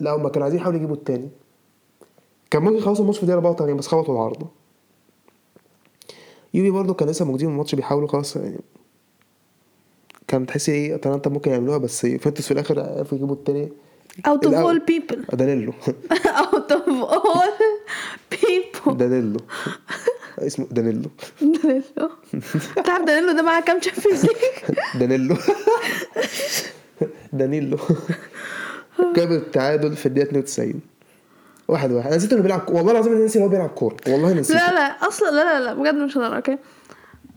لا 0.00 0.16
هما 0.16 0.28
كانوا 0.28 0.44
عايزين 0.44 0.60
يحاولوا 0.60 0.78
يجيبوا 0.78 0.96
التاني. 0.96 1.28
كان 2.50 2.62
ممكن 2.62 2.76
يخلصوا 2.76 3.00
الماتش 3.02 3.16
في 3.18 3.22
الدقيقة 3.22 3.38
84 3.38 3.76
بس 3.76 3.86
خبطوا 3.86 4.14
العارضة. 4.14 4.46
يوفي 6.54 6.70
برضه 6.70 6.94
كان 6.94 7.08
لسه 7.08 7.24
موجودين 7.24 7.48
الماتش 7.48 7.74
بيحاولوا 7.74 8.08
خلاص 8.08 8.36
يعني 8.36 8.60
كان 10.28 10.46
تحسي 10.46 10.72
إيه 10.72 10.94
أتلانتا 10.94 11.30
ممكن 11.30 11.50
يعملوها 11.50 11.78
بس 11.78 12.04
يوفنتوس 12.04 12.46
في 12.46 12.50
الآخر 12.50 12.80
عرفوا 12.80 13.18
يجيبوا 13.18 13.34
التاني. 13.34 13.68
Out 14.28 14.40
of 14.44 14.46
الأول. 14.46 14.80
all 14.80 14.92
people. 14.92 15.34
دانيلو. 15.36 15.72
Out 16.42 16.72
of 16.72 17.12
all 17.12 17.52
people. 18.40 18.90
دانيلو. 18.92 19.40
اسمه 20.46 20.66
دانيلو. 20.70 21.10
دانيلو. 21.40 22.10
تعرف 22.84 23.04
دانيلو 23.06 23.32
ده 23.32 23.42
معاه 23.42 23.60
كام 23.60 23.78
تشامبيونز 23.78 24.24
ليج 24.24 24.76
دانيلو. 25.00 25.36
دانيلو. 27.32 27.78
جاب 29.16 29.32
التعادل 29.32 29.96
في 29.96 30.06
الدقيقة 30.06 30.28
92 30.28 30.80
واحد 31.68 31.92
واحد. 31.92 32.06
أنا 32.06 32.16
نسيت 32.16 32.32
إنه 32.32 32.42
بيلعب 32.42 32.70
والله 32.70 32.92
العظيم 32.92 33.12
أنا 33.12 33.24
نسيت 33.24 33.36
إن 33.36 33.42
هو 33.42 33.48
بيلعب 33.48 33.68
كورة. 33.68 33.96
والله 34.08 34.32
نسيت. 34.32 34.56
لا 34.56 34.72
لا 34.74 35.08
أصلا 35.08 35.30
لا 35.30 35.44
لا 35.44 35.64
لا 35.64 35.74
بجد 35.74 35.94
مش 35.94 36.16
هقدر 36.16 36.36
أوكي؟ 36.36 36.58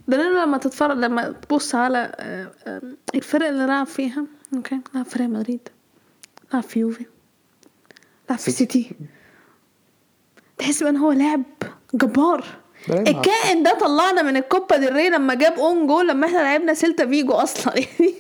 دانيلو 0.08 0.42
لما 0.44 0.58
تتفرج 0.58 0.98
لما 0.98 1.32
تبص 1.32 1.76
على 1.76 2.12
آه، 2.16 2.52
آه، 2.68 2.82
الفرق 3.16 3.48
اللي 3.48 3.66
لعب 3.66 3.88
فيها 3.88 4.26
أوكي؟ 4.56 4.80
لعب 4.96 5.06
في 5.06 5.20
ريال 5.20 5.34
مدريد. 5.34 5.70
لعب 6.54 6.64
في 6.64 6.80
يوفي. 6.80 7.06
لعب 8.30 8.40
في 8.40 8.52
سيتي. 8.52 8.92
تحس 10.58 10.84
ان 10.84 10.98
هو 10.98 11.12
لاعب 11.12 11.44
جبار. 11.94 12.46
الكائن 12.90 13.64
ده 13.64 13.78
طلعنا 13.80 14.22
من 14.22 14.38
الكوبا 14.38 14.78
ديل 14.78 14.94
ري 14.96 15.10
لما 15.10 15.34
جاب 15.34 15.54
own 15.60 15.88
goal 15.88 16.08
لما 16.08 16.28
إحنا 16.28 16.38
لعبنا 16.38 16.74
سيلتا 16.74 17.06
فيجو 17.06 17.34
أصلا 17.34 17.78
يعني 17.78 18.14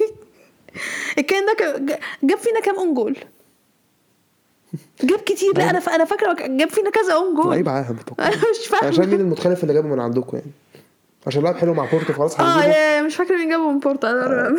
الكائن 1.17 1.45
ده 1.45 1.85
جاب 2.23 2.37
فينا 2.37 2.59
كام 2.59 2.75
own 2.75 2.93
goal 2.93 3.17
جاب 5.03 5.19
كتير 5.19 5.57
لا 5.57 5.69
أنا 5.69 5.79
أنا 5.79 6.05
فاكره 6.05 6.33
جاب 6.33 6.69
فينا 6.69 6.89
كذا 6.89 7.13
own 7.13 7.35
goal 7.35 7.49
لعيب 7.51 7.69
عاهم 7.69 7.97
أنا 8.19 8.29
مش 8.29 8.67
فاهمه 8.67 8.87
عشان 8.87 9.09
مين 9.09 9.19
المتخلف 9.19 9.63
اللي 9.63 9.73
جابه 9.73 9.87
من 9.87 9.99
عندكم 9.99 10.37
يعني 10.37 10.51
عشان 11.27 11.43
لعب 11.43 11.55
حلو 11.55 11.73
مع 11.73 11.85
بورتو 11.85 12.13
خلاص 12.13 12.39
آه 12.39 12.63
يا 12.63 13.01
مش 13.01 13.15
فاكره 13.15 13.35
مين 13.35 13.49
جابه 13.49 13.71
من 13.71 13.79
بورتو 13.79 14.07
أنا 14.07 14.57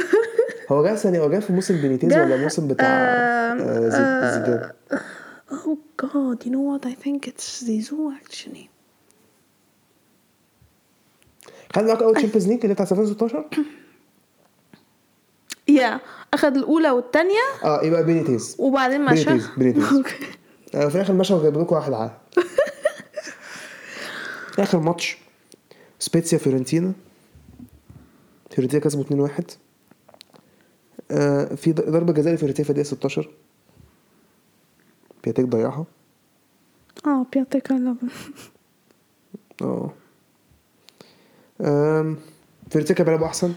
هو 0.73 0.85
جه 0.87 0.95
ثانية 0.95 1.21
هو 1.21 1.31
جه 1.31 1.39
في 1.39 1.53
موسم 1.53 1.81
بينيتيز 1.81 2.13
ولا 2.13 2.37
موسم 2.37 2.69
بتاع 2.69 2.87
آه، 2.87 3.57
آه، 3.61 4.35
زيدان 4.35 4.71
Oh 5.53 5.79
god, 5.99 6.45
you 6.45 6.51
know 6.51 6.65
what? 6.71 6.87
I 6.87 6.95
think 6.95 7.29
it's 7.29 7.63
Zizou 7.63 8.11
actually. 8.21 8.72
خد 11.75 11.85
معاك 11.85 12.03
أول 12.03 12.15
تشامبيونز 12.15 12.49
ليج 12.49 12.61
اللي 12.63 12.75
بتاع 12.75 12.87
2016 12.91 13.45
يا 15.69 16.01
أخد 16.35 16.57
الأولى 16.57 16.91
والثانيه 16.91 17.41
آه 17.65 17.83
يبقى 17.85 18.05
بينيتيز. 18.05 18.57
وبعدين 18.59 19.05
مشى 19.05 19.25
بينيتيز 19.25 19.49
بينيتيز. 19.57 19.85
آه 20.75 20.89
في 20.89 20.95
الآخر 20.95 21.13
مشى 21.13 21.35
وجاب 21.35 21.59
لكم 21.61 21.75
واحد 21.77 21.93
عاه 21.93 22.17
آخر 24.59 24.79
ماتش 24.81 25.19
سبيتسيا 25.99 26.39
فيورنتينا. 26.39 26.93
فيورنتينا 28.51 28.83
كسبوا 28.85 29.29
2-1 29.29 29.43
آه 31.11 31.55
في 31.55 31.73
ض- 31.73 31.91
ضربة 31.91 32.13
جزاء 32.13 32.35
لفيورنتينا 32.35 32.65
في 32.65 32.71
الدقيقة 32.71 32.87
16 32.87 33.31
بيونتيك 35.25 35.47
ضيعها. 35.47 35.85
آه 37.07 37.27
اللعبة 37.77 37.99
آه. 39.63 39.93
أم، 41.61 42.17
فيورنتينا 42.71 42.97
كانوا 42.97 43.05
بيلعبوا 43.05 43.27
أحسن. 43.27 43.55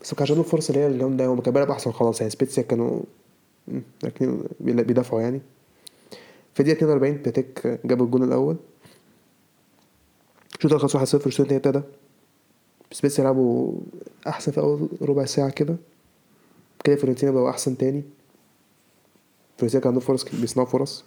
بس 0.00 0.12
ما 0.12 0.18
كانش 0.18 0.30
عندهم 0.30 0.44
فرصة 0.44 0.70
اللي 0.72 0.84
هي 0.84 0.86
الجامده 0.86 1.26
هم 1.26 1.40
كانوا 1.40 1.52
بيلعبوا 1.52 1.74
أحسن 1.74 1.92
خلاص 1.92 2.20
يعني. 2.20 2.30
سبيتسيا 2.30 2.62
كانوا 2.62 3.00
راكنين 4.04 4.44
بيدافعوا 4.60 5.20
يعني. 5.22 5.40
في 6.54 6.60
الدقيقة 6.60 6.76
42 6.76 7.16
بيونتيك 7.16 7.80
جاب 7.84 8.02
الجون 8.02 8.22
الأول. 8.22 8.56
الشوط 10.56 10.72
الأول 10.72 10.80
خلص 10.80 10.96
1-0 11.14 11.26
الشوط 11.26 11.40
الثاني 11.40 11.56
ابتدى. 11.56 11.82
سبيتسيا 12.92 13.24
لعبوا 13.24 13.72
أحسن 14.26 14.52
في 14.52 14.60
أول 14.60 14.88
ربع 15.02 15.24
ساعة 15.24 15.50
كده. 15.50 15.76
كده 16.84 16.96
فيورنتينا 16.96 17.32
بقوا 17.32 17.50
أحسن 17.50 17.76
تاني. 17.78 18.02
فيورنتينا 19.56 19.82
كان 19.82 19.88
عندهم 19.88 20.06
فرص 20.06 20.24
بيصنعوا 20.34 20.68
فرص. 20.68 21.04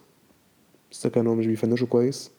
بس 0.92 1.08
كانوا 1.08 1.36
مش 1.36 1.48
بي 1.48 1.56
finish 1.56 1.83
وا 1.83 1.88
كويس. 1.88 2.32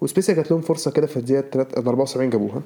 وسبيسيا 0.00 0.34
جات 0.34 0.50
لهم 0.50 0.60
فرصة 0.60 0.90
كده 0.90 1.06
في 1.06 1.16
الدقيقة 1.16 1.40
3 1.50 1.76
74 1.78 2.30
جابوها. 2.30 2.62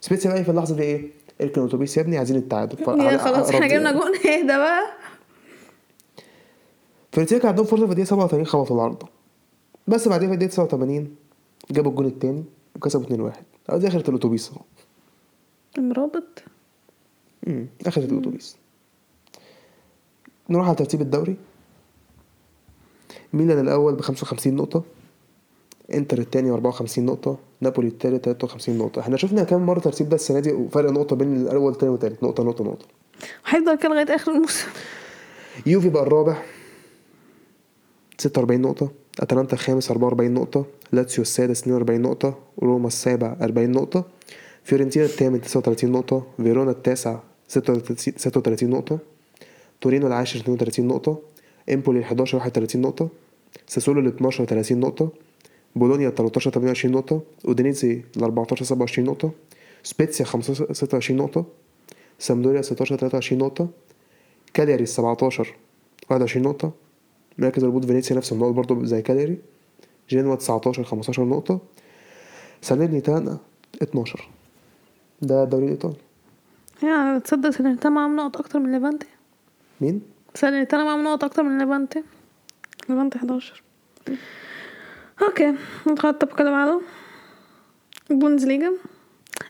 سبيسيا 0.00 0.30
بقى 0.32 0.44
في 0.44 0.50
اللحظة 0.50 0.76
دي 0.76 0.82
إيه؟ 0.82 1.10
إركن 1.40 1.60
الأتوبيس. 1.62 1.96
يا 1.96 2.02
ابني 2.02 2.18
عايزين 2.18 2.36
التعادل. 2.36 3.00
يا 3.00 3.18
خلاص 3.18 3.48
إحنا 3.50 3.66
جبنا 3.66 3.90
يعني. 3.90 3.98
جون. 4.00 4.16
اهدى 4.32 4.46
بقى؟ 4.46 4.84
فيورنتينا 7.12 7.40
كان 7.40 7.48
عندهم 7.48 7.66
فرصة 7.66 7.84
في 7.86 7.90
الدقيقة 7.92 8.08
87 8.08 8.46
خبطوا 8.46 8.76
العارضه 8.76 9.08
بس 9.88 10.08
بعدين 10.08 10.28
في 10.28 10.34
الدقيقة 10.34 10.50
89 10.52 11.16
جابوا 11.70 11.90
الجون 11.90 12.06
التاني 12.06 12.44
وكسبوا 12.76 13.30
2-1 13.32 13.36
آه 13.70 13.76
دي 13.76 13.88
آخرة 13.88 14.10
الأتوبيس 14.10 14.50
أهو. 14.50 14.60
مرابط 15.78 16.42
امم 17.46 17.66
آخرة 17.86 18.04
الأتوبيس. 18.04 18.56
نروح 20.50 20.66
على 20.66 20.76
ترتيب 20.76 21.00
الدوري. 21.00 21.36
ميلان 23.32 23.58
الأول 23.60 23.94
ب 23.94 24.00
55 24.00 24.54
نقطة. 24.54 24.82
انتر 25.94 26.18
التاني 26.18 26.50
54 26.50 27.06
نقطة 27.06 27.38
نابولي 27.60 27.88
التالت 27.88 28.24
53 28.24 28.78
نقطة. 28.78 29.00
إحنا 29.00 29.16
شفنا 29.16 29.44
كام 29.44 29.66
مرة 29.66 29.78
ترتيب 29.80 30.08
ده 30.08 30.14
السنة 30.14 30.40
دي 30.40 30.52
وفرق 30.52 30.90
نقطة 30.90 31.16
بين 31.16 31.36
الأول 31.36 31.62
والتاني 31.62 31.92
والتالت 31.92 32.22
نقطة 32.22 32.42
نقطة 32.44 32.64
نقطة. 32.64 32.86
هيفضل 33.46 33.78
كده 33.78 33.88
لغاية 33.88 34.14
آخر 34.14 34.32
الموسم. 34.32 34.66
يوفي 35.66 35.88
بقى 35.88 36.02
الرابع 36.02 36.42
46 38.18 38.60
نقطة. 38.60 38.90
أتلانتا 39.20 39.54
الخامس 39.54 39.90
44 39.90 40.34
نقطة. 40.34 40.66
لاتسيو 40.92 41.22
السادس 41.22 41.60
42 41.60 42.02
نقطة. 42.02 42.38
روما 42.62 42.86
السابع 42.86 43.36
40 43.42 43.72
نقطة. 43.72 44.04
فيورنتينا 44.64 45.04
الثامن 45.04 45.40
39 45.40 45.92
نقطة. 45.92 46.26
فيرونا 46.36 46.70
التاسع 46.70 47.18
36 47.48 48.14
36 48.16 48.70
نقطة. 48.70 48.98
تورينو 49.80 50.06
العاشر 50.06 50.40
32 50.40 50.88
نقطة. 50.88 51.18
إمبولي 51.72 51.98
ال 51.98 52.04
11 52.04 52.38
31 52.38 52.80
نقطة. 52.80 53.08
ساسولو 53.66 54.00
ال 54.00 54.06
12 54.06 54.44
30 54.44 54.80
نقطة. 54.80 55.08
بولونيا 55.76 56.08
ال 56.08 56.14
13 56.14 56.50
28 56.50 56.94
نقطة 56.94 57.22
اودينيزي 57.44 58.02
ال 58.16 58.22
14 58.22 58.64
27 58.64 59.08
نقطة 59.08 59.30
سبيتسيا 59.82 60.24
15 60.24 60.72
26 60.72 61.18
نقطة 61.20 61.44
سامبدوريا 62.18 62.62
16 62.62 62.96
23 62.96 63.42
نقطة 63.42 63.68
كالياري 64.54 64.82
ال 64.82 64.88
17 64.88 65.54
21 66.10 66.46
نقطة 66.46 66.72
مركز 67.38 67.64
الهبوط 67.64 67.84
فينيسيا 67.84 68.16
نفس 68.16 68.32
النقط 68.32 68.52
برضه 68.52 68.84
زي 68.84 69.02
كالياري 69.02 69.38
جنوا 70.10 70.34
19 70.36 70.84
15 70.84 71.24
نقطة 71.24 71.60
ساليرنيتانا 72.62 73.38
12 73.82 74.28
ده 75.22 75.42
الدوري 75.42 75.64
الإيطالي 75.64 75.96
يعني 76.82 77.20
تصدق 77.20 77.50
ساليرنيتانا 77.50 77.94
معاهم 77.94 78.16
نقط 78.16 78.36
أكتر 78.36 78.58
من 78.58 78.72
ليفانتي 78.72 79.06
مين؟ 79.80 80.02
ساليرنيتانا 80.34 80.84
معاهم 80.84 81.04
نقط 81.04 81.24
أكتر 81.24 81.42
من 81.42 81.58
ليفانتي 81.58 82.02
ليفانتي 82.88 83.18
11 83.18 83.62
أوكي 85.22 85.54
على 85.86 86.10
الطبق 86.10 86.40
اللي 86.40 86.50
بعده 86.50 86.80
البوندسليجا 88.10 88.72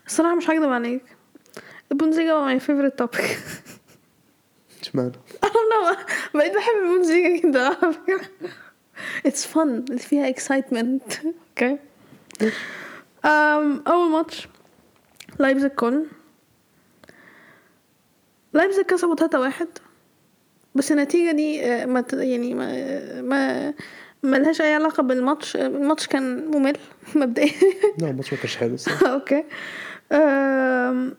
الصراحة 0.07 0.35
مش 0.35 0.49
هكدب 0.49 0.69
عليك. 0.69 1.03
البوندسليجا 1.91 2.33
هو 2.33 2.45
my 2.45 2.59
favorite 2.59 2.99
topic 2.99 3.37
اشمعنى؟ 4.81 5.11
I 5.45 5.47
don't 5.47 5.51
know. 5.51 5.97
بقيت 6.33 6.55
بحب 6.55 6.73
البوندسليجا 6.83 7.47
جدا 7.47 7.59
على 7.65 7.93
فكرة. 7.93 8.21
It's 9.27 9.45
fun. 9.55 9.97
فيها 9.97 10.31
excitement. 10.33 11.25
أوكي 11.25 11.77
um, 13.23 13.87
أول 13.89 14.09
ماتش. 14.11 14.47
لايبزيج 15.39 15.71
كولن 15.71 16.05
لايبزيج 18.53 18.85
كسبوا 18.85 19.15
تلاتة 19.15 19.39
واحد. 19.39 19.67
بس 20.75 20.91
النتيجة 20.91 21.31
دي 21.31 21.65
آه، 21.65 21.85
ما 21.85 22.05
يعني 22.13 22.53
ما 22.53 23.21
ما 23.21 23.73
ملهاش 24.23 24.61
أي 24.61 24.73
علاقة 24.73 25.03
بالماتش 25.03 25.55
الماتش 25.55 26.07
كان 26.07 26.45
ممل 26.51 26.77
مبدئيا. 27.15 27.51
لا 27.97 28.09
الماتش 28.09 28.33
ما 28.33 28.39
كانش 28.39 28.57
حلو 28.57 28.75
أوكي. 29.13 29.43
أم، 30.11 31.13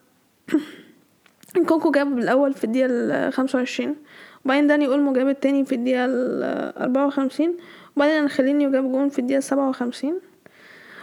نكونكو 1.69 1.91
جاب 1.91 2.19
الأول 2.19 2.55
في 2.55 2.65
الدقيقة 2.65 2.87
ال 2.91 3.33
25 3.33 3.97
وبعدين 4.45 4.67
داني 4.67 4.87
أولمو 4.87 5.13
جاب 5.13 5.29
التاني 5.29 5.65
في 5.65 5.75
الدقيقة 5.75 6.05
ال 6.05 6.43
54 6.83 7.57
وبعدين 7.97 8.15
أنا 8.17 8.29
خليني 8.29 8.71
جاب 8.71 8.93
جون 8.93 9.09
في 9.09 9.19
الدقيقة 9.19 9.41
57 9.41 10.21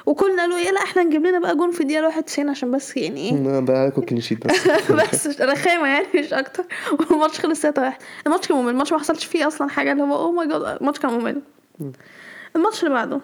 وكلنا 0.06 0.42
قالوا 0.42 0.58
إيه 0.58 0.72
لا 0.72 0.80
إحنا 0.84 1.04
نجيب 1.04 1.26
لنا 1.26 1.40
بقى 1.40 1.56
جون 1.56 1.72
في 1.72 1.82
الدقيقة 1.82 2.06
91 2.06 2.50
عشان 2.50 2.72
بس 2.72 2.98
يعني 2.98 3.30
إيه؟ 3.30 3.60
ده 3.60 3.74
عليكم 3.78 4.02
clean 4.02 4.22
sheet 4.22 4.48
بس. 4.48 4.68
بس 4.92 5.42
رخامة 5.42 5.88
يعني 5.88 6.06
مش 6.16 6.34
أكتر. 6.34 6.64
والماتش 7.00 7.40
خلص 7.40 7.62
3 7.62 7.82
1 7.82 7.94
الماتش 8.28 8.48
كان 8.48 8.58
ممل 8.58 8.70
الماتش 8.70 8.92
ما 8.94 9.00
حصلش 9.00 9.26
فيه 9.26 9.48
أصلا 9.48 9.70
حاجة 9.70 9.92
اللي 9.92 10.04
هو 10.04 10.16
oh 10.16 10.32
my 10.32 10.48
god 10.48 10.62
الماتش 10.82 11.00
كان 11.00 11.12
ممل. 11.12 11.42
الماتش 12.56 12.84
اللي 12.84 12.94
بعده. 12.94 13.20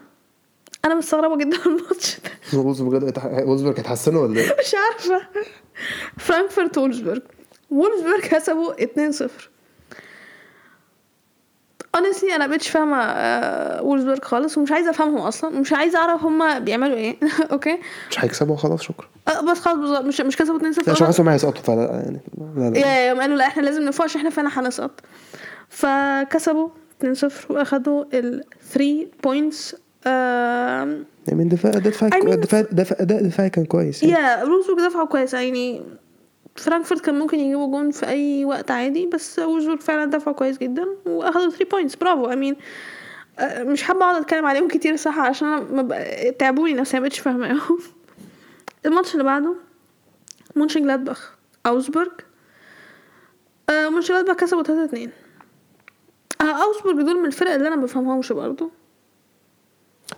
أنا 0.86 0.96
مستغربة 0.96 1.38
جدا 1.38 1.58
من 1.66 1.80
الماتش 1.80 2.20
ده. 2.20 2.60
وولفسبورج 2.60 3.04
وولفسبورج 3.46 3.80
هتحسنوا 3.80 4.22
ولا 4.24 4.40
إيه؟ 4.40 4.46
مش 4.60 4.76
عارفة. 4.76 5.28
فرانكفورت 6.18 6.78
وولفسبرج 6.78 7.22
وولفسبرج 7.72 8.20
كسبوا 8.22 8.74
2-0 8.74 9.30
honestly 11.98 12.34
أنا 12.36 12.48
مبقتش 12.48 12.70
فاهمة 12.70 12.98
آه، 13.02 13.82
وولفسبرج 13.84 14.24
خالص 14.24 14.58
ومش 14.58 14.72
عايزة 14.72 14.90
أفهمهم 14.90 15.18
أصلا. 15.22 15.50
مش 15.60 15.74
عايزة 15.74 16.00
أعرف 16.00 16.24
هما 16.24 16.60
بيعملوا 16.60 16.98
إيه. 16.98 17.18
أوكي؟ 17.52 17.80
مش 18.12 18.24
هيكسبوا 18.26 18.56
خلاص 18.56 18.82
شكرا. 18.82 19.08
آه، 19.28 19.42
بس 19.52 19.60
خلاص 19.60 19.78
بالظبط. 19.78 20.06
مش 20.06 20.22
مش 20.22 20.38
كسبوا 20.38 20.60
2-0 20.60 20.64
لا 20.64 20.70
عشان 20.94 20.96
أنا- 20.96 21.04
حاسس 21.04 21.22
هيسقطوا 21.22 21.62
فلا 21.62 21.84
يعني 21.84 22.20
لا 22.58 22.70
لا 22.70 22.80
يا 23.04 23.10
يوم 23.10 23.22
قالوا 23.22 23.36
لا 23.38 23.48
إحنا 23.48 23.62
لازم 23.62 23.82
نفوق 23.82 24.04
عشان 24.06 24.20
إحنا 24.20 24.30
فعلا 24.30 24.50
هنسقط. 24.60 24.92
فكسبوا. 25.70 26.70
2-0 27.04 27.52
واخدوا 27.52 28.06
ال 28.14 28.44
3 28.72 29.08
points 29.24 29.76
يعني 30.06 31.06
من 31.32 31.50
دفاع 31.50 31.72
دفاع 31.72 32.10
I 32.10 32.14
mean- 32.14 32.36
دفاع 32.36 32.62
دفاع 32.62 32.98
اداء 33.02 33.24
دفاعي 33.24 33.50
كان 33.50 33.66
كويس. 33.66 34.04
يعني. 34.04 34.14
يا 34.24 34.44
وولفسبورج 34.44 34.80
دفعوا 34.88 35.06
كويس. 35.08 35.34
يعني 35.34 35.82
فرانكفورت 36.56 37.02
كان 37.02 37.20
ممكن 37.20 37.40
يجيبوا 37.40 37.68
جون 37.72 37.92
في 37.92 38.08
أي 38.08 38.46
وقت 38.46 38.72
عادي 38.72 39.06
بس 39.14 39.40
وولفسبورج 39.40 39.80
فعلا 39.80 40.06
دفعوا 40.06 40.36
كويس 40.36 40.58
جدا 40.58 40.86
وأخدوا 41.06 41.50
3 41.50 41.66
points 41.66 41.96
برافو 41.96 42.26
امين 42.26 42.56
مش 43.42 43.84
حابة 43.84 44.02
أقعد 44.06 44.22
أتكلم 44.22 44.46
عليهم 44.46 44.68
كتير 44.68 44.96
صح 44.96 45.20
عشان 45.20 45.48
أنا 45.48 45.60
ما 45.62 45.82
بق- 45.82 46.30
تعبوني 46.40 46.74
نفسي 46.74 46.98
ما 46.98 47.04
بقتش 47.04 47.20
فاهماهم 47.20 47.78
الماتش 48.86 49.14
اللي 49.14 49.24
بعده 49.24 49.56
مونشن 50.56 50.82
جلادباخ 50.82 51.36
اوزبورج 51.66 52.12
آه 53.70 53.90
مونشن 53.90 54.14
جلادباخ 54.14 54.36
كسبوا 54.36 54.64
3 54.64 54.84
2 54.84 55.10
اوزبورج 56.52 56.96
دول 57.06 57.20
من 57.20 57.26
الفرق 57.26 57.52
اللي 57.52 57.68
أنا 57.68 57.76
ما 57.76 57.84
بفهمهمش 57.84 58.32
برضه. 58.32 58.70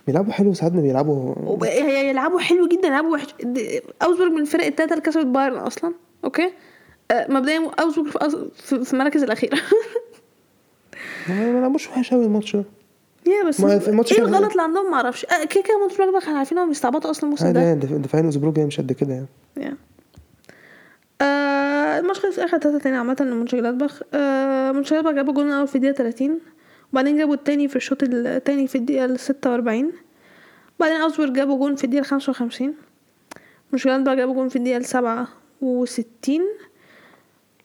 بيلعبوا 0.07 0.33
حلو 0.33 0.53
ساعات 0.53 0.73
ما 0.73 0.81
بيلعبوا 0.81 1.35
وب- 1.45 1.63
يلعبوا 1.63 2.39
حلو 2.39 2.67
جدا 2.67 2.87
يلعبوا 2.87 3.13
وحش 3.13 3.35
اوزبورج 4.03 4.31
من 4.31 4.41
الفرق 4.41 4.65
التالتة 4.65 4.93
اللي 4.93 5.03
كسبت 5.05 5.25
بايرن 5.25 5.57
أصلا 5.57 5.93
okay؟ 6.23 6.51
آه، 7.11 7.31
مبدئيا 7.31 7.71
اوزبورج 7.79 8.09
في 8.53 8.85
في 8.85 8.93
المراكز 8.93 9.23
الأخيرة. 9.23 9.57
ما 11.29 11.51
بيلعبوش 11.53 11.87
وحش 11.87 12.13
قوي 12.13 12.25
الماتش 12.25 12.55
ده. 12.55 12.63
yeah 13.27 13.47
بس 13.47 13.59
ما 13.61 13.79
في 13.79 13.87
الماتش 13.87 14.13
إيه 14.13 14.19
الغلط 14.19 14.51
اللي 14.51 14.61
عندهم؟ 14.63 14.91
ما 14.91 14.97
أعرفش. 14.97 15.25
كده 15.25 15.61
كده 15.63 15.79
ماتش 15.87 15.97
بقى 15.97 16.21
كانوا 16.21 16.37
عارفين 16.37 16.57
إنهم 16.57 16.69
بيستعبطوا 16.69 17.11
أصلا 17.11 17.23
الموسم 17.23 17.51
ده. 17.53 17.73
دف- 17.73 17.93
دفاعين 17.93 18.27
اوزبورج 18.27 18.59
مش 18.59 18.77
قد 18.79 18.91
كده 18.91 19.13
يعني. 19.57 19.77
آه 21.21 21.99
الماتش 21.99 22.19
خلص 22.19 22.39
آخر 22.39 22.57
تلاتة 22.57 22.77
تاني 22.79 22.97
عامة 22.97 23.15
لمونشن 23.19 23.57
جلادباخ 23.57 24.01
آه 24.13 24.71
مونشن 24.71 24.89
جلادباخ 24.95 25.13
جابوا 25.13 25.33
جول 25.33 25.47
الأول 25.47 25.67
في 25.67 25.75
الدقيقة 25.75 25.95
30 25.95 26.39
وبعدين 26.93 27.17
جابوا 27.17 27.33
التاني 27.33 27.67
في 27.67 27.75
الشوط 27.75 28.03
التاني 28.03 28.67
في 28.67 28.75
الدقيقة 28.77 29.15
46 29.17 29.91
بعدين 30.79 30.97
اوزبورج 31.01 31.33
جابوا 31.33 31.57
جون 31.57 31.75
في 31.75 31.83
الدقيقة 31.83 32.03
55 32.03 32.73
مونشن 33.71 33.89
جلادباخ 33.89 34.13
جابوا 34.13 34.33
جون 34.33 34.49
في 34.49 34.55
الدقيقة 34.55 34.81
67 34.81 36.39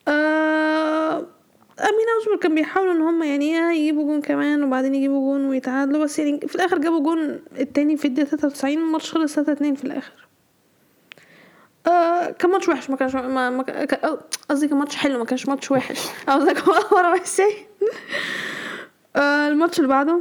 آه 0.09 1.27
I 1.81 1.86
mean 1.86 2.07
اوزبورج 2.17 2.39
كان 2.39 2.55
بيحاولوا 2.55 2.93
إن 2.93 3.01
هم 3.01 3.23
يعني 3.23 3.45
إيه 3.59 3.81
يجيبوا 3.81 4.05
جون 4.05 4.21
كمان 4.21 4.63
وبعدين 4.65 4.95
يجيبوا 4.95 5.21
جون 5.21 5.45
ويتعادلوا 5.49 6.05
بس 6.05 6.19
يعني 6.19 6.41
في 6.41 6.55
الآخر 6.55 6.79
جابوا 6.79 7.01
جون 7.01 7.41
التاني 7.61 7.97
في 7.97 8.05
الدقيقة 8.05 8.29
93 8.37 8.79
الماتش 8.79 9.13
خلص 9.13 9.35
3 9.35 9.53
2 9.53 9.75
في 9.75 9.85
الآخر. 9.85 10.13
آه 11.87 12.31
كان 12.31 12.51
ماتش 12.51 12.69
وحش 12.69 12.91
ما 12.91 12.97
كانش 12.97 13.15
ما 13.15 13.51
ما 13.51 13.65
قصدي 14.51 14.69
كان 14.69 14.79
ماتش 14.79 14.97
حلو 14.97 15.19
ما 15.19 15.25
كانش 15.25 15.49
ماتش 15.49 15.71
وحش. 15.71 16.07
am 16.29 17.19
I 17.19 17.27
saying 17.39 17.85
آه 19.17 19.49
الماتش 19.49 19.79
اللي 19.79 19.89
بعده 19.89 20.21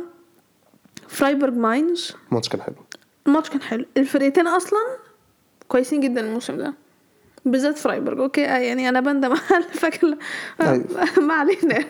فرايبورج 1.07 1.53
ماينز. 1.57 2.16
الماتش 2.30 2.49
كان 2.49 2.62
حلو. 2.62 2.76
الماتش 3.28 3.49
كان 3.49 3.62
حلو. 3.62 3.86
الفرقتين 3.97 4.47
أصلا 4.47 4.80
كويسين 5.68 5.99
جدا 6.01 6.22
الموسم 6.22 6.57
ده. 6.57 6.74
بالذات 7.45 7.78
فرايبورغ 7.78 8.24
okay؟ 8.24 8.46
آه، 8.45 8.57
يعني 8.57 8.89
أنا 8.89 8.99
بندم 9.01 9.32
على 9.51 9.64
فاكر 9.64 10.18
أيوة. 10.62 10.86
ما 11.18 11.34
علينا. 11.34 11.74
يعني 11.76 11.89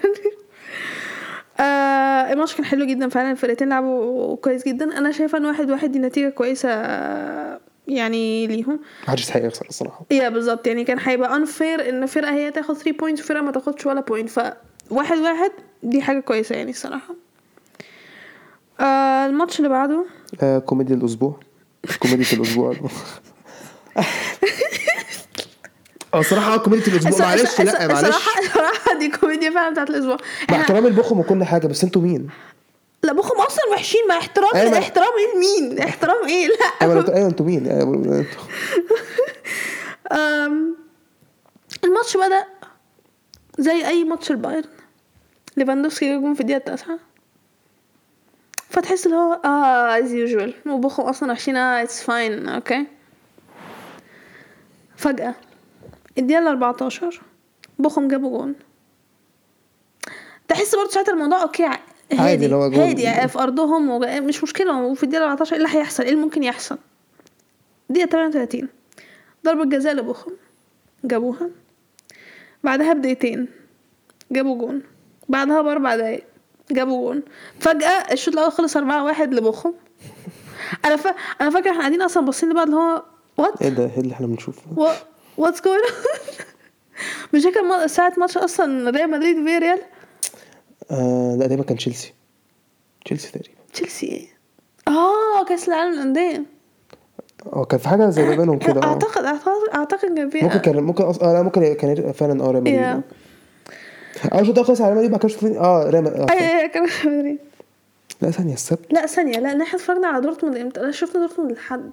آه 1.60 2.34
الماتش 2.34 2.56
كان 2.56 2.66
حلو 2.66 2.86
جدا 2.86 3.10
فعلا. 3.10 3.32
الفرقتين 3.32 3.70
لعبوا 3.70 4.36
كويس 4.36 4.68
جدا. 4.68 4.98
أنا 4.98 5.12
شايفة 5.12 5.38
إن 5.38 5.46
واحد 5.46 5.72
واحد 5.72 5.92
دي 5.92 6.00
نتيجة 6.00 6.30
كويسة 6.30 6.70
آه، 6.70 7.60
يعني 7.90 8.48
ليهم. 8.48 8.80
محدش 9.08 9.22
يستحق 9.22 9.46
يخسر 9.46 9.66
الصراحة. 9.70 10.06
yeah 10.12 10.30
بالظبط 10.30 10.68
يعني 10.68 10.84
كان 10.84 10.98
هيبقى 11.00 11.30
unfair 11.46 11.80
إن 11.90 12.06
فرقة 12.06 12.32
هي 12.34 12.52
تاخد 12.52 12.76
3 12.76 12.92
points 12.92 13.22
وفرقة 13.22 13.42
ما 13.42 13.52
تاخدش 13.52 13.86
ولا 13.86 14.02
point 14.02 14.30
فواحد 14.30 15.18
واحد 15.18 15.52
دي 15.84 16.02
حاجة 16.02 16.20
كويسة 16.20 16.56
يعني 16.56 16.72
الصراحة. 16.72 17.16
آه 18.80 19.26
الماتش 19.26 19.58
اللي 19.58 19.70
بعده؟ 19.70 20.06
آه 20.42 20.60
كوميديا 20.60 20.96
الأسبوع. 20.96 21.40
كوميديا 22.00 22.26
الأسبوع. 22.38 22.76
آه 26.14 26.22
صراحة 26.22 26.54
آه 26.54 26.58
كوميديا 26.58 26.94
الأسبوع. 26.94 27.28
معلش 27.28 27.62
لا 27.62 27.88
معلش. 27.88 28.02
صراحة 28.02 28.42
صراحة 28.54 29.00
دي 29.00 29.10
كوميديا 29.10 29.50
فعلا 29.50 29.72
بتاعت 29.72 29.90
الأسبوع. 29.90 30.18
مع 30.52 30.58
احترامي 30.62 30.90
لبخم 30.90 31.20
وكل 31.20 31.44
حاجة 31.44 31.68
بس 31.68 31.84
أنتوا 31.84 32.02
مين؟ 32.02 32.30
لا 33.04 33.14
بخم 33.14 33.42
أصلا 33.42 33.64
وحشين 33.72 34.08
مع 34.10 34.18
احترام 34.18 34.56
أيوة، 34.56 34.78
احترام 34.80 35.08
إيه؟ 35.18 35.36
لمين 35.36 35.80
احترام 35.80 36.28
إيه؟ 36.28 36.50
أيوه 36.82 36.94
لا 36.94 37.00
أنتوا 37.00 37.14
أيوه 37.18 37.28
أنتوا 37.28 37.46
مين؟ 37.46 37.68
أيوه 37.68 37.94
أنتوا 38.20 38.44
أم، 40.12 40.76
الماتش 41.84 42.18
بدأ 42.18 42.46
زي 43.60 43.88
أي 43.88 44.04
ماتش 44.04 44.32
البايرن. 44.32 44.70
ليفاندوفسكي 45.58 46.10
جاب 46.12 46.22
جون 46.22 46.34
في 46.34 46.42
الدقيقة 46.42 46.58
التاسعة. 46.58 47.00
فتحس 48.70 49.06
اللي 49.06 49.18
هو 49.18 49.34
آه 49.46 49.98
as 50.00 50.12
usual 50.14 50.54
وبخم 50.68 51.04
أصلا 51.04 51.32
وحشين 51.32 51.56
آه 51.56 51.84
it's 51.84 52.04
fine 52.04 52.48
okay 52.50 52.86
فجأة 54.98 55.36
الدقيقة 56.18 56.40
الأربعتاشر 56.42 57.22
بخم 57.80 58.08
جابوا 58.08 58.38
جون. 58.38 58.56
تحس 60.48 60.76
برضه 60.76 60.90
ساعتها 60.90 61.14
الموضوع 61.14 61.42
okay 61.42 61.70
عادي 62.12 62.22
هادي. 62.32 62.46
اللي 62.46 62.56
هو. 62.56 62.64
هادي 62.64 63.28
في 63.28 63.40
أرضهم 63.40 63.90
وج- 63.90 64.06
مش 64.08 64.44
مشكلة. 64.44 64.82
وفي 64.82 65.04
الدقيقة 65.04 65.24
14 65.32 65.52
إيه 65.56 65.58
اللي 65.66 65.78
هيحصل؟ 65.78 66.04
إيه 66.04 66.10
اللي 66.12 66.22
ممكن 66.22 66.44
يحصل؟ 66.44 66.78
دقيقة 67.90 68.10
38 68.10 68.68
ضربة 69.46 69.66
جزاء 69.66 69.94
لبوخم. 69.94 70.32
جابوها. 71.04 71.50
بعدها 72.64 72.94
بدقيقتين. 72.94 73.48
جابوا 74.32 74.58
جون. 74.58 74.82
بعدها 75.30 75.62
بأربع 75.62 75.96
دقايق. 75.96 76.24
جابوا 76.72 77.14
جون. 77.14 77.24
فجأة 77.60 78.12
الشوط 78.14 78.34
الأول 78.34 78.52
خلص 78.52 78.78
أربعة 78.78 79.04
واحد 79.04 79.34
لبوخم. 79.34 79.74
أنا 80.86 80.96
فا... 80.96 81.10
أنا 81.42 81.50
فاكر 81.50 81.70
إحنا 81.70 81.80
قاعدين 81.80 82.02
أصلا 82.02 82.26
باصين 82.26 82.50
لبعض 82.50 82.66
اللي 82.68 82.78
هو 82.80 83.04
what 83.38 83.62
إيه 83.62 83.70
ده؟ 83.70 83.84
إيه 83.84 84.00
اللي 84.00 84.14
إحنا 84.14 84.28
بنشوفه؟ 84.28 84.62
what's 85.38 85.62
going 85.62 85.80
مش 87.34 87.44
فاكر 87.44 87.88
ساعة 87.88 88.14
ماتش 88.18 88.38
أصلا 88.38 88.90
ريال 88.90 89.12
مدريد 89.12 89.36
في 89.46 89.58
ريال 89.58 89.80
آه 90.92 91.36
لا 91.36 91.48
دايما 91.48 91.64
كان 91.64 91.78
تشيلسي. 91.78 92.14
تشيلسي 93.06 93.32
تقريبا. 93.32 93.60
تشيلسي 93.74 94.06
إيه؟ 94.06 94.28
آه 94.88 95.46
كأس 95.50 95.68
العالم 95.70 95.94
للأندية. 95.94 96.44
آه 97.54 97.66
كان 97.66 97.80
في 97.80 97.90
حاجة 97.90 98.10
زي 98.10 98.24
ما 98.26 98.36
بينهم 98.36 98.58
كده 98.60 98.82
آه. 98.84 98.86
أعتقد 98.86 99.26
أعتقد 99.26 99.70
أعتقد 99.76 100.16
كان 100.16 100.30
فيها 100.30 100.44
ممكن 100.44 100.60
كان 100.60 100.80
ممكن 100.84 101.04
أص... 101.04 101.20
آه 101.20 101.34
لا 101.34 101.42
ممكن 101.42 101.74
كان 101.74 102.12
فعلا 102.12 102.44
آه 102.44 102.52
ريال 102.52 102.64
مدريد. 102.64 103.02
آه 104.34 104.44
شوط 104.44 104.60
خلص 104.60 104.82
على 104.82 104.94
ريال 104.94 104.96
مدريد 104.98 105.12
بعد 105.12 105.20
كده 105.20 105.30
شوط 105.30 105.44
آه 105.44 105.90
ريال 105.90 106.04
مدريد. 106.04 106.22
آه. 106.22 106.32
أي 106.34 106.70
كان 106.70 106.86
في 106.88 107.08
مدريد. 107.08 107.38
لا 108.22 108.32
ثانية 108.32 108.54
السبت؟ 108.54 108.94
لا 108.94 109.06
ثانية 109.06 109.40
لا 109.40 109.50
إحنا 109.64 109.76
اتفرجنا 109.80 110.08
على 110.08 110.22
دورتموند 110.22 110.58
إمتى؟ 110.58 110.80
لا 110.82 110.92
شفنا 110.92 111.26
دورتموند 111.26 111.52
لحد. 111.52 111.92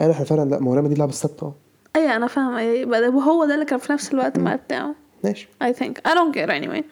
أيوه 0.00 0.12
إحنا 0.12 0.24
فعلا 0.24 0.50
لا 0.50 0.58
ما 0.58 0.68
هو 0.68 0.72
ريال 0.72 0.84
مدريد 0.84 0.98
لعب 0.98 1.08
السبت 1.08 1.42
آه 1.42 1.54
اي 1.96 2.16
أنا 2.16 2.26
فاهمة 2.26 2.58
اي 2.58 2.84
بقى 2.84 3.00
ده- 3.00 3.10
وهو 3.10 3.44
ده 3.44 3.54
اللي 3.54 3.64
كان 3.64 3.78
في 3.78 3.92
نفس 3.92 4.12
الوقت 4.12 4.38
مع 4.38 4.54
بتاعه. 4.56 4.94
ماشي. 5.24 5.48
I 5.64 5.66
think 5.66 5.92
I 6.08 6.14
don't 6.14 6.34
care 6.34 6.48
anyway. 6.50 6.82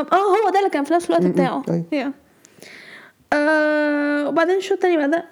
آه 0.00 0.16
هو 0.46 0.50
ده 0.52 0.58
اللي 0.58 0.70
كان 0.70 0.84
في 0.84 0.94
نفس 0.94 1.06
الوقت 1.10 1.26
بتاعه. 1.26 1.62
yeah. 1.94 2.10
آه 3.32 4.28
وبعدين 4.28 4.56
الشوط 4.56 4.72
التاني 4.72 5.06
بدأ 5.06 5.24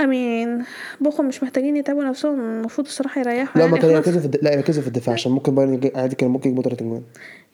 I 0.00 0.13
mean 0.13 0.64
بوخم 1.00 1.24
مش 1.24 1.42
محتاجين 1.42 1.76
يتعبوا 1.76 2.04
نفسهم 2.04 2.40
المفروض 2.40 2.86
الصراحة 2.86 3.20
يريحوا 3.20 3.62
لا 3.62 3.66
ما 3.66 3.76
يعني 3.76 3.80
كان 3.80 3.90
خلاص. 3.90 3.96
يركزوا 4.06 4.20
في 4.20 4.26
الد... 4.26 4.38
لا 4.44 4.52
يركزوا 4.54 4.82
في 4.82 4.88
الدفاع 4.88 5.14
عشان 5.14 5.32
ممكن 5.32 5.54
بايرن 5.54 5.90
عادي 5.94 6.16
كان 6.16 6.30
ممكن 6.30 6.48
يجيبوا 6.50 6.62
تلات 6.64 6.82
اجوان 6.82 7.02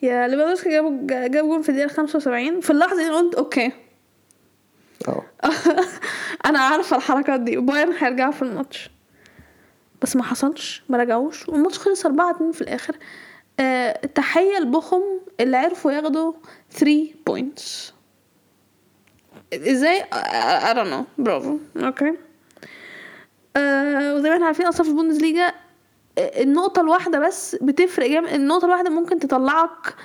yeah 0.01 0.27
ليفاندوفسكي 0.27 0.69
جابوا 0.69 1.07
جاب 1.07 1.31
جون 1.31 1.61
في 1.61 1.69
الدقيقة 1.69 1.87
75 1.87 2.59
في 2.61 2.69
اللحظة 2.69 2.97
دي 3.03 3.09
قلت 3.09 3.35
okay. 3.35 3.71
أه. 5.07 5.23
أنا 6.45 6.59
عارفة 6.59 6.95
الحركات 6.97 7.39
دي. 7.39 7.57
وبايرن 7.57 7.93
هيرجعوا 7.99 8.31
في 8.31 8.41
الماتش. 8.41 8.89
بس 10.01 10.15
ما 10.15 10.23
حصلش 10.23 10.83
ما 10.89 10.97
رجعوش 10.97 11.49
والماتش 11.49 11.79
خلص 11.79 12.05
4 12.05 12.31
2 12.31 12.51
في 12.51 12.61
الآخر. 12.61 12.95
آه 13.59 13.91
تحية 13.91 14.59
لبوخم 14.59 15.01
اللي 15.39 15.57
عرفوا 15.57 15.91
ياخدوا 15.91 16.33
3 16.71 17.07
points 17.27 17.93
إزاي؟ 19.53 20.01
I 20.01 20.73
I 20.73 20.73
don't 20.75 20.91
know. 20.93 21.03
برافو. 21.21 21.57
okay 21.77 22.13
آه 23.57 24.15
وزي 24.15 24.29
ما 24.29 24.35
إحنا 24.35 24.45
عارفين 24.45 24.65
أصلا 24.65 24.83
في 24.83 24.89
البوندسليجا 24.91 25.53
آه، 26.17 26.41
النقطة 26.43 26.81
الواحدة 26.81 27.19
بس 27.19 27.55
بتفرق 27.55 28.07
جامد. 28.09 28.29
النقطة 28.29 28.65
الواحدة 28.65 28.89
ممكن 28.89 29.19
تطلعك 29.19 29.95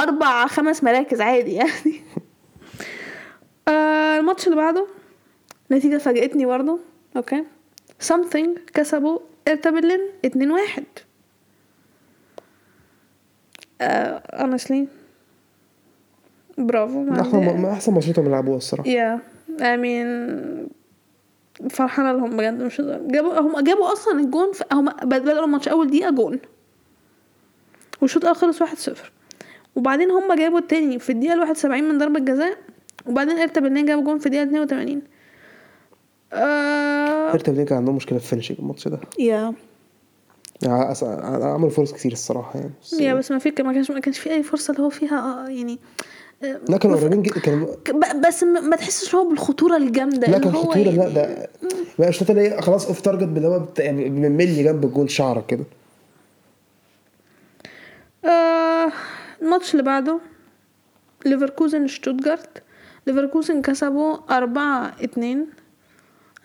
أربع 0.00 0.46
خمس 0.46 0.84
مراكز 0.84 1.20
عادي 1.20 1.52
يعني. 1.54 2.02
آه 3.68 4.18
الماتش 4.18 4.46
اللي 4.46 4.56
بعده 4.56 4.86
نتيجة 5.72 5.98
فاجأتني 5.98 6.46
برضه. 6.46 6.78
okay 7.16 7.44
something 8.12 8.48
كسبوا 8.74 9.18
برلين 9.66 10.00
اتنين 10.24 10.50
واحد. 10.50 10.84
آه 13.84 14.22
honestly. 14.46 14.86
برافو 16.58 17.12
أحسن 17.12 17.60
ما 17.60 17.72
أحسن 17.72 17.92
ماتشات 17.94 18.18
هم 18.18 18.28
لعبوها 18.30 18.56
الصراحة. 18.56 18.88
yeah 18.88 19.18
I 19.58 19.76
mean 19.76 20.08
فرحانة 21.70 22.12
لهم 22.12 22.36
بجد 22.36 22.62
مش 22.62 22.80
هزار. 22.80 23.00
جابوا 23.06 23.40
هم 23.40 23.60
جابوا 23.60 23.92
أصلا 23.92 24.20
الجون 24.20 24.50
هم 24.72 24.84
بدأوا 25.04 25.44
الماتش 25.44 25.68
أول 25.68 25.86
دقيقة 25.86 26.10
جون. 26.10 26.38
والشوط 28.00 28.22
الأول 28.22 28.36
خلص 28.36 28.62
واحد 28.62 28.76
صفر. 28.76 29.12
وبعدين 29.76 30.10
هم 30.10 30.34
جابوا 30.34 30.58
التاني 30.58 30.98
في 30.98 31.12
الواحد 31.12 31.50
وسبعين 31.50 31.84
من 31.88 31.98
ضربة 31.98 32.20
جزاء. 32.20 32.58
وبعدين 33.06 33.38
هيرتا 33.38 33.60
برلين 33.60 33.86
جابوا 33.86 34.04
جون 34.04 34.18
في 34.18 34.28
اتنين 34.42 34.60
وتمانين. 34.62 35.02
آه 36.32 37.30
هيرتا 37.32 37.52
برلين 37.52 37.66
كان 37.66 37.78
عندهم 37.78 37.96
مشكلة 37.96 38.18
في 38.18 38.26
finishing 38.26 38.56
الماتش 38.60 38.88
ده. 38.88 39.00
yeah 39.18 39.50
أص- 39.52 39.73
عملوا 40.66 41.70
فرص 41.70 41.92
كتير 41.92 42.12
الصراحة 42.12 42.58
يعني 42.58 42.70
بس 42.82 42.92
yeah 42.92 43.14
بس 43.14 43.30
ما 43.30 43.38
في 43.38 43.52
ما 43.62 43.72
كانش 43.72 43.90
ما 43.90 44.00
كانش 44.00 44.18
في 44.18 44.30
أي 44.30 44.42
فرصة 44.42 44.72
اللي 44.72 44.82
هو 44.84 44.90
فيها 44.90 45.44
آه 45.46 45.48
يعني 45.48 45.78
لا 46.68 46.76
كانوا 46.78 46.96
قريبين 46.96 47.22
جدا 47.22 47.40
كانوا 47.40 47.74
ك- 47.84 47.90
ب- 47.90 48.26
بس 48.26 48.42
ما 48.42 48.76
تحسش 48.76 49.14
هو 49.14 49.28
بالخطورة 49.28 49.76
الجامدة 49.76 50.18
لا 50.18 50.26
اللي 50.26 50.40
كان 50.40 50.54
هو 50.54 50.62
خطورة 50.62 50.76
لا 50.82 50.90
يعني- 51.02 51.14
ده 51.14 51.48
بقى 51.98 52.08
الشوط 52.08 52.30
اللي 52.30 52.42
هي 52.50 52.62
خلاص 52.62 52.86
off 52.86 53.00
target 53.00 53.22
اللي 53.22 53.48
هو 53.48 53.62
يعني 53.78 54.10
من 54.10 54.32
ملي 54.32 54.62
جنب 54.64 54.84
الجول 54.84 55.10
شعرة 55.10 55.46
كده. 55.46 55.64
آه 58.24 58.92
الماتش 59.42 59.72
اللي 59.72 59.82
بعده 59.82 60.18
ليفركوزن 61.26 61.86
شتوتجارت 61.86 62.62
ليفركوزن 63.06 63.62
كسبوا 63.62 64.16
أربعة 64.36 64.92
اتنين. 65.02 65.46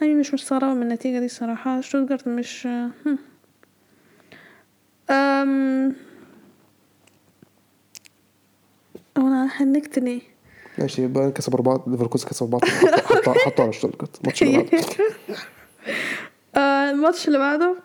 أنا 0.02 0.14
مش 0.14 0.34
مستغربة 0.34 0.74
من 0.74 0.82
النتيجة 0.84 1.20
دي 1.20 1.26
الصراحة. 1.26 1.82
شتوتجارت 1.82 2.28
مش 2.28 2.68
أم 5.12 5.96
هو 9.18 9.28
أنا 9.28 9.50
هنكت 9.56 10.00
ليه؟ 10.00 10.22
ماشي 10.78 11.08
بايرن 11.08 11.32
كسب 11.32 11.54
أربعة 11.54 11.84
ليفركوزن 11.88 12.28
كسب 12.28 12.56
حطوا 12.56 12.68
حطوا- 13.18 13.34
حطوا 13.46 13.64
على 13.64 13.74
شتوتجارت 13.78 14.20
الماتش 14.22 14.44
اللي 14.44 14.58
بعده. 14.64 14.80
آه، 16.56 16.92
الماتش 16.92 17.28
اللي 17.28 17.40
بعده 17.40 17.76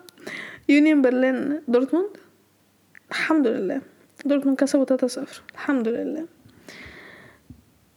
يونيون 0.68 1.02
برلين 1.02 1.60
دورتموند. 1.68 2.08
الحمد 3.10 3.46
لله. 3.46 3.80
دورتموند 4.24 4.58
كسبوا 4.58 4.84
3-0 4.84 5.18
الحمد 5.54 5.88
لله. 5.88 6.26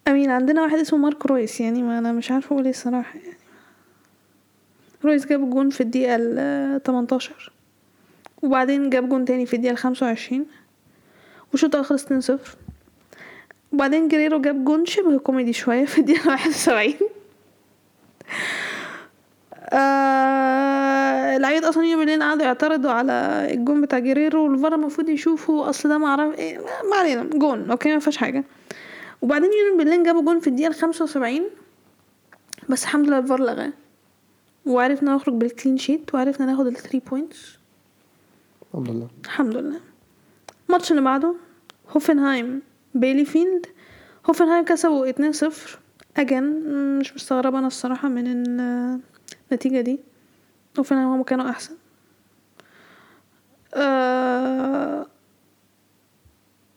I 0.07 0.12
mean 0.12 0.29
عندنا 0.29 0.61
واحد 0.61 0.77
اسمه 0.77 0.99
مارك 0.99 1.25
رويس 1.25 1.61
يعني 1.61 1.83
ما 1.83 1.99
أنا 1.99 2.11
مش 2.11 2.31
عارفة 2.31 2.53
أقول 2.53 2.63
إيه 2.63 2.69
الصراحة 2.71 3.19
يعني. 3.19 3.37
رويس 5.05 5.25
جاب 5.25 5.49
جون 5.49 5.69
في 5.69 5.81
الدقيقة 5.81 6.15
ال 6.19 6.83
18 6.83 7.51
وبعدين 8.41 8.89
جاب 8.89 9.09
جون 9.09 9.25
تاني 9.25 9.45
في 9.45 9.53
الدقيقة 9.55 9.71
ال 9.73 9.77
25 9.77 10.45
والشوط 11.51 11.75
الأول 11.75 11.85
خلص 11.85 12.05
2-0 12.05 12.39
وبعدين 13.73 14.07
جريرو 14.07 14.41
جاب 14.41 14.65
جون 14.65 14.85
شبه 14.85 15.17
كوميدي 15.17 15.53
شوية 15.53 15.85
في 15.85 15.97
الدقيقة 15.97 16.29
71 16.31 16.93
آه 19.73 21.37
لعيبة 21.37 21.69
أصلا 21.69 21.85
يونيون 21.85 21.99
برلين 21.99 22.23
قعدوا 22.23 22.43
يعترضوا 22.43 22.91
على 22.91 23.47
الجون 23.53 23.81
بتاع 23.81 23.99
جيريرو 23.99 24.43
والفار 24.51 24.75
المفروض 24.75 25.09
يشوفوا 25.09 25.69
أصل 25.69 25.89
ده 25.89 25.97
معرفش 25.97 26.39
إيه 26.39 26.57
ما 26.89 26.95
علينا 26.95 27.23
جون 27.23 27.71
OK 27.71 27.93
ما 27.93 27.99
فيهاش 27.99 28.17
حاجة. 28.17 28.43
وبعدين 29.21 29.49
يونيون 29.67 29.77
برلين 29.77 30.03
جابوا 30.03 30.21
جون 30.21 30.39
في 30.39 30.47
الدقيقة 30.47 30.71
75 30.71 31.41
بس 32.69 32.83
الحمد 32.83 33.07
لله 33.07 33.17
الفار 33.17 33.39
لغاه. 33.39 33.73
وعرفنا 34.65 35.15
نخرج 35.15 35.33
بال 35.33 35.46
clean 35.46 35.77
sheet 35.77 36.13
وعرفنا 36.13 36.45
ناخد 36.45 36.67
ال 36.67 36.73
three 36.73 37.01
points 37.09 37.57
الحمد 38.73 38.89
لله. 38.89 39.07
الحمد 39.25 39.57
لله. 39.57 39.79
الماتش 40.69 40.91
اللي 40.91 41.01
بعده 41.01 41.35
هوفنهايم 41.89 42.61
بيلي 42.95 43.25
فيلد 43.25 43.65
هوفنهايم 44.29 44.65
كسبوا 44.65 45.05
2-0 45.11 45.77
Again 46.17 46.43
مش 46.99 47.13
مستغربة 47.15 47.59
أنا 47.59 47.67
الصراحة 47.67 48.09
من 48.09 48.27
ال- 48.27 48.99
النتيجة 49.51 49.81
دي. 49.81 49.99
هوفنهايم 50.79 51.07
هما 51.07 51.23
كانوا 51.23 51.49
أحسن. 51.49 51.75
آه، 53.73 55.05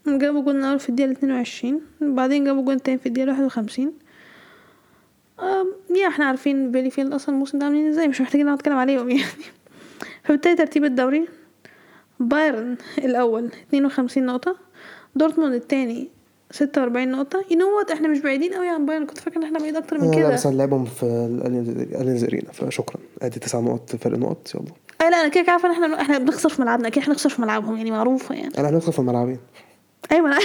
جابوا 0.06 0.42
جول 0.42 0.56
الأول 0.56 0.78
في 0.78 0.88
الدقيقة 0.88 1.12
22 1.12 1.80
بعدين 2.00 2.44
جابوا 2.44 2.62
جول 2.64 2.80
تاني 2.80 2.98
في 2.98 3.06
الدقيقة 3.06 3.42
51 3.42 3.92
آم، 5.40 5.72
yeah 5.96 6.08
إحنا 6.08 6.24
عارفين 6.24 6.70
بيلي 6.70 6.90
فيلد 6.90 7.12
أصلا 7.14 7.34
الموسم 7.34 7.58
ده 7.58 7.64
عاملين 7.66 7.88
إزاي؟ 7.88 8.08
مش 8.08 8.20
محتاجين 8.20 8.46
نقعد 8.46 8.58
نتكلم 8.58 8.76
عليهم 8.76 9.10
يعني. 9.10 9.22
فبالتالي 10.24 10.54
ترتيب 10.56 10.84
الدوري 10.84 11.28
بايرن 12.20 12.76
الأول 12.98 13.50
52 13.68 14.26
نقطة 14.26 14.56
دورتموند 15.14 15.54
التاني 15.54 16.08
46 16.50 17.08
نقطة. 17.10 17.44
You 17.50 17.54
know 17.54 17.84
what 17.86 17.92
إحنا 17.92 18.08
مش 18.08 18.18
بعيدين 18.18 18.54
قوي 18.54 18.68
عن 18.68 18.86
بايرن. 18.86 19.06
كنت 19.06 19.18
فاكرة 19.18 19.38
إن 19.38 19.44
إحنا 19.44 19.58
بعيد 19.58 19.76
أكتر 19.76 19.98
من 19.98 20.04
آه، 20.04 20.10
لا 20.10 20.16
كده. 20.16 20.28
بس 20.28 20.46
هنلعبهم 20.46 20.84
في 20.84 21.02
الاليانز 21.02 22.24
ارينا 22.24 22.52
فشكرا. 22.52 22.96
أدي 23.22 23.38
تسع 23.40 23.60
نقط 23.60 23.96
فرق 23.96 24.18
نقط. 24.18 24.54
يلا. 24.54 24.64
اي 25.02 25.10
لا 25.10 25.20
أنا 25.20 25.28
كده 25.28 25.42
كده 25.42 25.52
عارفة 25.52 25.68
إن 25.68 25.72
إحنا 25.72 26.00
إحنا 26.00 26.18
بنخسر 26.18 26.48
في 26.48 26.62
ملعبنا. 26.62 26.88
أكيد 26.88 27.02
هنخسر 27.08 27.30
في 27.30 27.42
ملعبهم 27.42 27.76
يعني 27.76 27.90
معروفة 27.90 28.34
يعني. 28.34 28.58
أنا 28.58 28.68
هندخل 28.68 28.92
في 28.92 28.98
الملعبين. 28.98 29.38
أيوه 30.12 30.26
أنا 30.28 30.38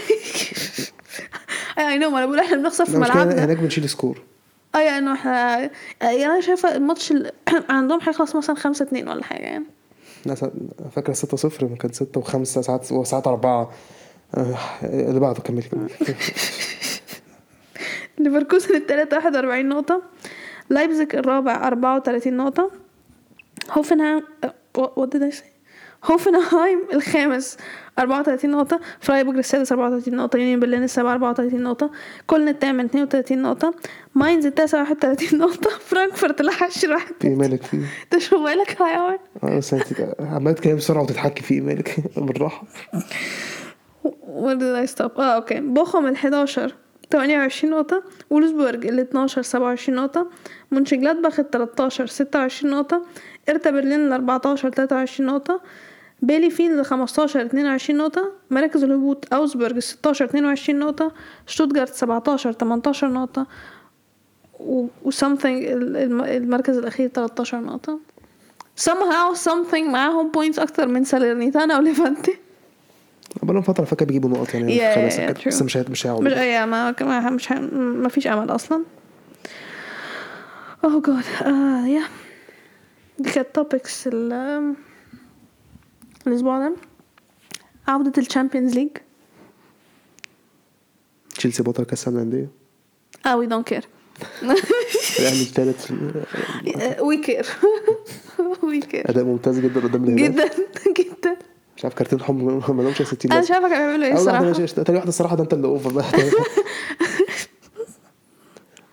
I 1.77 1.88
I 1.88 1.97
know 1.97 2.17
أنا 2.17 2.26
بقول 2.26 2.39
إحنا 2.39 2.57
بنخسر 2.57 2.86
في 2.86 2.91
كده 2.91 2.99
ملعبنا. 2.99 3.45
هناك 3.45 3.57
بنشيل 3.57 3.89
score. 3.89 4.21
اي 4.76 4.97
إنه 4.97 5.13
إحنا 5.13 5.59
يعني 6.01 6.26
أنا 6.26 6.41
شايفة 6.41 6.76
الماتش 6.76 7.13
عندهم 7.69 7.99
هيخلص 8.03 8.36
مثلا 8.36 8.55
5 8.55 8.84
2 8.86 9.07
ولا 9.07 9.23
حاجة 9.23 9.43
يعني. 9.43 9.65
ناس 10.26 10.45
فاكرة 10.91 11.13
6 11.13 11.38
0 11.38 11.67
كان 11.67 11.93
6 11.93 12.21
و5 12.21 12.43
ساعات 12.43 12.91
وساعات 12.91 13.28
4 13.28 13.71
اللي 14.84 15.19
بعده 15.19 15.41
كمل 15.41 15.63
كمل. 15.63 15.89
ليفركوزن 18.19 18.76
التالت 18.76 19.13
41 19.13 19.69
نقطة. 19.69 20.01
لايبزيج 20.69 21.15
الرابع 21.15 21.67
34 21.67 22.38
نقطة. 22.38 22.71
هوفنهايم 23.71 24.23
did 24.78 25.21
I 25.21 25.36
say? 25.36 25.54
هوفنهايم 26.11 26.79
الخامس 26.93 27.57
34 27.99 28.51
نقطة. 28.51 28.79
فرايبورغ 28.99 29.37
السادس 29.39 29.71
34 29.71 30.15
نقطة. 30.15 30.37
يونيون 30.37 30.59
برلين 30.59 30.83
السابع 30.83 31.11
34 31.13 31.63
نقطة. 31.63 31.91
كولن 32.27 32.47
الثامن 32.47 32.85
32 32.85 33.41
نقطة. 33.41 33.73
ماينز 34.15 34.45
التاسع 34.45 34.79
31 34.81 35.39
نقطة. 35.45 35.69
فرانكفورت 35.69 36.41
العاشر 36.41 36.91
واحد 36.93 37.13
في 37.19 37.29
مالك 37.29 37.63
فيه 37.63 37.81
انت 38.03 38.17
شو 38.21 38.45
هاي 38.47 38.59
عمر؟ 38.79 39.19
آه 39.43 39.57
بس 39.57 39.75
عمال 40.19 40.55
تتكلم 40.55 40.75
بسرعة 40.75 41.03
وتتحكي 41.03 41.43
فيه 41.43 41.61
مالك 41.61 41.95
بالراحة. 42.17 42.63
Where 44.43 44.57
did 44.59 44.87
I 44.89 44.95
stop؟ 44.95 45.19
آه 45.19 45.35
OK. 45.36 45.59
بوخم 45.59 46.05
ال 46.05 46.13
11 46.15 46.73
28 47.11 47.71
نقطة. 47.73 48.03
وولسبورج 48.29 48.85
ال 48.87 48.99
12 48.99 49.41
27 49.41 49.97
نقطة. 49.99 50.27
مونشنجلادباخ 50.71 51.39
ال 51.39 51.49
13 51.49 52.05
26 52.05 52.71
نقطة. 52.71 53.01
هيرتا 53.49 53.71
برلين 53.71 53.99
ال 54.07 54.13
14 54.13 54.69
23 54.69 55.27
نقطة. 55.29 55.61
بيلي 56.22 56.49
فيلد 56.49 56.80
ال 56.80 56.86
15 56.86 57.41
22 57.45 57.97
نقطة 57.99 58.32
مراكز 58.51 58.84
الهبوط 58.84 59.34
أوجسبورج 59.33 59.79
16 59.80 60.26
22 60.26 60.80
نقطة 60.80 61.11
شتوتجارت 61.47 61.93
17 61.93 62.51
18 62.51 63.07
نقطة 63.09 63.47
و 64.59 64.88
something 65.11 65.45
ال- 65.45 65.97
الم- 65.97 66.24
المركز 66.24 66.78
الأخير 66.78 67.07
13 67.07 67.59
نقطة. 67.59 67.99
Somehow 68.89 69.36
something 69.45 69.84
معاهم 69.84 70.32
points 70.38 70.59
أكتر 70.59 70.88
من 70.88 71.03
سالرنيتانا 71.03 71.78
وليفانتي. 71.78 72.38
بقالهم 73.43 73.61
فترة 73.61 73.86
فاكر 73.86 74.05
بيجيبوا 74.05 74.30
نقط 74.30 74.53
يعني 74.53 74.78
Yeah, 74.80 75.11
yeah, 75.11 75.41
true. 75.43 75.47
بس 75.47 75.61
مش 75.61 75.78
مش 75.78 75.89
مش 75.89 76.07
هيقعدوا 76.07 76.41
اي 76.41 76.66
ما 76.66 76.95
ما 77.01 77.30
مش 77.30 77.51
ما 77.51 78.09
فيش 78.09 78.28
أمل 78.28 78.49
أصلا. 78.51 78.84
oh 80.83 81.01
God 81.01 81.23
yeah 81.88 82.03
دي 83.20 83.30
كانت 83.32 83.47
topics 83.53 84.07
الأسبوع 86.28 86.59
ده 86.59 86.76
عودة 87.88 88.13
ال 88.17 88.23
Champions 88.23 88.73
League 88.75 88.89
تشيلسي 91.36 91.63
بطل 91.63 91.84
كأس 91.84 92.07
العالم 92.07 92.30
للأندية؟ 92.30 92.49
آه 93.26 93.38
we 93.38 93.45
don't 93.45 93.67
care 93.67 93.86
الأهلي 95.19 95.41
الثالث 95.41 95.91
We 97.01 97.17
care 97.17 97.45
we 98.63 98.79
care 98.79 99.09
أداء 99.09 99.23
ممتاز 99.23 99.59
جدا 99.59 99.80
قدام 99.82 100.03
الهلال. 100.03 100.32
جدا 100.36 100.49
جدا. 101.03 101.38
مش 101.78 101.84
عارف 101.86 101.95
كارتين 101.95 102.21
حمر 102.21 102.73
ما 102.73 102.82
لهمش 102.84 103.01
60 103.01 103.32
أنا. 103.32 103.41
مش 103.41 103.51
عارفة 103.51 103.69
كانوا 103.69 103.86
بيعملوا 103.88 104.05
إيه 104.07 104.13
الصراحة. 104.13 104.53
تاني 104.84 104.97
واحدة 104.97 105.09
الصراحة 105.09 105.36
ده 105.36 105.43
أنت 105.43 105.53
اللي 105.53 105.67
over 105.67 105.91
بقى. 105.93 106.05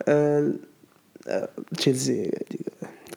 آه، 0.08 0.52
آه، 1.28 1.48
تشيلسي. 1.78 2.30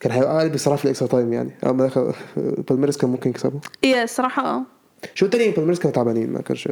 كان 0.06 0.14
هيبقى 0.18 0.40
قلبي 0.40 0.54
الصراحة 0.54 0.76
في 0.78 0.84
ال 0.84 0.88
extra 0.88 1.08
time 1.08 1.32
يعني. 1.32 1.50
ما 1.62 1.86
دخل 1.86 2.12
بالميراس 2.36 2.96
كان 2.96 3.10
ممكن 3.10 3.30
يكسبوا 3.30 3.60
yeah 3.82 4.02
الصراحة 4.04 4.46
آه. 4.46 4.62
شو 5.14 5.26
التاني 5.26 5.50
بالميرس 5.50 5.78
كانوا 5.78 5.94
تعبانين 5.94 6.32
ما 6.32 6.40
كانش. 6.40 6.68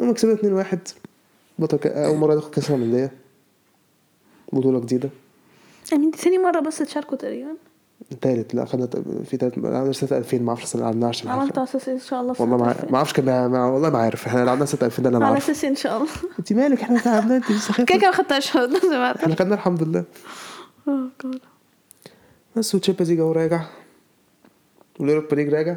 هم 0.00 0.12
كسبوا 0.12 0.34
2 0.34 0.52
1 0.52 0.88
بطل 1.58 1.76
ك... 1.76 1.86
أول 1.86 2.16
مرة 2.18 2.32
يدخل 2.34 2.50
كأس 2.50 2.70
العالم 2.70 2.84
للأندية. 2.84 3.12
بطولة 4.52 4.80
جديدة. 4.80 5.10
يعني 5.92 6.10
دي 6.10 6.18
تاني 6.18 6.38
مرة 6.38 6.60
بس 6.60 6.78
تشاركوا 6.78 7.16
تقريبا. 7.16 7.50
تالت 8.20 8.54
لا 8.54 8.64
خدنا 8.64 8.88
في 9.24 9.36
تالت 9.36 9.58
عملنا 9.58 9.92
سنة 9.92 10.18
2000 10.18 10.38
ما 10.38 10.48
أعرفش 10.48 10.74
اللي 10.74 11.06
عشان 11.06 11.30
عملت 11.30 11.58
على 11.58 11.68
أساس 11.68 11.88
إيه؟ 11.88 11.94
إن 11.94 12.00
شاء 12.00 12.20
الله 12.20 12.34
والله 12.38 12.56
ما 12.90 12.96
أعرفش 12.96 13.12
كان 13.12 13.28
والله 13.54 13.90
ما 13.90 13.98
عارف. 13.98 14.26
إحنا 14.26 14.44
لعبنا 14.44 14.64
سنة 14.64 14.80
2000 14.82 15.02
ده 15.02 15.08
أنا 15.08 15.18
ما 15.18 15.26
على 15.26 15.38
أساس 15.38 15.64
إيه؟ 15.64 15.70
إن 15.70 15.76
شاء 15.76 15.96
الله. 15.96 16.08
أنت 16.38 16.52
مالك؟ 16.52 16.82
إحنا 16.82 17.00
تعبنا 17.00 17.36
أنت 17.36 17.50
لسه 17.50 17.74
كده 17.74 17.84
كده 17.84 18.10
ما 18.10 18.12
خدتهاش. 18.12 18.56
إحنا 18.56 19.34
خدنا 19.34 19.54
الحمد 19.54 19.82
لله. 19.82 20.04
اوه 20.88 21.08
جاد 21.24 21.49
بس 22.56 22.74
و 22.74 22.78
Champions 22.78 23.10
League 23.10 23.20
اهو 23.20 23.32
راجع 23.32 23.62
وال 25.00 25.08
Europa 25.08 25.34
League 25.34 25.54
راجع 25.54 25.76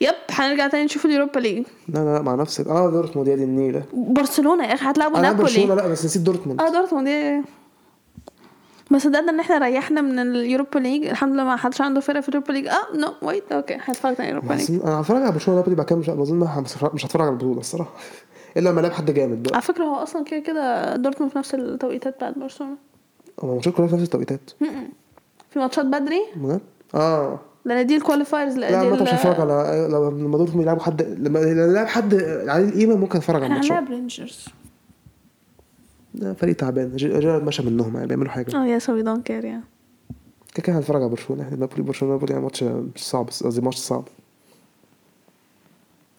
Yep 0.00 0.14
هنرجع 0.30 0.68
تاني 0.68 0.84
نشوف 0.84 1.06
ال 1.06 1.11
Europa 1.11 1.40
League. 1.40 1.64
لا 1.88 1.98
لا 1.98 2.14
لا 2.14 2.22
مع 2.22 2.34
نفسك. 2.34 2.66
آه 2.66 2.90
دورتموند 2.90 3.28
يا 3.28 3.36
دي 3.36 3.44
النيلة 3.44 3.82
برشلونة 3.92 4.64
يا 4.66 4.74
أخي 4.74 4.90
هتلعبوا 4.90 5.20
نابولي. 5.20 5.66
لا 5.66 5.88
بس 5.88 6.04
نسيت 6.04 6.22
دورتموند. 6.22 6.60
آه 6.60 6.72
دورتموند 6.72 7.08
إيه 7.08 7.42
ما 8.90 8.98
صدقنا 8.98 9.30
إن 9.30 9.40
إحنا 9.40 9.58
ريحنا 9.58 10.00
من 10.00 10.18
ال 10.18 10.27
Europa 10.27 10.78
League. 10.78 11.06
الحمد 11.06 11.32
لله 11.32 11.44
ما 11.44 11.56
حدش 11.56 11.80
عنده 11.80 12.00
فرقة 12.00 12.20
في 12.20 12.28
ال 12.28 12.31
Europa 12.31 12.52
League. 12.52 12.66
آه 12.66 12.96
no 12.96 13.12
wait 13.22 13.52
OK 13.52 13.78
هتفرج 13.80 14.14
على 14.18 14.28
ال 14.28 14.32
Europa 14.32 14.54
بس 14.54 14.70
League. 14.70 14.82
أنا 14.82 15.00
هتفرج 15.00 15.22
على 15.22 15.32
برشلونة 15.32 15.60
نابولي 15.60 15.76
بعد 15.76 15.86
كده 15.86 15.98
مش 15.98 16.10
اظن 16.10 16.64
مش 16.94 17.06
هتفرج 17.06 17.22
على 17.22 17.30
البطولة 17.30 17.60
الصراحة. 17.60 17.94
إلا 18.56 18.68
لما 18.68 18.80
الاقي 18.80 18.94
حد 18.94 19.10
جامد 19.10 19.42
بقى. 19.42 19.54
على 19.54 19.62
فكرة 19.62 19.84
هو 19.84 19.94
أصلا 19.94 20.24
كده 20.24 20.40
كده 20.40 20.96
دورتموند 20.96 21.32
في 21.32 21.38
نفس 21.38 21.54
التوقيتات 21.54 22.14
بتاعت 22.14 22.38
برشلونة. 22.38 22.76
هو 23.40 23.48
الماتشات 23.48 23.74
كلها 23.74 23.86
في 23.88 23.94
نفس 23.94 24.04
التوقيتات. 24.04 24.50
في 25.56 25.60
ماتشات 25.60 25.86
بدري؟ 25.86 26.20
بجد؟ 26.36 26.60
آه. 26.94 27.40
لأن 27.64 27.86
دي 27.86 27.96
ال 27.96 28.01
qualifiers 28.01 28.56
لا 28.56 28.82
ما 28.90 29.02
مش 29.02 29.08
هتفرج 29.08 29.40
على 29.40 29.88
لو- 29.90 30.10
لما 30.10 30.38
دورتموند 30.38 30.62
يلعبوا 30.62 30.82
حد 30.82 31.02
لما 31.02 31.38
لما 31.38 31.64
يلعب 31.70 31.86
حد 31.86 32.14
عليه 32.48 32.68
القيمة 32.68 32.96
ممكن 32.96 33.18
أتفرج 33.18 33.36
على 33.36 33.44
إحنا 33.44 33.54
الماتشات 33.56 33.76
هنلعب 33.78 33.90
رينجرز 33.92 34.48
ده 36.14 36.34
فريق 36.34 36.56
تعبان. 36.56 36.96
جي- 36.96 37.08
جيرارد 37.08 37.42
مشى 37.44 37.62
منهم 37.62 37.94
يعني 37.94 38.06
بيعملوا 38.06 38.30
حاجة. 38.30 38.56
آه 38.62 38.66
yes 38.66 38.90
we 38.90 39.02
don't 39.02 39.26
care 39.26 39.44
yeah 39.44 39.60
كده 40.54 40.62
كده 40.66 40.76
هنتفرج 40.78 41.00
على 41.02 41.10
برشلونة. 41.10 41.42
إحنا 41.42 41.56
نابولي 41.56 41.82
برشلونه 41.82 42.14
نابولي 42.14 42.32
يعني 42.32 42.44
ماتش 42.44 42.62
مش 42.62 43.04
صعب 43.08 43.26
قصدي 43.26 43.60
ماتش 43.60 43.76
صعب. 43.76 44.04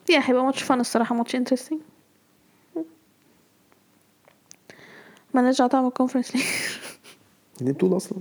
yeah 0.09 0.19
هيبقى 0.23 0.43
ماتش 0.45 0.63
fun 0.63 0.80
الصراحة 0.79 1.15
ماتش 1.15 1.35
interesting 1.36 1.80
ما 5.33 5.41
نرجع 5.41 5.67
طعم 5.67 5.88
ال 5.88 5.92
Conference 5.92 6.36
League 6.36 6.45
دي 7.61 7.71
بطولة 7.71 7.97
أصلا. 7.97 8.17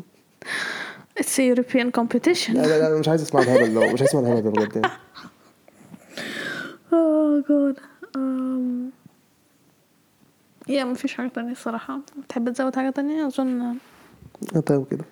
It's 1.19 1.41
European 1.41 1.91
competition. 2.01 2.51
لا 2.51 2.67
لا 2.67 2.89
أنا 2.89 2.99
مش 2.99 3.09
عايز 3.09 3.23
أسمع 3.23 3.41
الهبل 3.41 3.75
ده 3.75 3.81
مش 3.81 4.01
عايز 4.01 4.03
أسمع 4.03 4.21
الهبل 4.21 4.43
ده 4.43 4.51
بجد 4.51 4.77
يعني. 4.77 4.89
Oh 6.93 7.45
God 7.49 7.77
um, 8.17 8.93
yeah 10.69 10.85
ما 10.85 10.95
فيش 10.95 11.15
حاجة 11.15 11.29
تانية 11.29 11.53
الصراحة. 11.53 12.01
تحب 12.29 12.53
تزود 12.53 12.77
حاجة 12.77 12.91
تانية؟ 12.91 13.27
أظن 13.27 13.77
طيب 14.67 14.87
كده. 14.91 15.05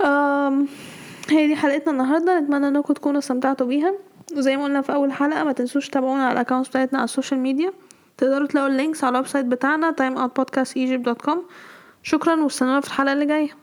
Um, 0.00 0.68
هي 1.28 1.46
دي 1.46 1.56
حلقتنا 1.56 1.92
النهاردة. 1.92 2.40
نتمنى 2.40 2.68
إنكم 2.68 2.94
تكونوا 2.94 3.18
استمتعتوا 3.18 3.66
بيها. 3.66 3.94
وزي 4.36 4.56
ما 4.56 4.64
قلنا 4.64 4.82
في 4.82 4.92
أول 4.92 5.12
حلقة 5.12 5.44
ما 5.44 5.52
تنسوش 5.52 5.88
تتابعونا 5.88 6.24
على 6.24 6.32
ال 6.32 6.36
account 6.36 6.68
بتاعتنا 6.68 6.98
على 6.98 7.04
ال 7.04 7.09
social 7.09 7.40
media. 7.40 7.72
تقدروا 8.18 8.46
تلاقوا 8.46 8.68
ال 8.68 8.74
links 8.74 9.04
على 9.04 9.10
ال 9.12 9.26
website 9.26 9.46
بتاعنا 9.46 9.94
timeoutpodcastegypt.com 10.00 11.38
شكرا 12.02 12.42
واستنونا 12.42 12.80
في 12.80 12.86
الحلقة 12.86 13.12
اللي 13.12 13.26
جاية. 13.26 13.59